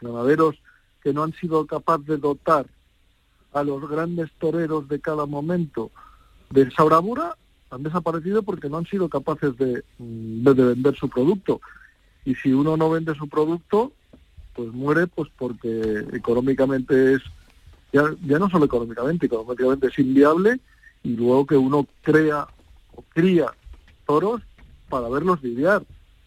ganaderos 0.00 0.56
que 1.02 1.12
no 1.12 1.22
han 1.22 1.32
sido 1.34 1.66
capaces 1.66 2.06
de 2.06 2.16
dotar 2.18 2.66
a 3.52 3.62
los 3.62 3.88
grandes 3.88 4.30
toreros 4.38 4.88
de 4.88 5.00
cada 5.00 5.26
momento 5.26 5.90
de 6.50 6.62
esa 6.62 6.84
bravura 6.84 7.36
han 7.70 7.82
desaparecido 7.82 8.42
porque 8.42 8.68
no 8.68 8.78
han 8.78 8.86
sido 8.86 9.08
capaces 9.08 9.56
de, 9.56 9.82
mm, 9.98 10.42
de, 10.42 10.64
vender 10.64 10.96
su 10.96 11.08
producto. 11.08 11.60
Y 12.24 12.34
si 12.34 12.52
uno 12.52 12.76
no 12.76 12.90
vende 12.90 13.14
su 13.14 13.28
producto, 13.28 13.92
pues 14.54 14.72
muere 14.72 15.06
pues 15.06 15.30
porque 15.38 16.04
económicamente 16.12 17.14
es, 17.14 17.22
ya, 17.92 18.04
ya 18.26 18.38
no 18.38 18.48
solo 18.50 18.66
económicamente, 18.66 19.26
económicamente 19.26 19.88
es 19.88 19.98
inviable 19.98 20.60
y 21.02 21.16
luego 21.16 21.46
que 21.46 21.56
uno 21.56 21.86
crea 22.02 22.46
o 22.94 23.02
cría 23.14 23.46
toros 24.06 24.42
para 24.88 25.08
verlos 25.08 25.42
lidiar, 25.42 25.82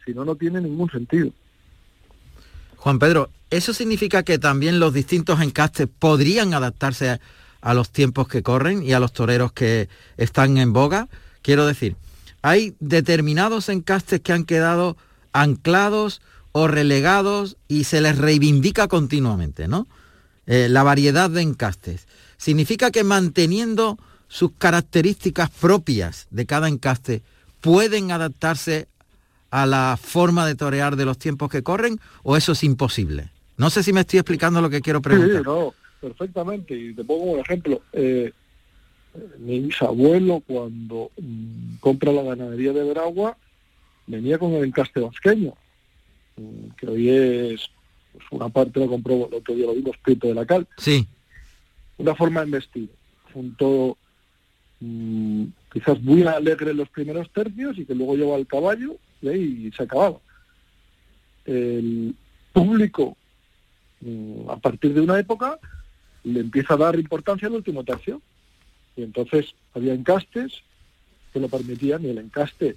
si 0.05 0.13
no, 0.13 0.25
no 0.25 0.35
tiene 0.35 0.61
ningún 0.61 0.89
sentido. 0.89 1.31
Juan 2.77 2.99
Pedro, 2.99 3.29
¿eso 3.49 3.73
significa 3.73 4.23
que 4.23 4.39
también 4.39 4.79
los 4.79 4.93
distintos 4.93 5.41
encastes 5.41 5.87
podrían 5.87 6.53
adaptarse 6.53 7.19
a, 7.61 7.73
los 7.73 7.91
tiempos 7.91 8.27
que 8.27 8.43
corren 8.43 8.83
y 8.83 8.91
a 8.91 8.99
los 8.99 9.13
toreros 9.13 9.53
que 9.53 9.87
están 10.17 10.57
en 10.57 10.73
boga? 10.73 11.07
Quiero 11.41 11.65
decir, 11.65 11.95
hay 12.41 12.75
determinados 12.81 13.69
encastes 13.69 14.19
que 14.19 14.33
han 14.33 14.43
quedado 14.43 14.97
anclados 15.31 16.21
o 16.51 16.67
relegados 16.67 17.55
y 17.67 17.85
se 17.85 18.01
les 18.01 18.17
reivindica 18.17 18.87
continuamente, 18.87 19.67
¿no? 19.67 19.87
Eh, 20.45 20.67
la 20.69 20.83
variedad 20.83 21.29
de 21.29 21.41
encastes. 21.41 22.07
Significa 22.37 22.91
que 22.91 23.03
manteniendo 23.03 23.97
sus 24.27 24.51
características 24.57 25.49
propias 25.49 26.27
de 26.31 26.45
cada 26.45 26.67
encaste 26.67 27.21
pueden 27.61 28.11
adaptarse 28.11 28.87
a 29.53 29.67
la 29.67 29.97
forma 30.01 30.47
de 30.47 30.55
torear 30.55 30.95
de 30.95 31.05
los 31.05 31.19
tiempos 31.19 31.49
que 31.49 31.61
corren 31.61 31.99
o 32.23 32.35
eso 32.35 32.53
es 32.53 32.63
imposible? 32.63 33.29
No 33.55 33.69
sé 33.69 33.83
si 33.83 33.93
me 33.93 34.01
estoy 34.01 34.17
explicando 34.17 34.61
lo 34.61 34.69
que 34.69 34.81
quiero 34.81 34.99
preguntar. 34.99 35.37
Sí, 35.37 35.43
no, 35.45 35.73
perfectamente. 36.01 36.75
Y 36.75 36.95
te 36.95 37.03
pongo 37.03 37.33
un 37.33 37.39
ejemplo. 37.39 37.83
Eh, 37.93 38.33
mi 39.37 39.59
bisabuelo 39.59 40.41
cuando 40.47 41.11
mm, 41.17 41.75
compra 41.79 42.11
la 42.11 42.23
ganadería 42.23 42.73
de 42.73 42.83
Veragua 42.83 43.37
venía 44.07 44.39
con 44.39 44.53
el 44.53 44.63
encaste 44.63 44.99
vasqueño, 44.99 45.53
mm, 46.37 46.69
que 46.75 46.87
hoy 46.87 47.09
es 47.09 47.69
pues, 48.13 48.25
una 48.31 48.49
parte 48.49 48.79
lo 48.79 48.87
compró 48.87 49.27
el 49.27 49.33
otro 49.33 49.55
día 49.55 49.65
lo 49.65 49.73
vimos 49.73 49.97
Prieto 49.97 50.27
de 50.27 50.35
la 50.35 50.45
Cal. 50.45 50.67
Sí. 50.77 51.07
Una 51.97 52.15
forma 52.15 52.45
de 52.45 52.51
vestir, 52.51 52.89
junto 53.33 53.97
mm, 54.79 55.45
quizás 55.71 56.01
muy 56.01 56.23
alegre 56.23 56.71
en 56.71 56.77
los 56.77 56.89
primeros 56.89 57.29
tercios 57.31 57.77
y 57.77 57.85
que 57.85 57.95
luego 57.95 58.15
lleva 58.15 58.35
al 58.35 58.47
caballo 58.47 58.95
y 59.21 59.71
se 59.75 59.83
acababa. 59.83 60.19
El 61.45 62.15
público, 62.51 63.17
mm, 64.01 64.49
a 64.49 64.57
partir 64.57 64.93
de 64.93 65.01
una 65.01 65.19
época, 65.19 65.59
le 66.23 66.39
empieza 66.39 66.75
a 66.75 66.77
dar 66.77 66.97
importancia 66.97 67.47
al 67.47 67.55
último 67.55 67.83
tercio. 67.83 68.21
Y 68.95 69.03
entonces 69.03 69.53
había 69.73 69.93
encastes 69.93 70.61
que 71.31 71.39
lo 71.39 71.49
permitían 71.49 72.05
y 72.05 72.09
el 72.09 72.19
encaste 72.19 72.75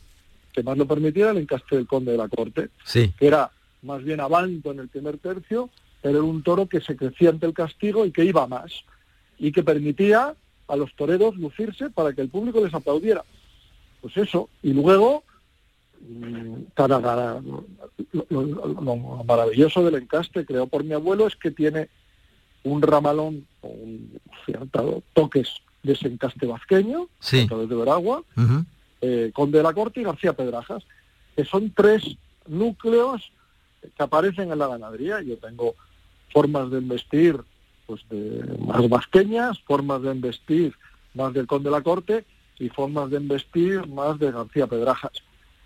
que 0.53 0.63
más 0.63 0.79
lo 0.79 0.87
permitía 0.87 1.25
era 1.25 1.33
el 1.33 1.39
encaste 1.39 1.77
del 1.77 1.87
conde 1.87 2.13
de 2.13 2.19
la 2.19 2.29
corte, 2.29 2.71
sí. 2.83 3.13
que 3.19 3.27
era 3.27 3.51
más 3.83 4.03
bien 4.03 4.21
avanto 4.21 4.73
en 4.73 4.81
el 4.81 4.89
primer 4.89 5.19
tercio, 5.19 5.71
pero 6.03 6.19
era 6.19 6.27
un 6.27 6.43
toro 6.43 6.67
que 6.67 6.81
se 6.81 6.97
crecía 6.97 7.31
ante 7.31 7.47
el 7.47 7.55
castigo 7.55 8.05
y 8.07 8.13
que 8.13 8.25
iba 8.25 8.47
más, 8.47 8.85
y 9.39 9.53
que 9.53 9.63
permitía 9.63 10.35
a 10.69 10.77
los 10.77 10.95
toreros 10.95 11.37
lucirse 11.37 11.91
para 11.91 12.13
que 12.13 12.23
el 12.23 12.29
público 12.29 12.65
les 12.65 12.75
aplaudiera. 12.75 13.25
Pues 14.01 14.17
eso, 14.17 14.49
y 14.63 14.73
luego 14.73 15.25
lo, 18.13 19.25
maravilloso 19.25 19.85
del 19.85 20.03
encaste 20.03 20.45
creado 20.45 20.67
por 20.67 20.85
mi 20.85 20.93
abuelo 20.93 21.27
es 21.27 21.37
que 21.37 21.51
tiene 21.51 21.89
un 22.65 22.83
ramalón 22.83 23.47
o 23.63 23.69
un 23.69 24.21
cierto 24.45 25.03
toques 25.13 25.57
de 25.83 25.93
ese 25.93 26.09
encaste 26.09 26.47
vasqueño, 26.47 27.09
sí. 27.21 27.47
de 27.47 27.75
Veragua, 27.75 28.23
eh, 29.01 29.31
con 29.33 29.51
De 29.53 29.63
la 29.63 29.73
Corte 29.73 30.01
y 30.01 30.05
García 30.05 30.33
Pedrajas, 30.33 30.85
que 31.37 31.45
son 31.45 31.71
tres 31.71 32.17
núcleos 32.47 33.33
que 33.97 34.03
aparecen 34.03 34.51
en 34.51 34.59
la 34.59 34.69
ganadería. 34.69 35.21
Yo 35.23 35.37
tengo 35.39 35.75
formas 36.33 36.71
de 36.71 36.79
investir 36.79 37.41
pues 37.87 38.03
de 38.11 38.59
más 38.67 38.89
vasqueñas, 38.89 39.61
formas 39.61 40.03
de 40.03 40.13
investir 40.13 40.75
más 41.15 41.33
del 41.33 41.47
Conde 41.47 41.71
de 41.71 41.77
la 41.77 41.83
Corte 41.83 42.25
y 42.59 42.69
formas 42.69 43.11
de 43.11 43.19
investir 43.19 43.87
más 43.87 44.19
de 44.19 44.33
García 44.33 44.67
Pedrajas. 44.67 45.13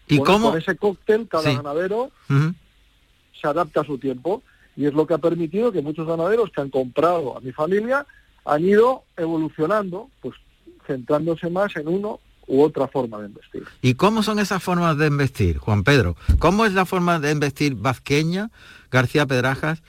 ¿Y 0.06 0.18
cómo? 0.18 0.50
Con 0.50 0.58
ese 0.58 0.76
cóctel, 0.76 1.28
cada 1.28 1.52
ganadero 1.52 2.10
se 2.28 3.46
adapta 3.46 3.80
a 3.80 3.84
su 3.84 3.98
tiempo 3.98 4.42
y 4.76 4.86
es 4.86 4.92
lo 4.92 5.06
que 5.06 5.14
ha 5.14 5.18
permitido 5.18 5.72
que 5.72 5.82
muchos 5.82 6.06
ganaderos 6.06 6.50
que 6.50 6.60
han 6.60 6.70
comprado 6.70 7.36
a 7.36 7.40
mi 7.40 7.52
familia 7.52 8.06
han 8.44 8.64
ido 8.64 9.04
evolucionando, 9.16 10.10
pues 10.20 10.34
centrándose 10.86 11.48
más 11.48 11.74
en 11.76 11.88
uno 11.88 12.20
u 12.50 12.62
otra 12.62 12.88
forma 12.88 13.18
de 13.20 13.28
investir. 13.28 13.64
¿Y 13.80 13.94
cómo 13.94 14.22
son 14.22 14.38
esas 14.38 14.62
formas 14.62 14.98
de 14.98 15.06
investir, 15.06 15.58
Juan 15.58 15.84
Pedro? 15.84 16.16
¿Cómo 16.38 16.66
es 16.66 16.74
la 16.74 16.84
forma 16.84 17.18
de 17.18 17.30
investir 17.32 17.74
vasqueña, 17.74 18.50
García 18.90 19.26
Pedrajas 19.26 19.82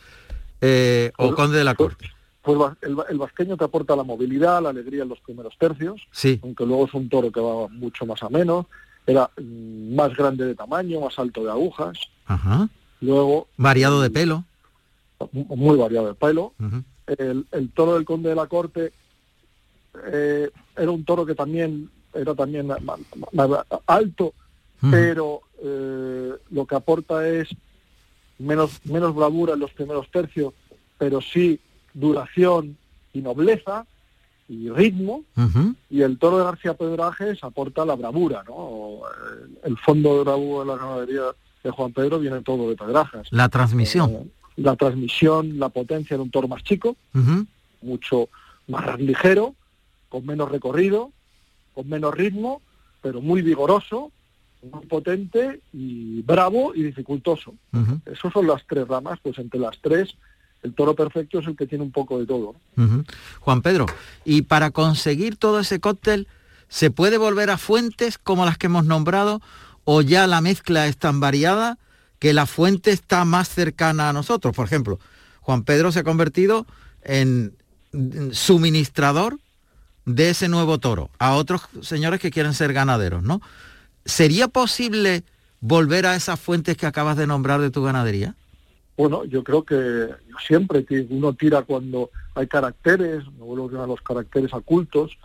eh, 0.62 1.12
o 1.18 1.28
pues, 1.28 1.36
Conde 1.36 1.58
de 1.58 1.64
la 1.64 1.74
pues, 1.74 1.90
Corte? 1.90 2.12
Pues, 2.44 2.72
el, 2.82 2.98
el, 3.10 3.18
vasqueño 3.18 3.58
te 3.58 3.66
aporta 3.66 3.96
la 3.96 4.04
movilidad, 4.04 4.62
la 4.62 4.70
alegría 4.70 5.04
en 5.04 5.10
los 5.10 5.20
primeros 5.20 5.58
tercios, 5.58 6.02
sí. 6.12 6.40
aunque 6.44 6.66
luego 6.66 6.86
es 6.86 6.94
un 6.94 7.10
toro 7.10 7.32
que 7.32 7.40
va 7.40 7.68
mucho 7.68 8.06
más 8.06 8.22
a 8.24 8.30
menos 8.30 8.66
era 9.06 9.30
mm, 9.38 9.96
más 9.96 10.16
grande 10.16 10.46
de 10.46 10.56
tamaño, 10.56 11.02
más 11.02 11.18
alto 11.18 11.44
de 11.44 11.52
agujas. 11.52 11.98
Ajá. 12.26 12.70
Luego... 13.00 13.48
Variado 13.58 14.02
de 14.02 14.10
pelo. 14.10 14.44
Muy 15.32 15.78
variado 15.78 16.08
de 16.08 16.16
pelo. 16.16 16.54
el, 17.08 17.72
toro 17.74 17.96
del 17.96 18.06
conde 18.06 18.30
de 18.30 18.36
la 18.36 18.48
corte 18.48 18.92
eh, 20.12 20.50
era 20.76 20.92
un 20.92 21.04
toro 21.04 21.26
que 21.26 21.36
también 21.36 21.90
era 22.14 22.36
también 22.36 22.70
alto, 23.88 24.34
pero 24.90 25.42
eh, 25.64 26.34
lo 26.50 26.66
que 26.66 26.76
aporta 26.76 27.28
es 27.28 27.50
menos, 28.40 28.80
menos 28.86 29.14
bravura 29.16 29.54
en 29.54 29.60
los 29.60 29.72
primeros 29.72 30.10
tercios, 30.10 30.54
pero 30.98 31.22
sí 31.22 31.60
duración 31.94 32.78
y 33.14 33.22
nobleza 33.22 33.86
y 34.48 34.70
ritmo, 34.70 35.24
y 35.90 36.02
el 36.02 36.18
toro 36.18 36.38
de 36.38 36.44
García 36.44 36.74
Pedrajes 36.74 37.42
aporta 37.42 37.86
la 37.86 37.96
bravura, 37.96 38.44
¿no? 38.46 39.00
El, 39.64 39.78
fondo 39.78 40.18
de 40.18 40.24
bravura 40.26 40.60
de 40.60 40.66
la 40.66 40.78
ganadería 40.78 41.22
de 41.64 41.70
Juan 41.70 41.94
Pedro 41.94 42.20
viene 42.20 42.42
todo 42.42 42.70
de 42.70 42.76
Pedrajas. 42.76 43.28
La 43.32 43.48
transmisión. 43.48 44.12
Eh, 44.12 44.28
la 44.58 44.76
transmisión, 44.76 45.58
la 45.58 45.70
potencia 45.70 46.18
de 46.18 46.24
un 46.24 46.32
toro 46.32 46.50
más 46.50 46.64
chico, 46.64 46.98
mucho 47.82 48.28
más 48.68 49.00
ligero, 49.00 49.56
con 50.10 50.26
menos 50.26 50.52
recorrido, 50.52 51.12
con 51.74 51.88
menos 51.90 52.14
ritmo, 52.14 52.62
pero 53.02 53.22
muy 53.22 53.42
vigoroso, 53.42 54.12
muy 54.62 54.86
potente 54.86 55.62
y 55.74 56.22
bravo 56.22 56.74
y 56.76 56.84
dificultoso. 56.84 57.56
Esas 58.06 58.32
son 58.32 58.48
las 58.48 58.66
tres 58.68 58.88
ramas, 58.88 59.20
pues 59.22 59.38
entre 59.40 59.60
las 59.60 59.80
tres 59.82 60.16
el 60.64 60.74
toro 60.74 60.96
perfecto 60.96 61.40
es 61.40 61.48
el 61.48 61.56
que 61.56 61.66
tiene 61.66 61.84
un 61.84 61.92
poco 61.92 62.20
de 62.20 62.26
todo. 62.26 62.56
Juan 63.40 63.62
Pedro, 63.62 63.88
y 64.26 64.44
para 64.44 64.72
conseguir 64.72 65.36
todo 65.36 65.60
ese 65.60 65.80
cóctel, 65.80 66.28
¿se 66.68 66.92
puede 66.92 67.18
volver 67.18 67.50
a 67.50 67.58
fuentes 67.58 68.18
como 68.18 68.46
las 68.46 68.58
que 68.58 68.68
hemos 68.68 68.86
nombrado 68.86 69.42
o 69.84 70.02
ya 70.02 70.28
la 70.28 70.42
mezcla 70.42 70.88
es 70.88 70.98
tan 70.98 71.20
variada 71.20 71.80
que 72.20 72.34
la 72.34 72.46
fuente 72.46 72.92
está 72.92 73.26
más 73.26 73.50
cercana 73.50 74.10
a 74.10 74.14
nosotros? 74.14 74.56
Por 74.56 74.66
ejemplo, 74.66 75.00
Juan 75.42 75.64
Pedro 75.64 75.92
se 75.92 76.00
ha 76.00 76.04
convertido 76.04 76.68
en 77.04 77.56
suministrador 78.32 79.40
de 80.06 80.30
ese 80.30 80.48
nuevo 80.48 80.80
toro 80.80 81.10
a 81.20 81.36
otros 81.36 81.62
señores 81.82 82.20
que 82.20 82.32
quieren 82.32 82.54
ser 82.54 82.74
ganaderos, 82.74 83.24
¿no? 83.24 83.42
¿Sería 84.06 84.48
posible 84.48 85.24
volver 85.60 86.06
a 86.06 86.16
esas 86.16 86.40
fuentes 86.40 86.76
que 86.76 86.88
acabas 86.88 87.18
de 87.18 87.28
nombrar 87.28 87.62
de 87.62 87.70
tu 87.70 87.84
ganadería? 87.84 88.36
Bueno, 88.98 89.26
yo 89.26 89.44
creo 89.44 89.64
que 89.64 90.10
siempre 90.46 90.86
que 90.86 91.06
uno 91.10 91.34
tira 91.34 91.62
cuando 91.62 92.10
hay 92.36 92.48
caracteres, 92.48 93.24
no 93.38 93.46
vuelvo 93.46 93.82
a 93.82 93.88
los 93.88 94.02
caracteres 94.02 94.54
ocultos, 94.54 95.18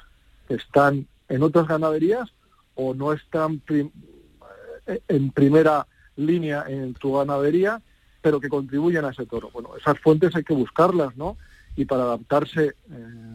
que 0.48 0.54
están 0.54 1.06
en 1.28 1.42
otras 1.42 1.66
ganaderías 1.66 2.30
o 2.74 2.94
no 2.94 3.12
están 3.12 3.60
eh, 3.68 5.00
en 5.08 5.30
primera 5.30 5.86
línea 6.16 6.64
en 6.68 6.94
tu 6.94 7.14
ganadería, 7.14 7.82
pero 8.22 8.40
que 8.40 8.48
contribuyen 8.48 9.04
a 9.04 9.10
ese 9.10 9.26
toro. 9.26 9.50
Bueno, 9.52 9.70
esas 9.76 9.98
fuentes 9.98 10.34
hay 10.34 10.44
que 10.44 10.54
buscarlas, 10.54 11.16
¿no? 11.16 11.36
Y 11.76 11.84
para 11.84 12.04
adaptarse 12.04 12.66
eh, 12.68 12.74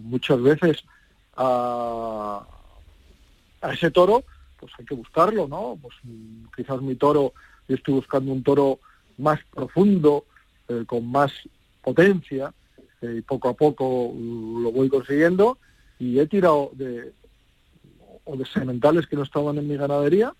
muchas 0.01 0.41
veces 0.41 0.83
a, 1.41 2.45
ese 3.73 3.91
toro, 3.91 4.23
pues 4.59 4.71
hay 4.77 4.85
que 4.85 4.95
buscarlo, 4.95 5.47
¿no? 5.47 5.77
Pues 5.81 5.95
mm, 6.03 6.45
quizás 6.55 6.81
mi 6.81 6.95
toro, 6.95 7.33
yo 7.67 7.75
estoy 7.75 7.95
buscando 7.95 8.31
un 8.31 8.43
toro 8.43 8.79
más 9.17 9.39
profundo, 9.53 10.25
eh, 10.67 10.83
con 10.85 11.09
más 11.09 11.31
potencia, 11.81 12.53
eh, 13.01 13.15
y 13.19 13.21
poco 13.21 13.49
a 13.49 13.53
poco 13.53 14.11
mm, 14.13 14.63
lo 14.63 14.71
voy 14.71 14.89
consiguiendo, 14.89 15.57
y 15.99 16.19
he 16.19 16.27
tirado 16.27 16.71
de, 16.73 17.13
o 18.23 18.35
de 18.35 18.45
sementales 18.45 19.07
que 19.07 19.15
no 19.15 19.23
estaban 19.23 19.57
en 19.57 19.67
mi 19.67 19.77
ganadería, 19.77 20.33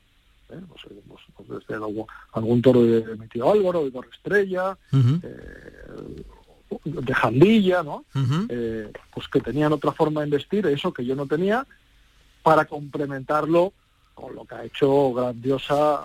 ¿eh? 0.50 0.60
pues, 0.68 0.82
pues, 1.08 1.22
pues 1.36 1.50
desde 1.50 1.76
algún, 1.76 2.62
toro 2.62 2.84
de, 2.84 3.16
mi 3.18 3.28
tío 3.28 3.52
Álvaro, 3.52 3.84
de 3.84 3.92
Torre 3.92 4.10
Estrella, 4.14 4.78
de 6.84 7.14
jandilla, 7.14 7.84
¿no? 7.84 8.06
Eh, 8.50 8.92
pues 9.14 9.28
que 9.28 9.42
tenían 9.42 9.74
otra 9.74 9.92
forma 9.92 10.22
de 10.22 10.28
investir, 10.28 10.66
eso 10.68 10.94
que 10.94 11.06
yo 11.06 11.16
no 11.16 11.26
tenía, 11.28 11.66
para 12.44 12.66
complementarlo 12.66 13.74
con 14.14 14.36
lo 14.36 14.46
que 14.46 14.56
ha 14.56 14.64
hecho 14.66 15.14
grandiosa 15.14 16.02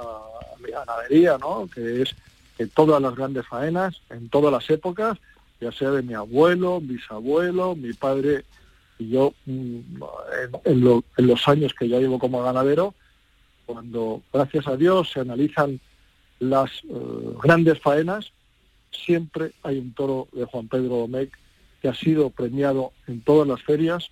mi 0.60 0.70
ganadería, 0.70 1.38
¿no? 1.38 1.68
Que 1.72 2.02
es 2.02 2.14
que 2.56 2.66
todas 2.66 3.00
las 3.00 3.14
grandes 3.14 3.46
faenas, 3.46 4.00
en 4.10 4.28
todas 4.28 4.52
las 4.52 4.68
épocas, 4.70 5.18
ya 5.60 5.72
sea 5.72 5.90
de 5.90 6.02
mi 6.02 6.14
abuelo, 6.14 6.80
bisabuelo, 6.80 7.74
mi 7.74 7.92
padre 7.92 8.44
y 8.98 9.10
yo, 9.10 9.34
mm, 9.44 9.80
en, 10.64 11.02
los 11.16 11.48
años 11.48 11.74
que 11.78 11.88
ya 11.88 11.98
llevo 11.98 12.18
como 12.18 12.42
ganadero, 12.42 12.94
cuando, 13.66 14.22
gracias 14.32 14.66
a 14.68 14.76
Dios, 14.76 15.10
se 15.12 15.20
analizan 15.20 15.80
las 16.38 16.70
eh, 16.84 17.34
grandes 17.42 17.80
faenas, 17.80 18.32
siempre 19.04 19.52
hay 19.62 19.78
un 19.78 19.92
toro 19.92 20.28
de 20.32 20.44
Juan 20.44 20.68
Pedro 20.68 20.96
Domecq 20.96 21.36
que 21.80 21.88
ha 21.88 21.94
sido 21.94 22.30
premiado 22.30 22.92
en 23.06 23.20
todas 23.20 23.46
las 23.46 23.62
ferias 23.62 24.10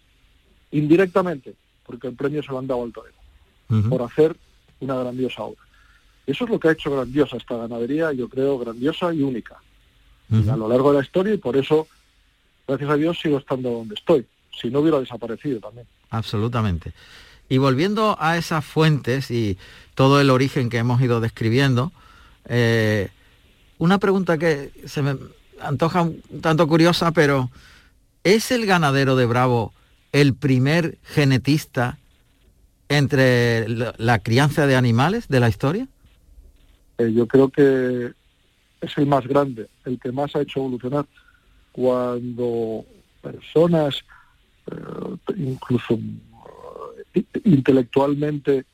indirectamente, 0.70 1.54
porque 1.86 2.08
el 2.08 2.14
premio 2.14 2.42
se 2.42 2.50
lo 2.50 2.58
han 2.58 2.66
dado 2.66 2.82
al 2.82 2.92
torero, 2.92 3.16
por 3.88 4.02
hacer 4.02 4.36
una 4.80 4.96
grandiosa 4.96 5.42
obra. 5.42 5.60
Eso 6.26 6.44
es 6.44 6.50
lo 6.50 6.58
que 6.58 6.68
ha 6.68 6.72
hecho 6.72 6.90
grandiosa 6.90 7.36
esta 7.36 7.56
ganadería, 7.56 8.12
yo 8.12 8.28
creo 8.28 8.58
grandiosa 8.58 9.12
y 9.12 9.22
única 9.22 9.60
a 10.30 10.56
lo 10.56 10.68
largo 10.68 10.90
de 10.90 10.98
la 10.98 11.04
historia 11.04 11.34
y 11.34 11.38
por 11.38 11.56
eso, 11.56 11.86
gracias 12.66 12.90
a 12.90 12.96
Dios, 12.96 13.18
sigo 13.20 13.38
estando 13.38 13.70
donde 13.70 13.94
estoy. 13.94 14.26
Si 14.60 14.70
no 14.70 14.80
hubiera 14.80 15.00
desaparecido 15.00 15.60
también. 15.60 15.86
Absolutamente. 16.10 16.92
Y 17.48 17.58
volviendo 17.58 18.16
a 18.18 18.36
esas 18.36 18.64
fuentes 18.64 19.30
y 19.30 19.58
todo 19.94 20.20
el 20.20 20.30
origen 20.30 20.70
que 20.70 20.78
hemos 20.78 21.00
ido 21.00 21.20
describiendo, 21.20 21.92
eh, 22.48 23.10
una 23.84 23.98
pregunta 23.98 24.38
que 24.38 24.70
se 24.86 25.02
me 25.02 25.16
antoja 25.60 26.02
un 26.02 26.40
tanto 26.40 26.66
curiosa, 26.66 27.12
pero 27.12 27.50
¿es 28.24 28.50
el 28.50 28.64
ganadero 28.64 29.14
de 29.14 29.26
Bravo 29.26 29.74
el 30.10 30.34
primer 30.34 30.96
genetista 31.02 31.98
entre 32.88 33.68
la, 33.68 34.18
crianza 34.20 34.66
de 34.66 34.76
animales 34.76 35.28
de 35.28 35.40
la 35.40 35.50
historia? 35.50 35.86
Eh, 36.96 37.12
yo 37.12 37.28
creo 37.28 37.50
que 37.50 38.12
es 38.80 38.98
el 38.98 39.06
más 39.06 39.26
grande, 39.26 39.68
el 39.84 40.00
que 40.00 40.12
más 40.12 40.34
ha 40.34 40.40
hecho 40.40 40.60
evolucionar. 40.60 41.04
Cuando 41.72 42.86
personas, 43.20 43.98
eh, 44.70 45.34
incluso 45.36 45.98
eh, 47.12 47.24
intelectualmente 47.44 48.64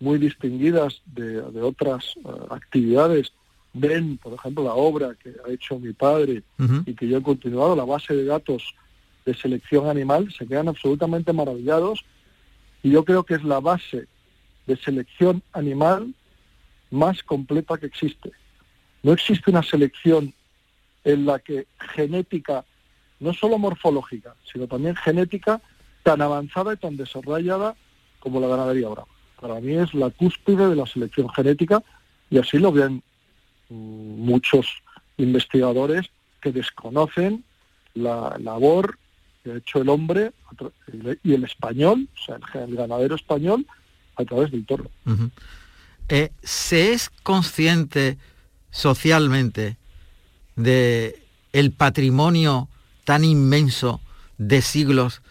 muy 0.00 0.18
distinguidas 0.18 1.00
de, 1.06 1.40
otras 1.62 2.14
actividades, 2.50 3.32
ven, 3.72 4.18
por 4.18 4.32
ejemplo, 4.34 4.64
la 4.64 4.74
obra 4.74 5.14
que 5.22 5.34
ha 5.46 5.50
hecho 5.50 5.78
mi 5.78 5.92
padre 5.92 6.42
y 6.86 6.94
que 6.94 7.08
yo 7.08 7.18
he 7.18 7.22
continuado, 7.22 7.76
la 7.76 7.84
base 7.84 8.14
de 8.14 8.24
datos 8.24 8.74
de 9.24 9.34
selección 9.34 9.88
animal, 9.88 10.32
se 10.32 10.46
quedan 10.46 10.68
absolutamente 10.68 11.32
maravillados 11.32 12.04
y 12.82 12.90
yo 12.90 13.04
creo 13.04 13.24
que 13.24 13.34
es 13.34 13.44
la 13.44 13.60
base 13.60 14.06
de 14.66 14.76
selección 14.76 15.42
animal 15.52 16.14
más 16.90 17.22
completa 17.22 17.78
que 17.78 17.86
existe. 17.86 18.30
No 19.02 19.12
existe 19.12 19.50
una 19.50 19.62
selección 19.62 20.34
en 21.04 21.26
la 21.26 21.38
que 21.38 21.66
genética, 21.94 22.64
no 23.20 23.32
solo 23.32 23.58
morfológica, 23.58 24.34
sino 24.50 24.66
también 24.66 24.96
genética, 24.96 25.60
tan 26.02 26.20
avanzada 26.22 26.74
y 26.74 26.76
tan 26.76 26.96
desarrollada 26.96 27.76
como 28.20 28.40
la 28.40 28.48
ganadería 28.48 28.86
ahora. 28.86 29.04
Para 29.40 29.60
mí 29.60 29.74
es 29.74 29.94
la 29.94 30.10
cúspide 30.10 30.68
de 30.68 30.76
la 30.76 30.86
selección 30.86 31.28
genética 31.28 31.82
y 32.30 32.38
así 32.38 32.58
lo 32.58 32.72
ven 32.72 33.02
muchos 33.68 34.66
investigadores 35.16 36.10
que 36.40 36.52
desconocen 36.52 37.44
la 37.94 38.36
labor 38.38 38.98
que 39.42 39.52
ha 39.52 39.56
hecho 39.56 39.80
el 39.80 39.88
hombre 39.88 40.32
y 41.22 41.34
el 41.34 41.44
español, 41.44 42.08
o 42.14 42.24
sea, 42.24 42.64
el 42.64 42.76
ganadero 42.76 43.14
español, 43.14 43.66
a 44.16 44.24
través 44.24 44.50
del 44.50 44.66
toro. 44.66 44.90
Eh, 46.08 46.30
¿Se 46.42 46.92
es 46.92 47.10
consciente 47.22 48.18
socialmente 48.70 49.76
de 50.56 51.22
el 51.52 51.72
patrimonio 51.72 52.68
tan 53.04 53.24
inmenso 53.24 54.00
de 54.38 54.62
siglos 54.62 55.22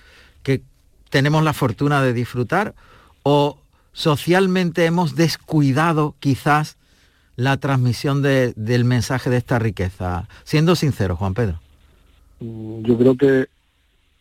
que 0.44 0.62
tenemos 1.10 1.44
la 1.44 1.54
fortuna 1.54 2.02
de 2.02 2.14
disfrutar? 2.14 2.76
¿O 3.24 3.60
socialmente 3.92 4.86
hemos 4.86 5.16
descuidado 5.16 6.16
quizás 6.20 6.77
la 7.38 7.56
transmisión 7.58 8.22
del 8.22 8.84
mensaje 8.84 9.30
de 9.30 9.38
esta 9.38 9.60
riqueza? 9.60 10.28
Siendo 10.44 10.76
sincero, 10.76 11.16
Juan 11.16 11.34
Pedro. 11.34 11.62
Mm, 12.42 12.82
yo 12.84 12.98
creo 12.98 13.16
que 13.16 13.48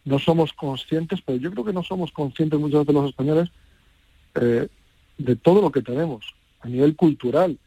no 0.05 0.21
somos 0.21 0.53
conscientes, 0.53 1.21
pero 1.25 1.39
yo 1.39 1.51
creo 1.51 1.65
que 1.65 1.73
no 1.73 1.83
somos 1.83 2.13
conscientes 2.13 2.61
muchos 2.61 2.87
de 2.87 2.93
los 2.93 3.09
españoles 3.09 3.51
eh, 4.37 4.69
de 5.19 5.37
todo 5.37 5.61
lo 5.61 5.73
que 5.73 5.83
tenemos 5.83 6.25
a 6.61 6.69
nivel 6.69 6.95
cultural. 6.95 7.59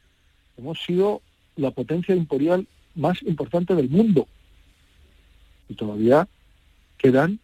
Hemos 0.57 0.79
sido 0.81 1.21
la 1.57 1.71
potencia 1.71 2.15
imperial 2.15 2.65
más 2.95 3.21
importante 3.23 3.75
del 3.75 3.89
mundo 3.89 4.27
y 5.67 5.73
todavía 5.73 6.27
quedan 6.97 7.39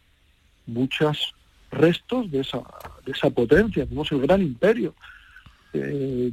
muchos 0.66 1.34
restos 1.72 2.30
de 2.32 2.42
esa, 2.42 2.62
de 3.06 3.12
esa 3.12 3.30
potencia. 3.30 3.86
Tenemos 3.86 4.12
el 4.12 4.22
gran 4.22 4.42
imperio. 4.42 4.94
Eh, 5.74 6.32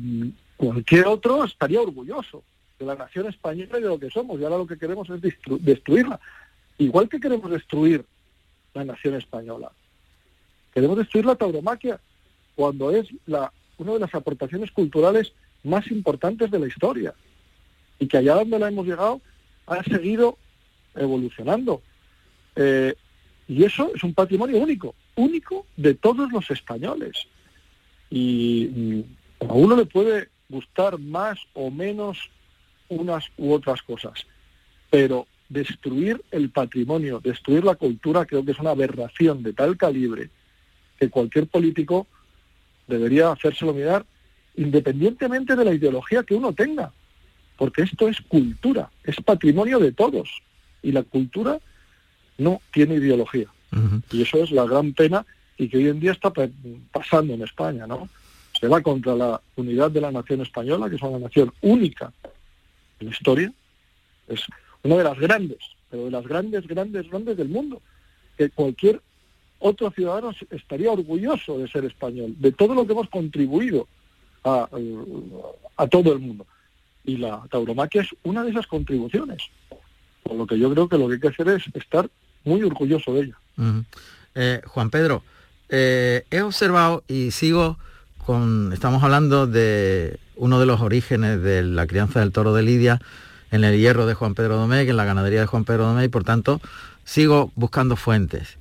Cualquier 0.62 1.08
otro 1.08 1.42
estaría 1.42 1.80
orgulloso 1.80 2.44
de 2.78 2.86
la 2.86 2.94
nación 2.94 3.26
española 3.26 3.80
y 3.80 3.82
de 3.82 3.88
lo 3.88 3.98
que 3.98 4.10
somos, 4.10 4.38
y 4.38 4.44
ahora 4.44 4.58
lo 4.58 4.66
que 4.68 4.78
queremos 4.78 5.10
es 5.10 5.20
destruirla. 5.60 6.20
igual 6.78 7.08
que 7.08 7.18
queremos 7.18 7.50
destruir 7.50 8.04
la 8.72 8.84
nación 8.84 9.14
española, 9.14 9.72
queremos 10.72 10.98
destruir 10.98 11.26
la 11.26 11.34
tauromaquia 11.34 11.98
cuando 12.54 12.92
es 12.92 13.08
la, 13.26 13.52
una 13.78 13.94
de 13.94 13.98
las 13.98 14.14
aportaciones 14.14 14.70
culturales 14.70 15.32
más 15.64 15.90
importantes 15.90 16.48
de 16.48 16.60
la 16.60 16.68
historia 16.68 17.12
y 17.98 18.06
que 18.06 18.18
allá 18.18 18.36
donde 18.36 18.60
la 18.60 18.68
hemos 18.68 18.86
llegado 18.86 19.20
ha 19.66 19.82
seguido 19.82 20.38
evolucionando. 20.94 21.82
Eh, 22.54 22.94
y 23.48 23.64
eso 23.64 23.90
es 23.96 24.04
un 24.04 24.14
patrimonio 24.14 24.58
único, 24.58 24.94
único 25.16 25.66
de 25.76 25.94
todos 25.94 26.30
los 26.30 26.48
españoles. 26.52 27.26
Y, 28.10 29.04
a 29.40 29.54
uno 29.54 29.74
le 29.74 29.86
puede 29.86 30.28
gustar 30.52 30.98
más 30.98 31.38
o 31.54 31.70
menos 31.70 32.18
unas 32.88 33.24
u 33.38 33.52
otras 33.52 33.82
cosas, 33.82 34.26
pero 34.90 35.26
destruir 35.48 36.22
el 36.30 36.50
patrimonio, 36.50 37.20
destruir 37.20 37.64
la 37.64 37.74
cultura, 37.74 38.26
creo 38.26 38.44
que 38.44 38.52
es 38.52 38.58
una 38.58 38.70
aberración 38.70 39.42
de 39.42 39.52
tal 39.52 39.76
calibre 39.76 40.30
que 40.98 41.10
cualquier 41.10 41.46
político 41.46 42.06
debería 42.86 43.32
hacérselo 43.32 43.72
mirar 43.72 44.04
independientemente 44.56 45.56
de 45.56 45.64
la 45.64 45.74
ideología 45.74 46.22
que 46.22 46.34
uno 46.34 46.52
tenga, 46.52 46.92
porque 47.56 47.82
esto 47.82 48.08
es 48.08 48.20
cultura, 48.20 48.90
es 49.04 49.16
patrimonio 49.16 49.78
de 49.78 49.92
todos 49.92 50.28
y 50.82 50.92
la 50.92 51.02
cultura 51.02 51.58
no 52.38 52.60
tiene 52.72 52.96
ideología. 52.96 53.48
Y 54.10 54.22
eso 54.22 54.38
es 54.44 54.50
la 54.50 54.66
gran 54.66 54.92
pena 54.92 55.24
y 55.56 55.68
que 55.68 55.78
hoy 55.78 55.88
en 55.88 56.00
día 56.00 56.12
está 56.12 56.30
pasando 56.92 57.32
en 57.32 57.42
España, 57.42 57.86
¿no? 57.86 58.08
Se 58.62 58.68
va 58.68 58.80
contra 58.80 59.16
la 59.16 59.40
unidad 59.56 59.90
de 59.90 60.00
la 60.00 60.12
nación 60.12 60.40
española, 60.40 60.88
que 60.88 60.94
es 60.94 61.02
una 61.02 61.18
nación 61.18 61.52
única 61.62 62.12
en 63.00 63.06
la 63.08 63.12
historia, 63.12 63.52
es 64.28 64.40
una 64.84 64.98
de 64.98 65.02
las 65.02 65.18
grandes, 65.18 65.58
pero 65.90 66.04
de 66.04 66.12
las 66.12 66.24
grandes, 66.24 66.68
grandes, 66.68 67.10
grandes 67.10 67.36
del 67.36 67.48
mundo, 67.48 67.82
que 68.38 68.50
cualquier 68.50 69.02
otro 69.58 69.90
ciudadano 69.90 70.30
estaría 70.52 70.92
orgulloso 70.92 71.58
de 71.58 71.66
ser 71.66 71.86
español, 71.86 72.36
de 72.38 72.52
todo 72.52 72.72
lo 72.76 72.86
que 72.86 72.92
hemos 72.92 73.08
contribuido 73.08 73.88
a, 74.44 74.68
todo 75.90 76.12
el 76.12 76.20
mundo. 76.20 76.46
Y 77.04 77.16
la 77.16 77.42
tauromaquia 77.50 78.02
es 78.02 78.10
una 78.22 78.44
de 78.44 78.52
esas 78.52 78.68
contribuciones. 78.68 79.42
Por 80.22 80.36
lo 80.36 80.46
que 80.46 80.56
yo 80.56 80.70
creo 80.72 80.88
que 80.88 80.98
lo 80.98 81.08
que 81.08 81.14
hay 81.14 81.20
que 81.20 81.28
hacer 81.28 81.48
es 81.48 81.64
estar 81.74 82.08
muy 82.44 82.62
orgulloso 82.62 83.12
de 83.12 83.22
ella. 83.22 83.36
Eh, 84.36 84.62
Juan 84.66 84.88
Pedro, 84.88 85.24
eh, 85.68 86.22
he 86.30 86.42
observado 86.42 87.02
y 87.08 87.32
sigo 87.32 87.76
con, 88.24 88.72
estamos 88.72 89.02
hablando 89.02 89.46
de 89.46 90.18
uno 90.36 90.60
de 90.60 90.66
los 90.66 90.80
orígenes 90.80 91.42
de 91.42 91.62
la 91.62 91.86
crianza 91.86 92.20
del 92.20 92.32
toro 92.32 92.54
de 92.54 92.62
Lidia 92.62 93.00
en 93.50 93.64
el 93.64 93.78
hierro 93.78 94.06
de 94.06 94.14
Juan 94.14 94.34
Pedro 94.34 94.56
Domecq, 94.56 94.88
en 94.88 94.96
la 94.96 95.04
ganadería 95.04 95.40
de 95.40 95.46
Juan 95.46 95.64
Pedro 95.64 95.86
Domecq, 95.86 96.06
y 96.06 96.08
por 96.08 96.24
tanto 96.24 96.60
sigo 97.04 97.52
buscando 97.54 97.96
fuentes. 97.96 98.58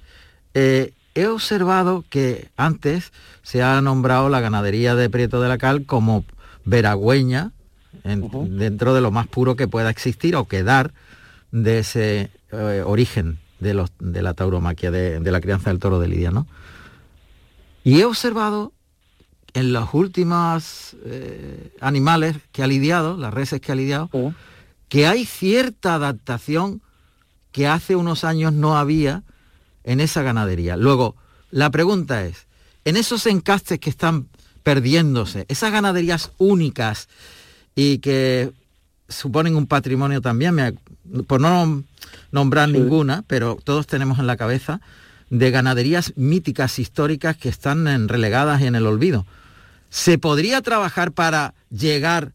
Eh, 0.53 0.93
he 1.15 1.27
observado 1.27 2.03
que 2.09 2.49
antes 2.57 3.11
se 3.43 3.63
ha 3.63 3.81
nombrado 3.81 4.29
la 4.29 4.41
ganadería 4.41 4.95
de 4.95 5.09
Prieto 5.09 5.41
de 5.41 5.49
la 5.49 5.57
Cal 5.57 5.85
como 5.85 6.25
veragüeña, 6.65 7.51
dentro 8.03 8.93
de 8.93 9.01
lo 9.01 9.11
más 9.11 9.27
puro 9.27 9.55
que 9.55 9.67
pueda 9.67 9.89
existir 9.89 10.35
o 10.35 10.45
quedar 10.45 10.93
de 11.51 11.79
ese 11.79 12.31
origen 12.85 13.37
de, 13.59 13.73
los, 13.73 13.91
de 13.99 14.21
la 14.21 14.33
tauromaquia, 14.33 14.91
de, 14.91 15.19
la 15.31 15.41
crianza 15.41 15.69
del 15.69 15.79
toro 15.79 15.99
de 15.99 16.07
Lidia, 16.07 16.31
¿no? 16.31 16.47
Y 17.83 17.99
he 17.99 18.05
observado 18.05 18.73
en 19.53 19.73
los 19.73 19.93
últimos 19.93 20.95
eh, 21.03 21.75
animales 21.81 22.37
que 22.51 22.63
ha 22.63 22.67
lidiado, 22.67 23.17
las 23.17 23.33
reses 23.33 23.61
que 23.61 23.71
ha 23.71 23.75
lidiado, 23.75 24.09
que 24.89 25.07
hay 25.07 25.25
cierta 25.25 25.95
adaptación 25.95 26.81
que 27.51 27.67
hace 27.67 27.95
unos 27.95 28.23
años 28.23 28.53
no 28.53 28.77
había 28.77 29.23
en 29.83 29.99
esa 29.99 30.21
ganadería. 30.21 30.77
Luego, 30.77 31.15
la 31.49 31.69
pregunta 31.69 32.25
es, 32.25 32.47
en 32.85 32.97
esos 32.97 33.25
encastes 33.25 33.79
que 33.79 33.89
están 33.89 34.27
perdiéndose, 34.63 35.45
esas 35.49 35.71
ganaderías 35.71 36.31
únicas 36.37 37.09
y 37.75 37.99
que 37.99 38.51
suponen 39.09 39.55
un 39.55 39.67
patrimonio 39.67 40.21
también, 40.21 40.55
me, 40.55 40.73
por 41.27 41.41
no 41.41 41.83
nombrar 42.31 42.69
ninguna, 42.69 43.23
pero 43.27 43.57
todos 43.63 43.87
tenemos 43.87 44.19
en 44.19 44.27
la 44.27 44.37
cabeza, 44.37 44.81
de 45.29 45.51
ganaderías 45.51 46.13
míticas 46.15 46.79
históricas 46.79 47.37
que 47.37 47.49
están 47.49 48.07
relegadas 48.07 48.61
y 48.61 48.67
en 48.67 48.75
el 48.75 48.85
olvido. 48.85 49.25
¿Se 49.91 50.17
podría 50.17 50.61
trabajar 50.61 51.11
para 51.11 51.53
llegar 51.69 52.31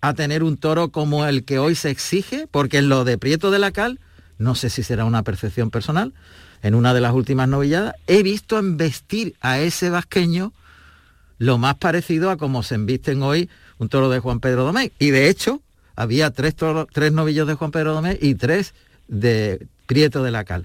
a 0.00 0.14
tener 0.14 0.42
un 0.42 0.56
toro 0.56 0.88
como 0.88 1.26
el 1.26 1.44
que 1.44 1.58
hoy 1.58 1.74
se 1.74 1.90
exige? 1.90 2.48
Porque 2.50 2.78
en 2.78 2.88
lo 2.88 3.04
de 3.04 3.18
Prieto 3.18 3.50
de 3.50 3.58
la 3.58 3.70
Cal, 3.70 4.00
no 4.38 4.54
sé 4.54 4.70
si 4.70 4.82
será 4.82 5.04
una 5.04 5.22
percepción 5.22 5.70
personal, 5.70 6.14
en 6.62 6.74
una 6.74 6.94
de 6.94 7.02
las 7.02 7.12
últimas 7.12 7.48
novilladas, 7.48 7.94
he 8.06 8.22
visto 8.22 8.58
embestir 8.58 9.34
a 9.42 9.58
ese 9.58 9.90
vasqueño 9.90 10.54
lo 11.36 11.58
más 11.58 11.74
parecido 11.74 12.30
a 12.30 12.38
como 12.38 12.62
se 12.62 12.76
embisten 12.76 13.22
hoy 13.22 13.50
un 13.76 13.90
toro 13.90 14.08
de 14.08 14.20
Juan 14.20 14.40
Pedro 14.40 14.64
Domecq. 14.64 14.94
Y 14.98 15.10
de 15.10 15.28
hecho, 15.28 15.60
había 15.96 16.30
tres, 16.30 16.54
tres 16.92 17.12
novillos 17.12 17.46
de 17.46 17.54
Juan 17.54 17.72
Pedro 17.72 17.92
Domé 17.92 18.18
y 18.22 18.36
tres 18.36 18.72
de 19.06 19.66
Prieto 19.84 20.22
de 20.22 20.30
la 20.30 20.44
Cal. 20.44 20.64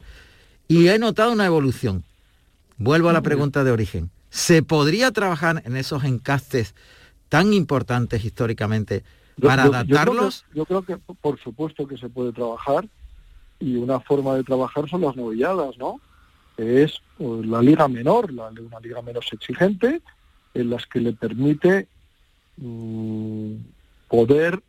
Y 0.70 0.88
he 0.88 0.98
notado 0.98 1.34
una 1.34 1.46
evolución. 1.46 2.06
Vuelvo 2.78 3.10
a 3.10 3.14
la 3.14 3.22
pregunta 3.22 3.66
de 3.66 3.72
origen. 3.72 4.10
¿Se 4.30 4.62
podría 4.64 5.12
trabajar 5.12 5.62
en 5.66 5.76
esos 5.76 6.04
encastes 6.04 6.76
tan 7.30 7.54
importantes 7.54 8.24
históricamente 8.24 9.04
para 9.42 9.64
adaptarlos? 9.64 10.46
Yo 10.54 10.66
creo, 10.66 10.84
que, 10.84 10.98
por 10.98 11.40
supuesto 11.40 11.88
que 11.88 11.98
se 11.98 12.10
puede 12.10 12.32
trabajar 12.32 12.88
y 13.60 13.76
una 13.76 14.00
forma 14.00 14.36
de 14.36 14.44
trabajar 14.44 14.90
son 14.90 15.02
las 15.02 15.16
novilladas, 15.16 15.78
¿no? 15.78 16.00
Es 16.58 17.02
pues, 17.18 17.46
la 17.46 17.62
liga 17.62 17.88
menor, 17.88 18.32
la, 18.32 18.50
una 18.50 18.80
liga 18.80 19.02
menos 19.02 19.26
exigente, 19.32 20.02
en 20.54 20.70
las 20.70 20.86
que 20.86 21.00
le 21.00 21.14
permite 21.14 21.88
mm, 22.58 23.54
poder 24.08 24.62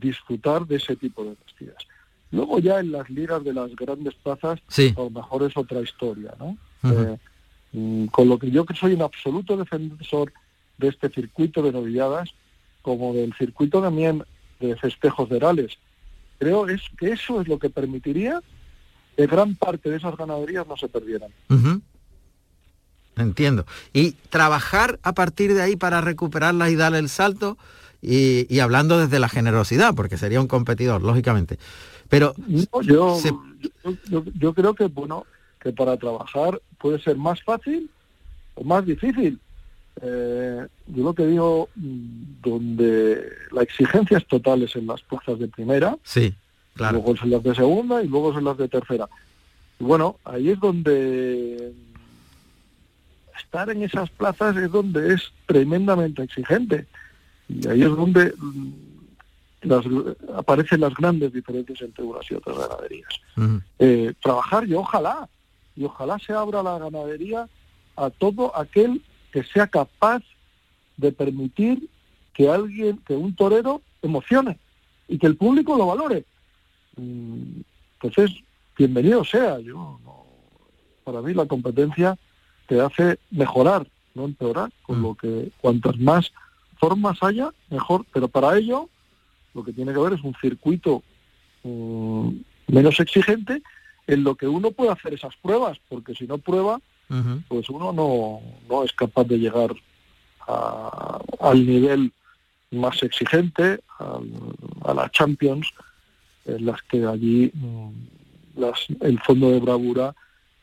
disfrutar 0.00 0.66
de 0.66 0.76
ese 0.76 0.96
tipo 0.96 1.24
de 1.24 1.36
vestidas. 1.44 1.76
Luego 2.30 2.58
ya 2.58 2.80
en 2.80 2.92
las 2.92 3.08
ligas 3.08 3.42
de 3.42 3.54
las 3.54 3.74
grandes 3.74 4.14
plazas, 4.14 4.60
a 4.60 5.00
lo 5.00 5.10
mejor 5.10 5.44
es 5.44 5.56
otra 5.56 5.80
historia, 5.80 6.34
¿no? 6.38 6.58
Eh, 6.84 7.16
con 8.10 8.28
lo 8.28 8.38
que 8.38 8.50
yo 8.50 8.64
que 8.64 8.74
soy 8.74 8.94
un 8.94 9.02
absoluto 9.02 9.56
defensor 9.56 10.32
de 10.78 10.88
este 10.88 11.10
circuito 11.10 11.62
de 11.62 11.72
novilladas, 11.72 12.30
como 12.82 13.12
del 13.12 13.34
circuito 13.34 13.82
también 13.82 14.24
de 14.60 14.76
festejos 14.76 15.28
verales, 15.28 15.78
creo 16.38 16.68
es 16.68 16.82
que 16.98 17.12
eso 17.12 17.40
es 17.40 17.48
lo 17.48 17.58
que 17.58 17.70
permitiría 17.70 18.40
que 19.16 19.26
gran 19.26 19.56
parte 19.56 19.90
de 19.90 19.96
esas 19.96 20.16
ganaderías 20.16 20.66
no 20.66 20.76
se 20.76 20.88
perdieran. 20.88 21.30
Entiendo. 23.16 23.66
Y 23.92 24.12
trabajar 24.12 25.00
a 25.02 25.12
partir 25.12 25.54
de 25.54 25.62
ahí 25.62 25.76
para 25.76 26.00
recuperarlas 26.00 26.70
y 26.70 26.76
darle 26.76 27.00
el 27.00 27.08
salto, 27.08 27.58
y, 28.00 28.60
hablando 28.60 28.98
desde 28.98 29.18
la 29.18 29.28
generosidad, 29.28 29.94
porque 29.94 30.16
sería 30.16 30.40
un 30.40 30.46
competidor, 30.46 31.02
lógicamente. 31.02 31.58
Pero 32.08 32.34
yo, 32.82 33.20
yo, 34.34 34.54
creo 34.54 34.74
que 34.74 34.86
bueno 34.86 35.26
que 35.60 35.72
para 35.72 35.96
trabajar 35.96 36.60
puede 36.78 37.00
ser 37.00 37.16
más 37.16 37.42
fácil 37.42 37.90
o 38.54 38.64
más 38.64 38.84
difícil. 38.84 39.38
Eh, 40.00 40.66
yo 40.86 41.04
lo 41.04 41.14
que 41.14 41.26
digo, 41.26 41.68
mm, 41.74 42.40
donde 42.42 43.28
la 43.52 43.62
exigencia 43.62 44.18
es 44.18 44.26
total 44.26 44.62
es 44.62 44.76
en 44.76 44.86
las 44.86 45.02
plazas 45.02 45.38
de 45.38 45.48
primera, 45.48 45.96
sí, 46.04 46.34
claro. 46.74 46.98
luego 46.98 47.16
son 47.16 47.30
las 47.30 47.42
de 47.42 47.54
segunda 47.54 48.02
y 48.02 48.08
luego 48.08 48.32
son 48.32 48.44
las 48.44 48.56
de 48.56 48.68
tercera. 48.68 49.08
Y 49.80 49.84
bueno, 49.84 50.16
ahí 50.24 50.50
es 50.50 50.60
donde 50.60 51.72
estar 53.38 53.70
en 53.70 53.82
esas 53.82 54.10
plazas 54.10 54.56
es 54.56 54.70
donde 54.70 55.14
es 55.14 55.32
tremendamente 55.46 56.22
exigente. 56.22 56.86
Y 57.48 57.66
ahí 57.66 57.82
es 57.82 57.88
donde 57.88 58.34
mm, 58.36 58.72
las, 59.62 59.84
aparecen 60.36 60.80
las 60.80 60.94
grandes 60.94 61.32
diferencias 61.32 61.80
entre 61.82 62.04
unas 62.04 62.30
y 62.30 62.34
otras 62.34 62.58
ganaderías. 62.58 63.20
Eh, 63.78 64.12
trabajar 64.22 64.68
y 64.68 64.74
ojalá, 64.74 65.28
y 65.78 65.84
ojalá 65.84 66.18
se 66.18 66.32
abra 66.32 66.60
la 66.60 66.76
ganadería 66.76 67.48
a 67.94 68.10
todo 68.10 68.54
aquel 68.56 69.00
que 69.32 69.44
sea 69.44 69.68
capaz 69.68 70.24
de 70.96 71.12
permitir 71.12 71.88
que 72.34 72.50
alguien, 72.50 72.98
que 73.06 73.14
un 73.14 73.34
torero 73.36 73.80
emocione 74.02 74.58
y 75.06 75.18
que 75.18 75.28
el 75.28 75.36
público 75.36 75.76
lo 75.76 75.86
valore. 75.86 76.24
Mm, 76.96 77.60
entonces, 77.94 78.36
bienvenido 78.76 79.24
sea. 79.24 79.60
Yo 79.60 80.00
para 81.04 81.22
mí 81.22 81.32
la 81.32 81.46
competencia 81.46 82.18
te 82.66 82.80
hace 82.80 83.20
mejorar, 83.30 83.86
no 84.14 84.24
empeorar, 84.24 84.72
con 84.82 85.00
lo 85.00 85.14
que 85.14 85.52
cuantas 85.60 85.96
más 85.96 86.32
formas 86.80 87.22
haya, 87.22 87.50
mejor, 87.70 88.04
pero 88.12 88.26
para 88.26 88.58
ello 88.58 88.88
lo 89.54 89.62
que 89.62 89.72
tiene 89.72 89.92
que 89.92 90.00
haber 90.00 90.14
es 90.14 90.24
un 90.24 90.34
circuito 90.40 91.04
mm, 91.62 92.30
menos 92.66 92.98
exigente 92.98 93.62
en 94.08 94.24
lo 94.24 94.34
que 94.34 94.48
uno 94.48 94.70
puede 94.70 94.90
hacer 94.90 95.14
esas 95.14 95.36
pruebas, 95.36 95.78
porque 95.88 96.14
si 96.14 96.26
no 96.26 96.38
prueba, 96.38 96.80
pues 97.48 97.70
uno 97.70 97.92
no, 97.92 98.40
no, 98.68 98.82
es 98.82 98.92
capaz 98.92 99.24
de 99.24 99.38
llegar 99.38 99.70
al 101.40 101.66
nivel 101.66 102.12
más 102.70 103.02
exigente, 103.02 103.80
a, 103.98 104.94
la 104.94 105.10
Champions, 105.10 105.70
en 106.46 106.64
las 106.64 106.80
que 106.82 107.04
allí 107.04 107.50
mm, 107.52 107.90
el 109.00 109.20
fondo 109.20 109.50
de 109.50 109.60
bravura 109.60 110.14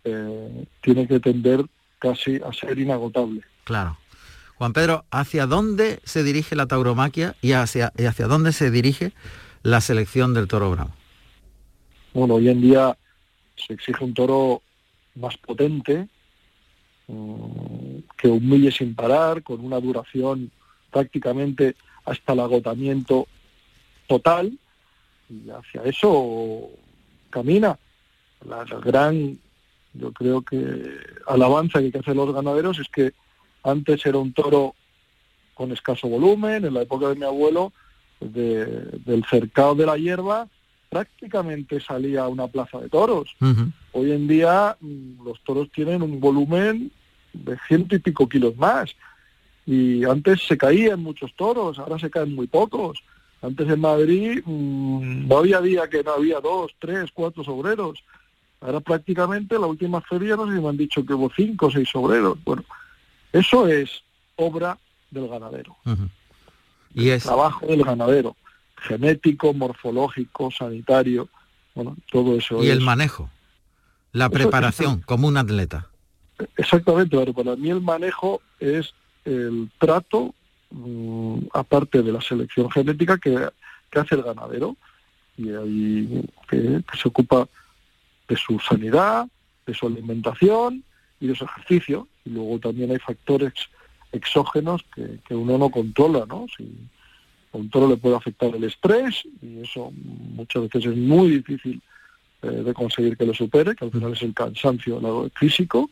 eh, 0.03 0.65
tiene 0.81 1.07
que 1.07 1.19
tender 1.19 1.63
casi 1.99 2.37
a 2.37 2.51
ser 2.51 2.79
inagotable. 2.79 3.41
Claro. 3.63 3.97
Juan 4.55 4.73
Pedro, 4.73 5.05
¿hacia 5.11 5.45
dónde 5.45 5.99
se 6.03 6.23
dirige 6.23 6.55
la 6.55 6.65
tauromaquia 6.65 7.35
y 7.41 7.51
hacia, 7.51 7.91
hacia 8.07 8.27
dónde 8.27 8.53
se 8.53 8.71
dirige 8.71 9.11
la 9.61 9.81
selección 9.81 10.33
del 10.33 10.47
toro 10.47 10.71
bravo? 10.71 10.91
Bueno, 12.13 12.35
hoy 12.35 12.49
en 12.49 12.61
día 12.61 12.97
se 13.55 13.73
exige 13.73 14.03
un 14.03 14.13
toro 14.13 14.61
más 15.15 15.37
potente, 15.37 16.07
mm, 17.07 17.97
que 18.17 18.27
humille 18.27 18.71
sin 18.71 18.95
parar, 18.95 19.43
con 19.43 19.63
una 19.63 19.79
duración 19.79 20.51
prácticamente 20.91 21.75
hasta 22.05 22.33
el 22.33 22.39
agotamiento 22.39 23.27
total, 24.07 24.57
y 25.29 25.49
hacia 25.49 25.83
eso 25.83 26.69
camina. 27.29 27.77
La, 28.47 28.63
gran, 28.63 29.39
yo 29.93 30.11
creo 30.13 30.41
que 30.41 30.59
alabanza 31.27 31.79
que 31.79 31.85
hay 31.85 31.91
que 31.91 31.99
hacer 31.99 32.15
los 32.15 32.33
ganaderos 32.33 32.79
es 32.79 32.87
que 32.89 33.13
antes 33.63 34.05
era 34.05 34.19
un 34.19 34.33
toro 34.33 34.75
con 35.55 35.71
escaso 35.71 36.07
volumen, 36.07 36.65
en 36.65 36.73
la 36.73 36.83
época 36.83 37.09
de 37.09 37.15
mi 37.15 37.25
abuelo, 37.25 37.71
del 38.19 39.25
cercado 39.29 39.75
de 39.75 39.85
la 39.85 39.97
hierba, 39.97 40.47
prácticamente 40.89 41.79
salía 41.79 42.23
a 42.23 42.27
una 42.29 42.47
plaza 42.47 42.79
de 42.79 42.89
toros. 42.89 43.35
Hoy 43.91 44.11
en 44.11 44.27
día 44.27 44.77
mm, 44.79 45.25
los 45.25 45.41
toros 45.41 45.69
tienen 45.71 46.01
un 46.01 46.19
volumen 46.19 46.91
de 47.33 47.57
ciento 47.67 47.95
y 47.95 47.99
pico 47.99 48.27
kilos 48.27 48.55
más. 48.57 48.95
Y 49.65 50.05
antes 50.05 50.45
se 50.45 50.57
caían 50.57 51.01
muchos 51.01 51.33
toros, 51.35 51.79
ahora 51.79 51.97
se 51.99 52.09
caen 52.09 52.35
muy 52.35 52.47
pocos. 52.47 53.03
Antes 53.41 53.69
en 53.69 53.81
Madrid 53.81 54.41
mm, 54.45 55.27
no 55.27 55.37
había 55.37 55.61
día 55.61 55.89
que 55.89 56.03
no 56.03 56.11
había 56.13 56.39
dos, 56.39 56.71
tres, 56.79 57.11
cuatro 57.13 57.43
obreros. 57.47 58.03
Ahora 58.61 58.79
prácticamente 58.79 59.59
la 59.59 59.67
última 59.67 60.01
feria 60.01 60.35
no 60.35 60.47
sé 60.47 60.55
si 60.55 60.61
me 60.61 60.69
han 60.69 60.77
dicho 60.77 61.05
que 61.05 61.13
hubo 61.13 61.31
cinco 61.35 61.67
o 61.67 61.71
seis 61.71 61.89
obreros. 61.93 62.37
Bueno, 62.43 62.63
eso 63.31 63.67
es 63.67 64.01
obra 64.35 64.77
del 65.11 65.27
ganadero. 65.27 65.75
Y 66.93 67.09
es 67.09 67.23
trabajo 67.23 67.65
del 67.67 67.83
ganadero, 67.83 68.35
genético, 68.77 69.53
morfológico, 69.53 70.51
sanitario, 70.51 71.29
bueno, 71.73 71.95
todo 72.11 72.37
eso. 72.37 72.63
Y 72.63 72.69
el 72.69 72.81
manejo, 72.81 73.29
la 74.11 74.29
preparación 74.29 75.01
como 75.01 75.27
un 75.27 75.37
atleta. 75.37 75.89
Exactamente, 76.57 77.17
pero 77.17 77.33
para 77.33 77.55
mí 77.55 77.69
el 77.69 77.81
manejo 77.81 78.41
es 78.59 78.93
el 79.25 79.69
trato 79.79 80.35
Mm, 80.71 81.47
aparte 81.53 82.03
de 82.03 82.11
la 82.11 82.19
selección 82.19 82.69
genética 82.69 83.17
que, 83.17 83.49
hace 83.97 84.15
el 84.15 84.23
ganadero 84.23 84.75
y 85.37 85.51
ahí 85.51 86.29
que, 86.49 86.83
se 87.01 87.07
ocupa 87.07 87.47
de 88.27 88.35
su 88.35 88.59
sanidad, 88.59 89.25
de 89.65 89.73
su 89.73 89.87
alimentación 89.87 90.83
y 91.21 91.27
de 91.27 91.35
su 91.35 91.45
ejercicio. 91.45 92.09
Y 92.25 92.31
luego 92.31 92.59
también 92.59 92.91
hay 92.91 92.99
factores 92.99 93.53
exógenos 94.11 94.83
que, 94.93 95.33
uno 95.33 95.57
no 95.57 95.69
controla, 95.69 96.25
¿no? 96.27 96.45
Si 96.57 96.67
a 97.55 97.57
un 97.57 97.69
toro 97.69 97.87
le 97.87 97.97
puede 97.97 98.15
afectar 98.15 98.53
el 98.53 98.63
estrés 98.63 99.23
y 99.41 99.61
eso 99.61 99.91
muchas 99.91 100.63
veces 100.63 100.85
es 100.85 100.97
muy 100.97 101.29
difícil 101.29 101.81
eh, 102.41 102.47
de 102.47 102.73
conseguir 102.73 103.17
que 103.17 103.25
lo 103.25 103.33
supere, 103.33 103.75
que 103.75 103.85
al 103.85 103.91
final 103.91 104.13
es 104.13 104.21
el 104.21 104.33
cansancio 104.33 105.31
físico, 105.35 105.89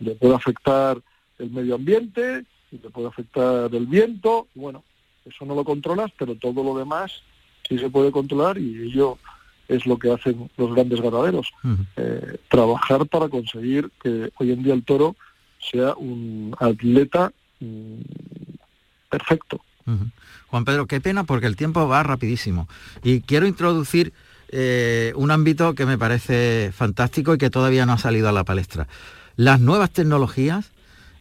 le 0.00 0.14
puede 0.16 0.34
afectar 0.34 1.00
el 1.38 1.50
medio 1.50 1.76
ambiente, 1.76 2.44
te 2.70 2.90
puede 2.90 3.08
afectar 3.08 3.74
el 3.74 3.86
viento, 3.86 4.48
bueno, 4.54 4.82
eso 5.24 5.44
no 5.44 5.54
lo 5.54 5.64
controlas, 5.64 6.10
pero 6.18 6.34
todo 6.34 6.64
lo 6.64 6.76
demás 6.76 7.22
sí 7.68 7.78
se 7.78 7.88
puede 7.88 8.10
controlar 8.10 8.58
y 8.58 8.82
ello 8.82 9.18
es 9.68 9.86
lo 9.86 9.96
que 9.98 10.10
hacen 10.10 10.50
los 10.56 10.74
grandes 10.74 11.00
ganaderos, 11.00 11.52
eh, 11.96 12.38
trabajar 12.48 13.06
para 13.06 13.28
conseguir 13.28 13.90
que 14.02 14.30
hoy 14.38 14.50
en 14.50 14.64
día 14.64 14.74
el 14.74 14.82
toro 14.82 15.14
sea 15.60 15.94
un 15.94 16.54
atleta 16.58 17.32
mm, 17.60 18.00
perfecto. 19.08 19.60
Juan 20.48 20.64
Pedro, 20.64 20.86
qué 20.86 21.00
pena 21.00 21.24
porque 21.24 21.46
el 21.46 21.56
tiempo 21.56 21.86
va 21.88 22.02
rapidísimo. 22.02 22.68
Y 23.02 23.20
quiero 23.20 23.46
introducir 23.46 24.12
eh, 24.48 25.12
un 25.16 25.30
ámbito 25.30 25.74
que 25.74 25.86
me 25.86 25.96
parece 25.96 26.72
fantástico 26.74 27.34
y 27.34 27.38
que 27.38 27.50
todavía 27.50 27.86
no 27.86 27.92
ha 27.92 27.98
salido 27.98 28.28
a 28.28 28.32
la 28.32 28.44
palestra. 28.44 28.88
Las 29.36 29.60
nuevas 29.60 29.90
tecnologías 29.90 30.72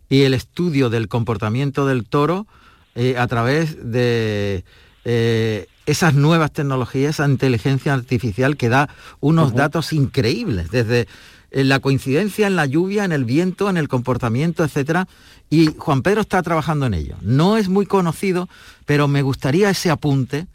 y 0.10 0.24
el 0.24 0.34
estudio 0.34 0.90
del 0.90 1.08
comportamiento 1.08 1.86
del 1.86 2.06
toro 2.06 2.48
eh, 2.96 3.18
a 3.18 3.28
través 3.28 3.78
de 3.92 4.66
eh, 5.06 5.68
esas 5.86 6.16
nuevas 6.16 6.52
tecnologías, 6.52 7.16
esa 7.16 7.30
inteligencia 7.30 7.94
artificial 7.94 8.58
que 8.58 8.70
da 8.70 8.90
unos 9.20 9.54
datos 9.54 9.94
increíbles, 9.94 10.72
desde 10.72 11.08
eh, 11.52 11.64
la 11.64 11.80
coincidencia 11.80 12.48
en 12.48 12.56
la 12.56 12.66
lluvia, 12.66 13.06
en 13.06 13.12
el 13.12 13.26
viento, 13.26 13.70
en 13.70 13.78
el 13.78 13.88
comportamiento, 13.88 14.64
etcétera. 14.64 15.08
Y 15.50 15.68
Juan 15.78 16.02
Pedro 16.02 16.22
está 16.22 16.42
trabajando 16.44 16.86
en 16.86 16.94
ello. 16.94 17.16
No 17.22 17.58
es 17.58 17.70
muy 17.70 17.86
conocido, 17.86 18.48
pero 18.86 19.08
me 19.08 19.22
gustaría 19.22 19.70
ese 19.70 19.90
apunte 19.90 20.48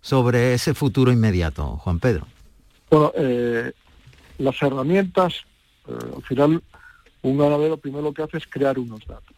sobre 0.00 0.54
ese 0.54 0.74
futuro 0.74 1.12
inmediato, 1.12 1.76
Juan 1.78 2.00
Pedro. 2.00 2.26
Bueno, 2.90 3.12
las 4.38 4.60
herramientas, 4.60 5.34
al 5.86 6.22
final 6.24 6.62
un 7.22 7.38
ganadero 7.38 7.76
primero 7.76 8.02
lo 8.02 8.12
que 8.12 8.22
hace 8.22 8.38
es 8.38 8.46
crear 8.46 8.78
unos 8.78 9.06
datos. 9.06 9.36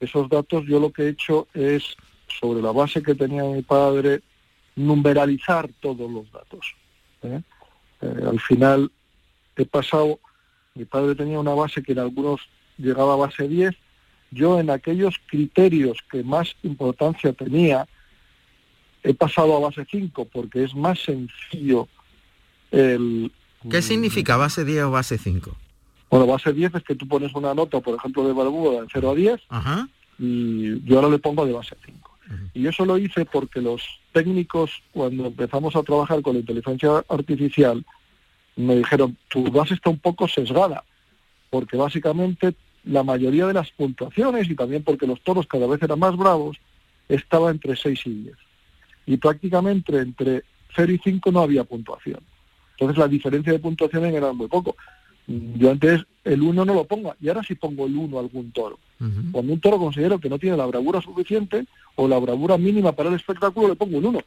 Esos 0.00 0.28
datos 0.28 0.64
yo 0.66 0.80
lo 0.80 0.90
que 0.92 1.04
he 1.04 1.08
hecho 1.10 1.46
es, 1.54 1.96
sobre 2.40 2.60
la 2.62 2.72
base 2.72 3.02
que 3.02 3.14
tenía 3.14 3.44
mi 3.44 3.62
padre, 3.62 4.22
numeralizar 4.76 5.70
todos 5.80 6.10
los 6.10 6.30
datos. 6.32 6.74
¿eh? 7.22 7.40
Eh, 8.00 8.24
al 8.28 8.40
final 8.40 8.90
he 9.62 9.66
pasado, 9.66 10.20
mi 10.74 10.84
padre 10.84 11.14
tenía 11.14 11.38
una 11.38 11.54
base 11.54 11.82
que 11.82 11.92
en 11.92 11.98
algunos 12.00 12.40
llegaba 12.78 13.14
a 13.14 13.16
base 13.16 13.46
10, 13.48 13.74
yo 14.30 14.60
en 14.60 14.70
aquellos 14.70 15.16
criterios 15.26 15.98
que 16.10 16.22
más 16.22 16.56
importancia 16.62 17.32
tenía, 17.32 17.86
he 19.02 19.14
pasado 19.14 19.56
a 19.56 19.60
base 19.60 19.86
5 19.90 20.26
porque 20.26 20.64
es 20.64 20.74
más 20.74 20.98
sencillo 21.00 21.88
el... 22.70 23.32
¿Qué 23.68 23.82
significa 23.82 24.36
base 24.36 24.64
10 24.64 24.84
o 24.84 24.90
base 24.90 25.18
5? 25.18 25.56
Bueno, 26.10 26.26
base 26.26 26.52
10 26.52 26.74
es 26.76 26.82
que 26.82 26.94
tú 26.94 27.06
pones 27.06 27.34
una 27.34 27.54
nota, 27.54 27.80
por 27.80 27.96
ejemplo, 27.96 28.26
de 28.26 28.32
Barbuda 28.32 28.82
de 28.82 28.88
0 28.92 29.10
a 29.10 29.14
10 29.14 29.40
y 30.18 30.82
yo 30.84 30.96
ahora 30.96 31.08
le 31.08 31.18
pongo 31.18 31.44
de 31.44 31.52
base 31.52 31.76
5. 31.84 32.10
Y 32.54 32.66
eso 32.66 32.84
lo 32.84 32.96
hice 32.96 33.24
porque 33.24 33.60
los 33.60 33.82
técnicos, 34.12 34.70
cuando 34.92 35.26
empezamos 35.26 35.74
a 35.74 35.82
trabajar 35.82 36.22
con 36.22 36.34
la 36.34 36.40
inteligencia 36.40 37.04
artificial, 37.08 37.84
me 38.66 38.76
dijeron, 38.76 39.16
tu 39.28 39.50
base 39.50 39.74
está 39.74 39.90
un 39.90 39.98
poco 39.98 40.28
sesgada, 40.28 40.84
porque 41.50 41.76
básicamente 41.76 42.54
la 42.84 43.02
mayoría 43.02 43.46
de 43.46 43.54
las 43.54 43.70
puntuaciones, 43.70 44.48
y 44.48 44.54
también 44.54 44.82
porque 44.82 45.06
los 45.06 45.20
toros 45.22 45.46
cada 45.46 45.66
vez 45.66 45.82
eran 45.82 45.98
más 45.98 46.16
bravos, 46.16 46.56
estaba 47.08 47.50
entre 47.50 47.76
6 47.76 48.06
y 48.06 48.10
10. 48.10 48.36
Y 49.06 49.16
prácticamente 49.16 49.98
entre 49.98 50.44
0 50.74 50.92
y 50.92 50.98
5 50.98 51.32
no 51.32 51.40
había 51.40 51.64
puntuación. 51.64 52.20
Entonces 52.72 52.98
la 52.98 53.08
diferencia 53.08 53.52
de 53.52 53.58
puntuación 53.58 54.04
era 54.06 54.32
muy 54.32 54.48
poco. 54.48 54.76
Yo 55.26 55.70
antes 55.70 56.04
el 56.24 56.42
1 56.42 56.64
no 56.64 56.74
lo 56.74 56.84
pongo 56.84 57.14
y 57.20 57.28
ahora 57.28 57.42
sí 57.42 57.54
pongo 57.54 57.86
el 57.86 57.96
1 57.96 58.16
a 58.16 58.20
algún 58.20 58.50
toro. 58.52 58.78
Cuando 59.32 59.52
un 59.52 59.60
toro 59.60 59.78
considero 59.78 60.18
que 60.18 60.28
no 60.28 60.38
tiene 60.38 60.56
la 60.56 60.66
bravura 60.66 61.00
suficiente 61.00 61.66
o 61.96 62.08
la 62.08 62.18
bravura 62.18 62.58
mínima 62.58 62.92
para 62.92 63.08
el 63.08 63.16
espectáculo, 63.16 63.68
le 63.68 63.76
pongo 63.76 63.98
un 63.98 64.06
1. 64.06 64.20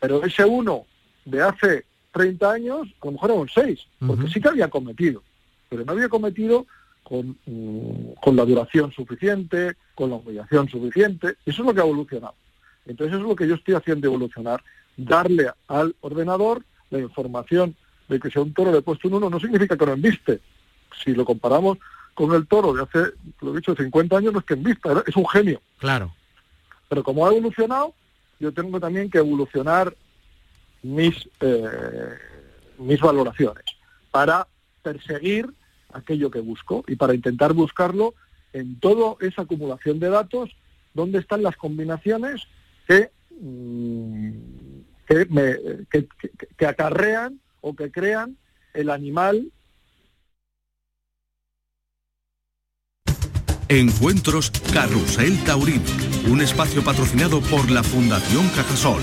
Pero 0.00 0.24
ese 0.24 0.44
1 0.44 0.86
de 1.26 1.42
hace 1.42 1.84
30 2.16 2.50
años, 2.50 2.88
a 3.02 3.06
lo 3.06 3.12
mejor 3.12 3.30
era 3.30 3.40
un 3.40 3.48
6, 3.48 3.78
porque 4.06 4.28
sí 4.28 4.40
que 4.40 4.48
había 4.48 4.70
cometido, 4.70 5.22
pero 5.68 5.84
no 5.84 5.92
había 5.92 6.08
cometido 6.08 6.66
con, 7.02 7.36
mm, 7.44 8.14
con 8.22 8.36
la 8.36 8.46
duración 8.46 8.90
suficiente, 8.90 9.76
con 9.94 10.08
la 10.08 10.16
humillación 10.16 10.66
suficiente. 10.66 11.36
Eso 11.44 11.60
es 11.60 11.66
lo 11.66 11.74
que 11.74 11.80
ha 11.80 11.84
evolucionado. 11.84 12.34
Entonces 12.86 13.14
eso 13.14 13.22
es 13.22 13.28
lo 13.28 13.36
que 13.36 13.46
yo 13.46 13.56
estoy 13.56 13.74
haciendo 13.74 14.06
evolucionar, 14.06 14.62
darle 14.96 15.50
al 15.68 15.94
ordenador 16.00 16.62
la 16.88 17.00
información 17.00 17.76
de 18.08 18.18
que 18.18 18.30
si 18.30 18.38
a 18.38 18.42
un 18.42 18.54
toro 18.54 18.72
le 18.72 18.78
he 18.78 18.82
puesto 18.82 19.08
un 19.08 19.14
1 19.14 19.28
no 19.28 19.38
significa 19.38 19.76
que 19.76 19.86
no 19.86 19.92
enviste. 19.92 20.40
Si 21.04 21.12
lo 21.12 21.26
comparamos 21.26 21.76
con 22.14 22.32
el 22.32 22.46
toro 22.46 22.72
de 22.72 22.82
hace, 22.82 23.12
lo 23.42 23.52
he 23.52 23.56
dicho, 23.56 23.74
50 23.74 24.16
años, 24.16 24.32
no 24.32 24.38
es 24.38 24.46
que 24.46 24.54
envista, 24.54 25.04
es 25.06 25.16
un 25.16 25.28
genio. 25.28 25.60
Claro. 25.78 26.14
Pero 26.88 27.02
como 27.02 27.26
ha 27.26 27.30
evolucionado, 27.30 27.92
yo 28.40 28.52
tengo 28.52 28.80
también 28.80 29.10
que 29.10 29.18
evolucionar 29.18 29.94
mis, 30.94 31.28
eh, 31.40 32.14
mis 32.78 33.00
valoraciones 33.00 33.64
para 34.10 34.46
perseguir 34.82 35.48
aquello 35.92 36.30
que 36.30 36.40
busco 36.40 36.84
y 36.86 36.96
para 36.96 37.14
intentar 37.14 37.52
buscarlo 37.52 38.14
en 38.52 38.78
toda 38.78 39.16
esa 39.20 39.42
acumulación 39.42 39.98
de 39.98 40.08
datos 40.08 40.50
donde 40.94 41.18
están 41.18 41.42
las 41.42 41.56
combinaciones 41.56 42.42
que, 42.86 43.10
mm, 43.40 44.30
que, 45.06 45.26
me, 45.26 45.56
que 46.56 46.66
acarrean 46.66 47.40
o 47.60 47.74
que 47.74 47.90
crean 47.90 48.36
el 48.74 48.90
animal. 48.90 49.50
Encuentros 53.68 54.52
Carrusel 54.72 55.42
Taurino, 55.44 55.82
un 56.30 56.40
espacio 56.40 56.84
patrocinado 56.84 57.40
por 57.40 57.68
la 57.70 57.82
Fundación 57.82 58.48
Cajasol. 58.50 59.02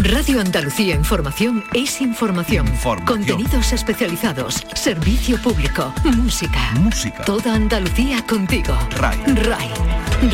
Radio 0.00 0.40
Andalucía 0.40 0.94
Información 0.94 1.62
es 1.74 2.00
información. 2.00 2.66
Contenidos 3.04 3.74
especializados, 3.74 4.64
servicio 4.74 5.36
público, 5.42 5.92
música. 6.16 6.72
Música. 6.80 7.22
Toda 7.24 7.54
Andalucía 7.54 8.24
contigo. 8.26 8.74
RAI. 8.96 9.18
RAI. 9.34 9.70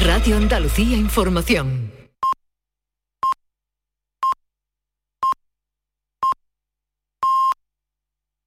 Radio 0.04 0.36
Andalucía 0.36 0.96
Información. 0.96 1.97